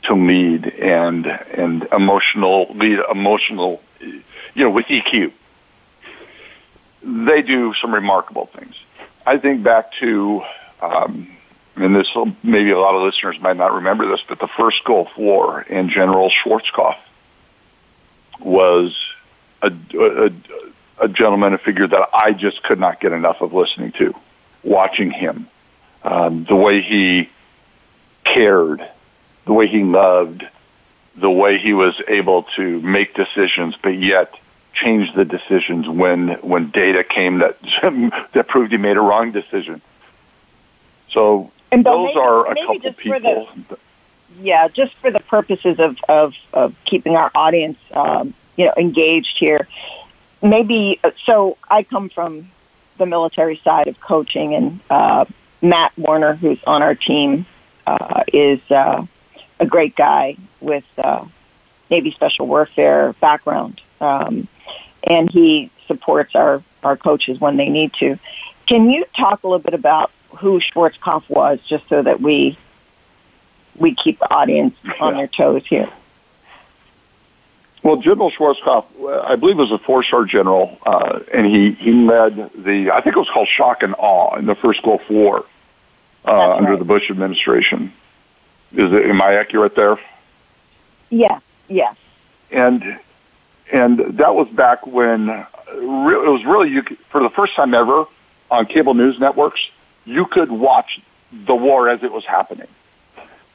to 0.05 0.15
lead 0.15 0.67
and 0.67 1.27
and 1.27 1.87
emotional 1.93 2.67
lead 2.75 3.01
emotional, 3.11 3.83
you 4.01 4.23
know, 4.65 4.71
with 4.71 4.87
EQ 4.87 5.33
they 7.05 7.43
do 7.43 7.75
some 7.75 7.95
remarkable 7.95 8.47
things. 8.47 8.75
I 9.27 9.39
think 9.39 9.63
back 9.63 9.93
to, 10.01 10.43
um, 10.81 11.29
and 11.77 11.95
this 11.95 12.09
maybe 12.43 12.71
a 12.71 12.79
lot 12.79 12.95
of 12.95 13.03
listeners 13.03 13.39
might 13.41 13.57
not 13.57 13.75
remember 13.75 14.09
this, 14.09 14.21
but 14.27 14.39
the 14.39 14.49
first 14.49 14.85
Gulf 14.85 15.17
War 15.17 15.65
and 15.69 15.91
General 15.91 16.31
Schwarzkopf 16.31 16.97
was 18.41 18.97
a, 19.63 19.73
a, 19.95 20.27
a 20.27 20.31
gentleman, 21.09 21.55
a 21.55 21.59
figure 21.59 21.87
that 21.87 22.09
I 22.13 22.33
just 22.33 22.63
could 22.63 22.79
not 22.81 23.01
get 23.01 23.13
enough 23.13 23.41
of 23.41 23.53
listening 23.53 23.93
to, 23.93 24.15
watching 24.63 25.11
him, 25.11 25.49
um, 26.03 26.45
the 26.45 26.57
way 26.57 26.81
he 26.83 27.29
cared, 28.25 28.87
the 29.47 29.53
way 29.53 29.67
he 29.67 29.83
loved, 29.83 30.47
the 31.17 31.31
way 31.31 31.59
he 31.59 31.73
was 31.73 32.01
able 32.09 32.45
to 32.57 32.81
make 32.81 33.15
decisions, 33.15 33.75
but 33.83 33.91
yet 33.97 34.35
change 34.73 35.15
the 35.15 35.25
decisions 35.25 35.89
when 35.89 36.29
when 36.43 36.71
data 36.71 37.05
came 37.05 37.39
that 37.39 37.57
that 38.33 38.49
proved 38.49 38.73
he 38.73 38.79
made 38.79 38.97
a 38.97 39.01
wrong 39.01 39.31
decision. 39.31 39.81
So 41.11 41.51
And 41.71 41.85
those 41.85 42.09
maybe- 42.09 42.19
are 42.19 42.51
a 42.51 42.55
couple 42.57 42.75
for 42.81 42.81
the- 42.81 42.93
people. 42.93 43.49
yeah, 44.41 44.67
just 44.69 44.95
for 44.97 45.11
the 45.13 45.21
purposes 45.21 45.79
of, 45.79 45.97
of, 46.09 46.35
of 46.53 46.75
keeping 46.85 47.15
our 47.15 47.31
audience, 47.37 47.79
um, 47.93 48.35
you 48.57 48.65
know, 48.65 48.75
engaged 48.77 49.37
here. 49.39 49.69
Maybe 50.45 51.01
so. 51.25 51.57
I 51.71 51.83
come 51.83 52.11
from 52.11 52.51
the 52.99 53.07
military 53.07 53.57
side 53.57 53.89
of 53.89 53.99
coaching, 53.99 54.55
and 54.55 54.81
uh, 54.91 55.25
Matt 55.63 55.97
Warner, 55.97 56.35
who's 56.35 56.63
on 56.65 56.83
our 56.83 56.95
team, 56.95 57.47
uh, 57.87 58.25
is 58.33 58.61
uh, 58.71 59.07
a 59.59 59.67
great 59.67 59.97
guy 59.97 60.37
with 60.61 60.85
uh, 60.99 61.25
Navy 61.91 62.11
Special 62.11 62.47
Warfare 62.47 63.15
background, 63.15 63.81
um, 64.03 64.47
and 65.03 65.31
he 65.31 65.71
supports 65.87 66.35
our 66.35 66.63
our 66.83 66.99
coaches 66.99 67.41
when 67.41 67.57
they 67.57 67.71
need 67.71 67.95
to. 67.95 68.19
Can 68.67 68.91
you 68.91 69.07
talk 69.17 69.43
a 69.43 69.47
little 69.49 69.59
bit 69.59 69.75
about 69.75 70.11
who 70.37 70.61
Schwarzkopf 70.61 71.29
was, 71.31 71.61
just 71.67 71.89
so 71.89 72.03
that 72.03 72.21
we 72.21 72.59
we 73.77 73.95
keep 73.95 74.19
the 74.19 74.33
audience 74.33 74.75
on 75.01 75.15
their 75.15 75.27
toes 75.27 75.67
here. 75.67 75.89
Well, 77.85 77.97
General 77.97 78.31
Schwarzkopf, 78.31 78.87
uh, 78.99 79.21
I 79.21 79.37
believe, 79.37 79.59
was 79.59 79.71
a 79.71 79.77
four-star 79.77 80.25
general, 80.25 80.79
uh, 80.87 81.21
and 81.33 81.45
he 81.47 81.73
he 81.73 81.93
led 81.93 82.51
the 82.55 82.91
I 82.91 83.03
think 83.03 83.15
it 83.15 83.19
was 83.19 83.29
called 83.29 83.47
Shock 83.47 83.83
and 83.83 83.95
Awe 83.99 84.37
in 84.37 84.47
the 84.47 84.55
first 84.55 84.83
Gulf 84.83 85.09
War 85.11 85.45
uh, 86.25 86.49
That's 86.49 86.61
under 86.61 86.77
the 86.79 86.85
Bush 86.87 87.11
administration. 87.11 87.93
Is 88.73 88.91
it? 88.91 89.05
Am 89.05 89.21
I 89.21 89.35
accurate 89.35 89.77
there? 89.77 89.99
Yes, 91.11 91.43
yes, 91.69 91.95
and 92.51 92.99
and 93.71 93.99
that 93.99 94.35
was 94.35 94.49
back 94.49 94.87
when 94.87 95.29
uh, 95.29 95.47
it 95.69 96.31
was 96.31 96.43
really 96.47 96.71
you 96.71 96.83
could, 96.83 96.97
for 97.11 97.23
the 97.23 97.31
first 97.31 97.55
time 97.55 97.75
ever 97.75 98.07
on 98.51 98.65
cable 98.65 98.95
news 98.95 99.21
networks 99.21 99.61
you 100.07 100.25
could 100.25 100.51
watch 100.51 101.01
the 101.33 101.55
war 101.55 101.91
as 101.91 102.03
it 102.03 102.13
was 102.13 102.25
happening 102.25 102.69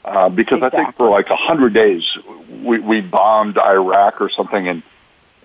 uh, 0.06 0.30
because 0.30 0.64
I 0.64 0.70
think 0.70 0.95
for 0.95 1.10
like 1.10 1.30
a 1.30 1.36
hundred 1.36 1.74
days 1.74 2.18
we, 2.50 2.80
we 2.80 3.02
bombed 3.02 3.58
Iraq 3.58 4.22
or 4.22 4.30
something 4.30 4.68
and 4.68 4.84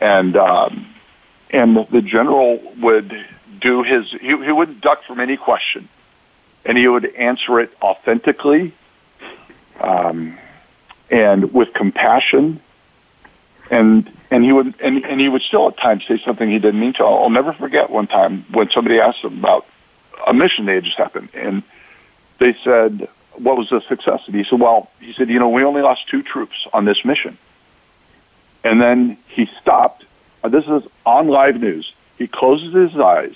and 0.00 0.36
um, 0.36 0.86
and 1.50 1.76
the 1.88 2.02
general 2.02 2.60
would 2.80 3.26
do 3.60 3.82
his 3.82 4.10
he, 4.10 4.28
he 4.28 4.52
wouldn't 4.52 4.80
duck 4.80 5.04
from 5.04 5.20
any 5.20 5.36
question 5.36 5.88
and 6.64 6.78
he 6.78 6.88
would 6.88 7.06
answer 7.14 7.60
it 7.60 7.70
authentically 7.82 8.72
um, 9.80 10.38
and 11.10 11.52
with 11.52 11.72
compassion 11.74 12.60
and 13.70 14.10
and 14.30 14.44
he 14.44 14.52
would 14.52 14.74
and, 14.80 15.04
and 15.04 15.20
he 15.20 15.28
would 15.28 15.42
still 15.42 15.68
at 15.68 15.76
times 15.76 16.04
say 16.06 16.20
something 16.24 16.50
he 16.50 16.58
didn't 16.58 16.80
mean 16.80 16.92
to. 16.94 17.04
I'll, 17.04 17.24
I'll 17.24 17.30
never 17.30 17.52
forget 17.52 17.90
one 17.90 18.06
time 18.06 18.44
when 18.50 18.70
somebody 18.70 18.98
asked 18.98 19.20
him 19.20 19.38
about 19.38 19.66
a 20.26 20.34
mission 20.34 20.64
they 20.66 20.74
had 20.74 20.84
just 20.84 20.96
happened, 20.96 21.28
and 21.34 21.62
they 22.38 22.54
said, 22.64 23.08
"What 23.38 23.56
was 23.56 23.68
the 23.70 23.80
success?" 23.80 24.22
And 24.26 24.34
he 24.34 24.44
said, 24.44 24.60
"Well, 24.60 24.90
he 25.00 25.12
said, 25.12 25.28
you 25.28 25.38
know, 25.38 25.48
we 25.48 25.64
only 25.64 25.82
lost 25.82 26.08
two 26.08 26.22
troops 26.22 26.66
on 26.72 26.84
this 26.84 27.04
mission." 27.04 27.36
And 28.62 28.80
then 28.80 29.16
he 29.28 29.46
stopped. 29.60 30.04
Uh, 30.42 30.48
This 30.48 30.66
is 30.66 30.82
on 31.04 31.28
live 31.28 31.60
news. 31.60 31.92
He 32.18 32.26
closes 32.26 32.72
his 32.72 32.98
eyes, 32.98 33.34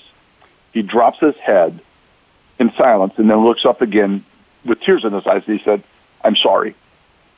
he 0.72 0.82
drops 0.82 1.18
his 1.18 1.36
head 1.36 1.80
in 2.58 2.72
silence, 2.72 3.14
and 3.16 3.28
then 3.28 3.44
looks 3.44 3.64
up 3.64 3.82
again 3.82 4.24
with 4.64 4.80
tears 4.80 5.04
in 5.04 5.12
his 5.12 5.26
eyes. 5.26 5.42
And 5.46 5.58
he 5.58 5.64
said, 5.64 5.82
"I'm 6.24 6.36
sorry. 6.36 6.74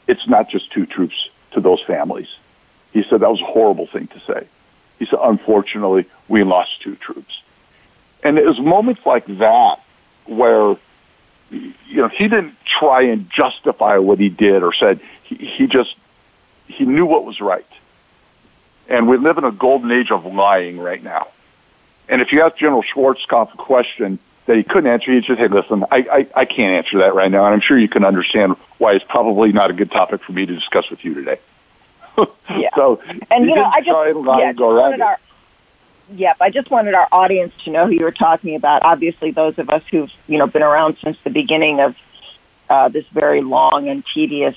It's 0.06 0.26
not 0.26 0.48
just 0.48 0.70
two 0.70 0.86
troops 0.86 1.28
to 1.52 1.60
those 1.60 1.80
families." 1.80 2.28
He 2.92 3.02
said 3.04 3.20
that 3.20 3.30
was 3.30 3.40
a 3.40 3.44
horrible 3.44 3.86
thing 3.86 4.08
to 4.08 4.20
say. 4.20 4.46
He 4.98 5.06
said, 5.06 5.20
unfortunately, 5.22 6.04
we 6.28 6.42
lost 6.44 6.82
two 6.82 6.96
troops. 6.96 7.40
And 8.22 8.36
it 8.38 8.44
was 8.44 8.60
moments 8.60 9.06
like 9.06 9.24
that 9.38 9.78
where, 10.26 10.76
you 11.50 11.74
know, 11.96 12.08
he 12.08 12.28
didn't 12.28 12.54
try 12.64 13.02
and 13.02 13.30
justify 13.30 13.98
what 13.98 14.18
he 14.18 14.28
did 14.28 14.62
or 14.62 14.72
said. 14.72 15.00
He, 15.24 15.34
he 15.34 15.66
just, 15.66 15.94
he 16.66 16.84
knew 16.84 17.06
what 17.06 17.24
was 17.24 17.40
right. 17.40 17.66
And 18.88 19.08
we 19.08 19.16
live 19.16 19.38
in 19.38 19.44
a 19.44 19.52
golden 19.52 19.90
age 19.92 20.10
of 20.10 20.26
lying 20.26 20.78
right 20.78 21.02
now. 21.02 21.28
And 22.08 22.20
if 22.20 22.32
you 22.32 22.42
ask 22.42 22.56
General 22.56 22.82
Schwarzkopf 22.82 23.54
a 23.54 23.56
question 23.56 24.18
that 24.46 24.56
he 24.56 24.64
couldn't 24.64 24.90
answer, 24.90 25.12
he'd 25.12 25.24
just 25.24 25.38
say, 25.38 25.46
listen, 25.46 25.84
I, 25.90 25.98
I, 25.98 26.26
I 26.40 26.44
can't 26.44 26.74
answer 26.74 26.98
that 26.98 27.14
right 27.14 27.30
now. 27.30 27.44
And 27.44 27.54
I'm 27.54 27.60
sure 27.60 27.78
you 27.78 27.88
can 27.88 28.04
understand 28.04 28.56
why 28.78 28.94
it's 28.94 29.04
probably 29.04 29.52
not 29.52 29.70
a 29.70 29.74
good 29.74 29.90
topic 29.90 30.22
for 30.22 30.32
me 30.32 30.44
to 30.46 30.54
discuss 30.54 30.90
with 30.90 31.04
you 31.04 31.14
today. 31.14 31.38
yeah. 32.50 32.70
So 32.74 33.00
and 33.30 33.46
you 33.46 33.54
know, 33.54 33.64
I 33.64 33.80
just 33.80 33.90
try 33.90 34.08
and 34.08 34.22
lie 34.22 34.40
yeah, 34.40 34.52
just 34.52 34.60
around 34.60 34.76
wanted 34.76 35.00
our 35.02 35.18
Yep, 36.12 36.38
I 36.40 36.50
just 36.50 36.70
wanted 36.70 36.94
our 36.94 37.08
audience 37.12 37.54
to 37.64 37.70
know 37.70 37.86
who 37.86 37.92
you 37.92 38.04
were 38.04 38.10
talking 38.10 38.56
about. 38.56 38.82
Obviously, 38.82 39.30
those 39.30 39.58
of 39.58 39.70
us 39.70 39.82
who've 39.90 40.10
you 40.26 40.38
know 40.38 40.46
been 40.46 40.62
around 40.62 40.96
since 41.02 41.16
the 41.22 41.30
beginning 41.30 41.80
of 41.80 41.96
uh, 42.68 42.88
this 42.88 43.06
very 43.08 43.42
long 43.42 43.88
and 43.88 44.04
tedious 44.04 44.56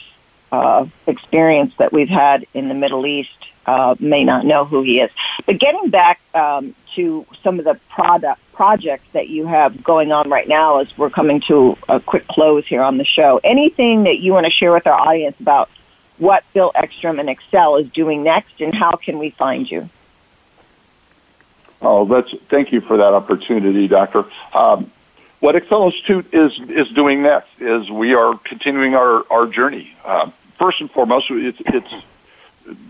uh, 0.52 0.86
experience 1.08 1.74
that 1.78 1.92
we've 1.92 2.10
had 2.10 2.46
in 2.54 2.70
the 2.70 2.74
Middle 2.74 3.06
East 3.06 3.38
uh, 3.66 3.96
may 4.00 4.24
not 4.24 4.46
know 4.46 4.66
who 4.66 4.82
he 4.82 5.00
is. 5.00 5.12
But 5.46 5.60
getting 5.60 5.90
back 5.90 6.22
um, 6.34 6.76
to 6.96 7.26
some 7.44 7.60
of 7.60 7.66
the 7.66 7.76
product 7.90 8.40
projects 8.54 9.08
that 9.14 9.30
you 9.30 9.48
have 9.48 9.84
going 9.84 10.12
on 10.12 10.30
right 10.30 10.48
now, 10.48 10.80
as 10.80 10.96
we're 10.98 11.10
coming 11.10 11.40
to 11.42 11.78
a 11.90 12.00
quick 12.00 12.28
close 12.28 12.66
here 12.68 12.84
on 12.84 12.98
the 12.98 13.06
show, 13.06 13.40
anything 13.44 14.04
that 14.04 14.20
you 14.20 14.34
want 14.34 14.46
to 14.46 14.52
share 14.52 14.72
with 14.72 14.86
our 14.86 15.00
audience 15.00 15.40
about 15.40 15.70
what 16.18 16.44
Bill 16.54 16.72
Eckstrom 16.76 17.20
and 17.20 17.30
EcSell 17.30 17.82
is 17.82 17.92
doing 17.92 18.24
next, 18.24 18.62
and 18.62 18.76
how 18.76 18.96
can 18.96 19.18
we 19.18 19.32
find 19.32 19.70
you? 19.70 19.90
Oh, 21.84 22.06
that's 22.06 22.32
thank 22.50 22.72
you 22.72 22.80
for 22.80 22.98
that 22.98 23.14
opportunity, 23.14 23.90
Doctor. 23.90 24.26
Um, 24.54 24.90
what 25.42 25.56
EcSell 25.56 25.88
Institute 25.88 26.34
is 26.34 26.58
is 26.70 26.88
doing 26.96 27.22
next 27.22 27.50
is 27.60 27.90
we 27.92 28.16
are 28.16 28.38
continuing 28.38 28.96
our 28.96 29.26
our 29.30 29.46
journey. 29.48 29.94
Uh, 30.06 30.32
first 30.58 30.80
and 30.80 30.90
foremost, 30.90 31.30
it's 31.30 31.62
it's 31.66 31.94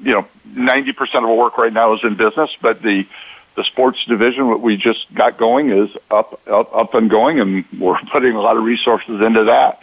you 0.03 0.13
know 0.13 0.27
ninety 0.45 0.93
percent 0.93 1.25
of 1.25 1.31
our 1.31 1.35
work 1.35 1.57
right 1.57 1.73
now 1.73 1.93
is 1.93 2.03
in 2.03 2.13
business, 2.13 2.51
but 2.61 2.83
the 2.83 3.07
the 3.55 3.63
sports 3.63 4.03
division 4.05 4.47
what 4.47 4.61
we 4.61 4.77
just 4.77 5.11
got 5.13 5.37
going 5.37 5.71
is 5.71 5.89
up 6.11 6.39
up 6.47 6.75
up 6.75 6.93
and 6.93 7.09
going, 7.09 7.39
and 7.39 7.65
we're 7.79 7.99
putting 8.11 8.35
a 8.35 8.41
lot 8.41 8.57
of 8.57 8.63
resources 8.63 9.21
into 9.21 9.45
that. 9.45 9.81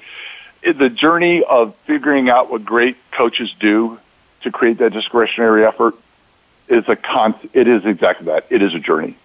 The 0.63 0.89
journey 0.89 1.43
of 1.43 1.75
figuring 1.87 2.31
out 2.31 2.49
what 2.49 2.65
great 2.65 2.97
coaches 3.11 3.53
do 3.59 3.99
to 4.43 4.53
create 4.53 4.79
that 4.79 4.93
discretionary 4.93 5.65
effort 5.65 5.97
is 6.71 6.89
a 6.89 6.97
con. 6.97 7.35
It 7.53 7.69
is 7.69 7.85
exactly 7.85 8.27
that. 8.27 8.47
It 8.51 8.63
is 8.63 8.75
a 8.75 8.79
journey, 8.79 9.17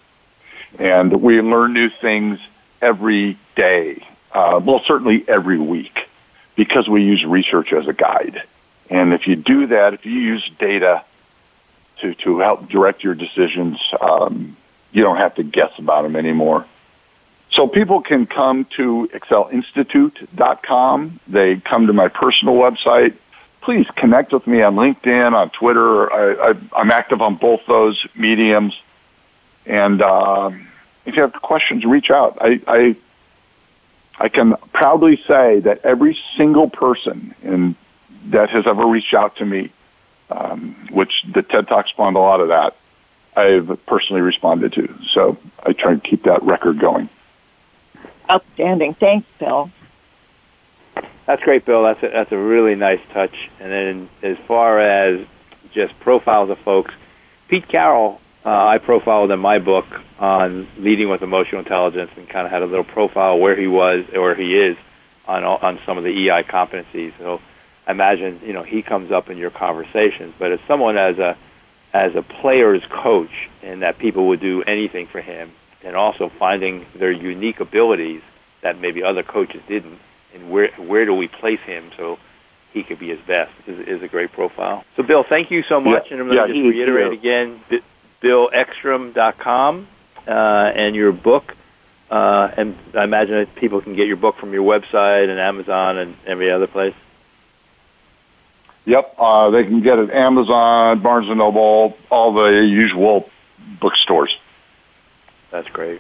and 0.80 1.22
we 1.22 1.42
learn 1.42 1.74
new 1.74 1.90
things 1.90 2.40
every 2.82 3.38
day. 3.56 4.06
Uh, 4.32 4.60
well, 4.64 4.82
certainly 4.86 5.24
every 5.28 5.60
week, 5.60 6.10
because 6.56 6.90
we 6.90 7.04
use 7.04 7.24
research 7.24 7.72
as 7.72 7.88
a 7.88 7.94
guide. 7.94 8.42
And 8.90 9.14
if 9.14 9.28
you 9.28 9.36
do 9.36 9.68
that, 9.68 9.94
if 9.94 10.06
you 10.06 10.14
use 10.14 10.50
data 10.60 11.04
to 12.00 12.14
to 12.16 12.40
help 12.40 12.68
direct 12.70 13.04
your 13.04 13.16
decisions, 13.16 13.80
um, 14.00 14.58
you 14.92 15.04
don't 15.04 15.18
have 15.18 15.36
to 15.36 15.44
guess 15.44 15.72
about 15.78 16.04
them 16.04 16.16
anymore. 16.16 16.66
So 17.52 17.68
people 17.68 18.02
can 18.02 18.26
come 18.26 18.66
to 18.76 19.10
ecsellinstitute.com. 19.14 21.20
They 21.28 21.56
come 21.58 21.88
to 21.88 21.94
my 21.94 22.08
personal 22.10 22.56
website. 22.56 23.16
Please 23.66 23.88
connect 23.96 24.32
with 24.32 24.46
me 24.46 24.62
on 24.62 24.76
LinkedIn, 24.76 25.34
on 25.34 25.50
Twitter. 25.50 26.14
I, 26.14 26.56
I'm 26.72 26.92
active 26.92 27.24
on 27.24 27.34
both 27.34 27.66
those 27.66 28.06
mediums. 28.14 28.80
And 29.66 30.04
um, 30.04 30.68
if 31.04 31.16
you 31.16 31.24
have 31.24 31.34
questions, 31.34 31.84
reach 31.84 32.12
out. 32.12 32.38
I, 32.40 32.62
I 32.68 32.96
I 34.20 34.30
can 34.30 34.56
proudly 34.72 35.18
say 35.18 35.62
that 35.62 35.84
every 35.84 36.16
single 36.38 36.70
person 36.70 37.34
in, 37.42 37.76
that 38.26 38.52
has 38.52 38.68
ever 38.68 38.86
reached 38.86 39.16
out 39.16 39.38
to 39.38 39.46
me, 39.46 39.72
um, 40.30 40.76
which 40.92 41.24
the 41.28 41.42
TED 41.42 41.68
Talk 41.68 41.88
spawned 41.88 42.16
a 42.16 42.20
lot 42.20 42.42
of 42.42 42.50
that, 42.50 42.76
I've 43.36 43.84
personally 43.88 44.22
responded 44.22 44.74
to. 44.74 44.94
So 45.12 45.38
I 45.66 45.74
try 45.74 45.94
and 45.94 46.04
keep 46.04 46.24
that 46.24 46.44
record 46.44 46.78
going. 46.78 47.10
Outstanding. 48.30 48.94
Thanks, 48.94 49.28
Bill. 49.40 49.72
That's 51.26 51.42
great, 51.42 51.66
Bill. 51.66 51.84
That's 51.84 52.04
a, 52.04 52.10
that's 52.10 52.32
a 52.32 52.38
really 52.38 52.76
nice 52.76 53.02
touch. 53.12 53.50
And 53.60 53.72
then 53.72 54.10
as 54.22 54.38
far 54.38 54.80
as 54.80 55.26
just 55.72 56.00
profiles 56.00 56.50
of 56.50 56.60
folks, 56.60 56.94
Pete 57.48 57.68
Carroll, 57.68 58.22
uh, 58.46 58.68
I 58.68 58.78
profiled 58.78 59.32
in 59.32 59.40
my 59.40 59.58
book 59.58 60.02
on 60.20 60.68
leading 60.78 61.10
with 61.10 61.24
emotional 61.24 61.60
intelligence 61.60 62.12
and 62.16 62.30
kind 62.30 62.46
of 62.46 62.52
had 62.52 62.62
a 62.62 62.68
little 62.68 62.84
profile 62.84 63.40
where 63.40 63.56
he 63.56 63.68
was 63.68 64.06
or 64.14 64.36
he 64.36 64.56
is 64.56 64.78
on 65.28 65.44
on 65.44 65.80
some 65.86 65.98
of 65.98 66.04
the 66.04 66.30
EI 66.30 66.44
competencies. 66.44 67.12
So 67.18 67.42
I 67.88 67.92
imagine 67.92 68.40
you 68.46 68.54
know 68.54 68.62
he 68.62 68.84
comes 68.84 69.12
up 69.12 69.32
in 69.32 69.38
your 69.38 69.50
conversations. 69.50 70.36
But 70.38 70.52
as 70.52 70.60
someone 70.68 70.98
as 70.98 71.18
a 71.18 71.36
as 71.92 72.16
a 72.16 72.22
player's 72.22 72.86
coach, 72.86 73.50
and 73.64 73.82
that 73.82 73.98
people 73.98 74.28
would 74.28 74.42
do 74.42 74.62
anything 74.64 75.08
for 75.08 75.22
him, 75.22 75.52
and 75.84 75.96
also 75.96 76.30
finding 76.30 76.86
their 76.94 77.12
unique 77.12 77.62
abilities 77.62 78.22
that 78.62 78.80
maybe 78.80 79.02
other 79.02 79.24
coaches 79.24 79.62
didn't 79.68 79.98
and 80.36 80.52
where 80.52 80.68
where 80.78 81.06
do 81.06 81.14
we 81.16 81.28
place 81.28 81.62
him 81.62 81.84
so 81.98 82.20
he 82.74 82.84
could 82.84 83.00
be 83.00 83.08
his 83.08 83.20
best 83.22 83.52
is, 83.68 83.80
is 83.80 84.04
a 84.04 84.08
great 84.08 84.32
profile. 84.34 84.84
So, 84.98 85.04
Bill, 85.04 85.24
thank 85.24 85.50
you 85.50 85.64
so 85.64 85.80
much, 85.80 86.08
Yeah, 86.08 86.12
and 86.14 86.22
I'm 86.22 86.28
going 86.28 86.38
yeah, 86.38 86.48
to 86.48 86.54
he 86.54 86.62
just 86.64 86.76
reiterate 86.76 87.04
here. 87.06 87.14
again, 87.14 87.60
B- 87.70 87.82
BillEckstrom.com 88.22 89.88
uh, 90.28 90.32
and 90.76 90.96
your 90.96 91.12
book, 91.14 91.56
Uh, 92.12 92.52
and 92.58 92.76
I 92.94 93.04
imagine 93.04 93.36
that 93.36 93.56
people 93.56 93.82
can 93.82 93.96
get 93.96 94.08
your 94.08 94.18
book 94.18 94.36
from 94.38 94.54
your 94.54 94.64
website 94.64 95.30
and 95.30 95.40
Amazon 95.40 95.98
and 95.98 96.16
every 96.28 96.52
other 96.52 96.68
place. 96.68 96.94
Yep, 98.86 99.16
uh, 99.18 99.50
they 99.50 99.64
can 99.64 99.82
get 99.82 99.98
it 99.98 100.12
Amazon, 100.12 101.00
Barnes 101.00 101.28
and 101.30 101.40
Noble, 101.40 101.98
all 102.12 102.34
the 102.34 102.64
usual 102.64 103.28
bookstores. 103.80 104.38
That's 105.50 105.68
great. 105.70 106.00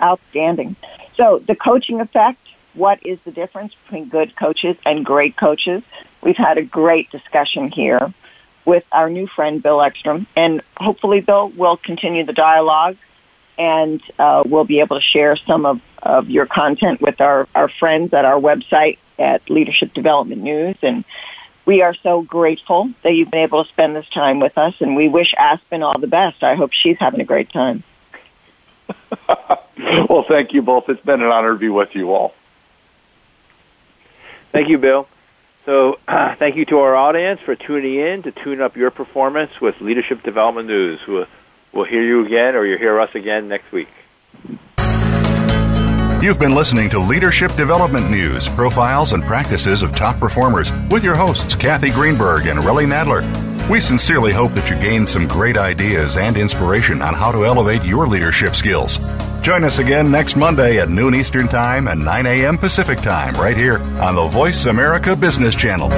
Outstanding. 0.00 0.76
So 1.16 1.38
the 1.40 1.54
coaching 1.54 2.00
effect. 2.00 2.38
What 2.74 3.04
is 3.06 3.20
the 3.20 3.30
difference 3.30 3.74
between 3.74 4.08
good 4.08 4.34
coaches 4.36 4.76
and 4.84 5.04
great 5.04 5.36
coaches? 5.36 5.82
We've 6.22 6.36
had 6.36 6.58
a 6.58 6.62
great 6.62 7.10
discussion 7.10 7.70
here 7.70 8.12
with 8.64 8.84
our 8.92 9.10
new 9.10 9.26
friend 9.26 9.62
Bill 9.62 9.78
Eckstrom, 9.78 10.26
and 10.34 10.62
hopefully, 10.76 11.20
Bill 11.20 11.50
will 11.50 11.76
continue 11.76 12.24
the 12.24 12.32
dialogue, 12.32 12.96
and 13.58 14.02
uh, 14.18 14.42
we'll 14.46 14.64
be 14.64 14.80
able 14.80 14.96
to 14.98 15.02
share 15.02 15.36
some 15.36 15.66
of, 15.66 15.80
of 16.02 16.30
your 16.30 16.46
content 16.46 17.00
with 17.00 17.20
our, 17.20 17.46
our 17.54 17.68
friends 17.68 18.14
at 18.14 18.24
our 18.24 18.40
website 18.40 18.98
at 19.18 19.48
Leadership 19.50 19.92
Development 19.92 20.42
News, 20.42 20.76
and 20.82 21.04
we 21.66 21.82
are 21.82 21.94
so 21.94 22.22
grateful 22.22 22.90
that 23.02 23.12
you've 23.12 23.30
been 23.30 23.42
able 23.42 23.64
to 23.64 23.68
spend 23.68 23.94
this 23.96 24.08
time 24.08 24.40
with 24.40 24.58
us, 24.58 24.80
and 24.80 24.96
we 24.96 25.08
wish 25.08 25.34
Aspen 25.36 25.82
all 25.82 25.98
the 25.98 26.06
best. 26.06 26.42
I 26.42 26.54
hope 26.54 26.72
she's 26.72 26.98
having 26.98 27.20
a 27.20 27.24
great 27.24 27.50
time. 27.50 27.82
well, 29.28 30.24
thank 30.26 30.52
you 30.52 30.62
both. 30.62 30.88
It's 30.88 31.04
been 31.04 31.22
an 31.22 31.28
honor 31.28 31.52
to 31.52 31.58
be 31.58 31.68
with 31.68 31.94
you 31.94 32.12
all. 32.12 32.34
Thank 34.54 34.68
you, 34.68 34.78
Bill. 34.78 35.08
So, 35.64 35.98
uh, 36.06 36.34
thank 36.38 36.54
you 36.54 36.64
to 36.66 36.78
our 36.78 36.94
audience 36.94 37.40
for 37.40 37.56
tuning 37.56 37.96
in 37.96 38.22
to 38.22 38.30
tune 38.30 38.60
up 38.60 38.76
your 38.76 38.92
performance 38.92 39.60
with 39.60 39.80
Leadership 39.80 40.22
Development 40.22 40.68
News. 40.68 41.04
We'll, 41.08 41.26
we'll 41.72 41.86
hear 41.86 42.04
you 42.04 42.24
again, 42.24 42.54
or 42.54 42.64
you'll 42.64 42.78
hear 42.78 43.00
us 43.00 43.16
again 43.16 43.48
next 43.48 43.72
week. 43.72 43.88
You've 46.22 46.38
been 46.38 46.54
listening 46.54 46.88
to 46.90 47.00
Leadership 47.00 47.52
Development 47.54 48.08
News, 48.08 48.48
profiles 48.48 49.12
and 49.12 49.24
practices 49.24 49.82
of 49.82 49.94
top 49.96 50.20
performers 50.20 50.70
with 50.88 51.02
your 51.02 51.16
hosts, 51.16 51.56
Kathy 51.56 51.90
Greenberg 51.90 52.46
and 52.46 52.60
Relly 52.60 52.86
Nadler. 52.86 53.53
We 53.70 53.80
sincerely 53.80 54.32
hope 54.32 54.52
that 54.52 54.68
you 54.68 54.76
gained 54.76 55.08
some 55.08 55.26
great 55.26 55.56
ideas 55.56 56.18
and 56.18 56.36
inspiration 56.36 57.00
on 57.00 57.14
how 57.14 57.32
to 57.32 57.46
elevate 57.46 57.82
your 57.82 58.06
leadership 58.06 58.54
skills. 58.54 58.98
Join 59.40 59.64
us 59.64 59.78
again 59.78 60.10
next 60.10 60.36
Monday 60.36 60.78
at 60.78 60.90
noon 60.90 61.14
Eastern 61.14 61.48
Time 61.48 61.88
and 61.88 62.04
9 62.04 62.26
a.m. 62.26 62.58
Pacific 62.58 62.98
Time 62.98 63.34
right 63.34 63.56
here 63.56 63.78
on 64.00 64.16
the 64.16 64.26
Voice 64.26 64.66
America 64.66 65.16
Business 65.16 65.54
Channel. 65.54 65.88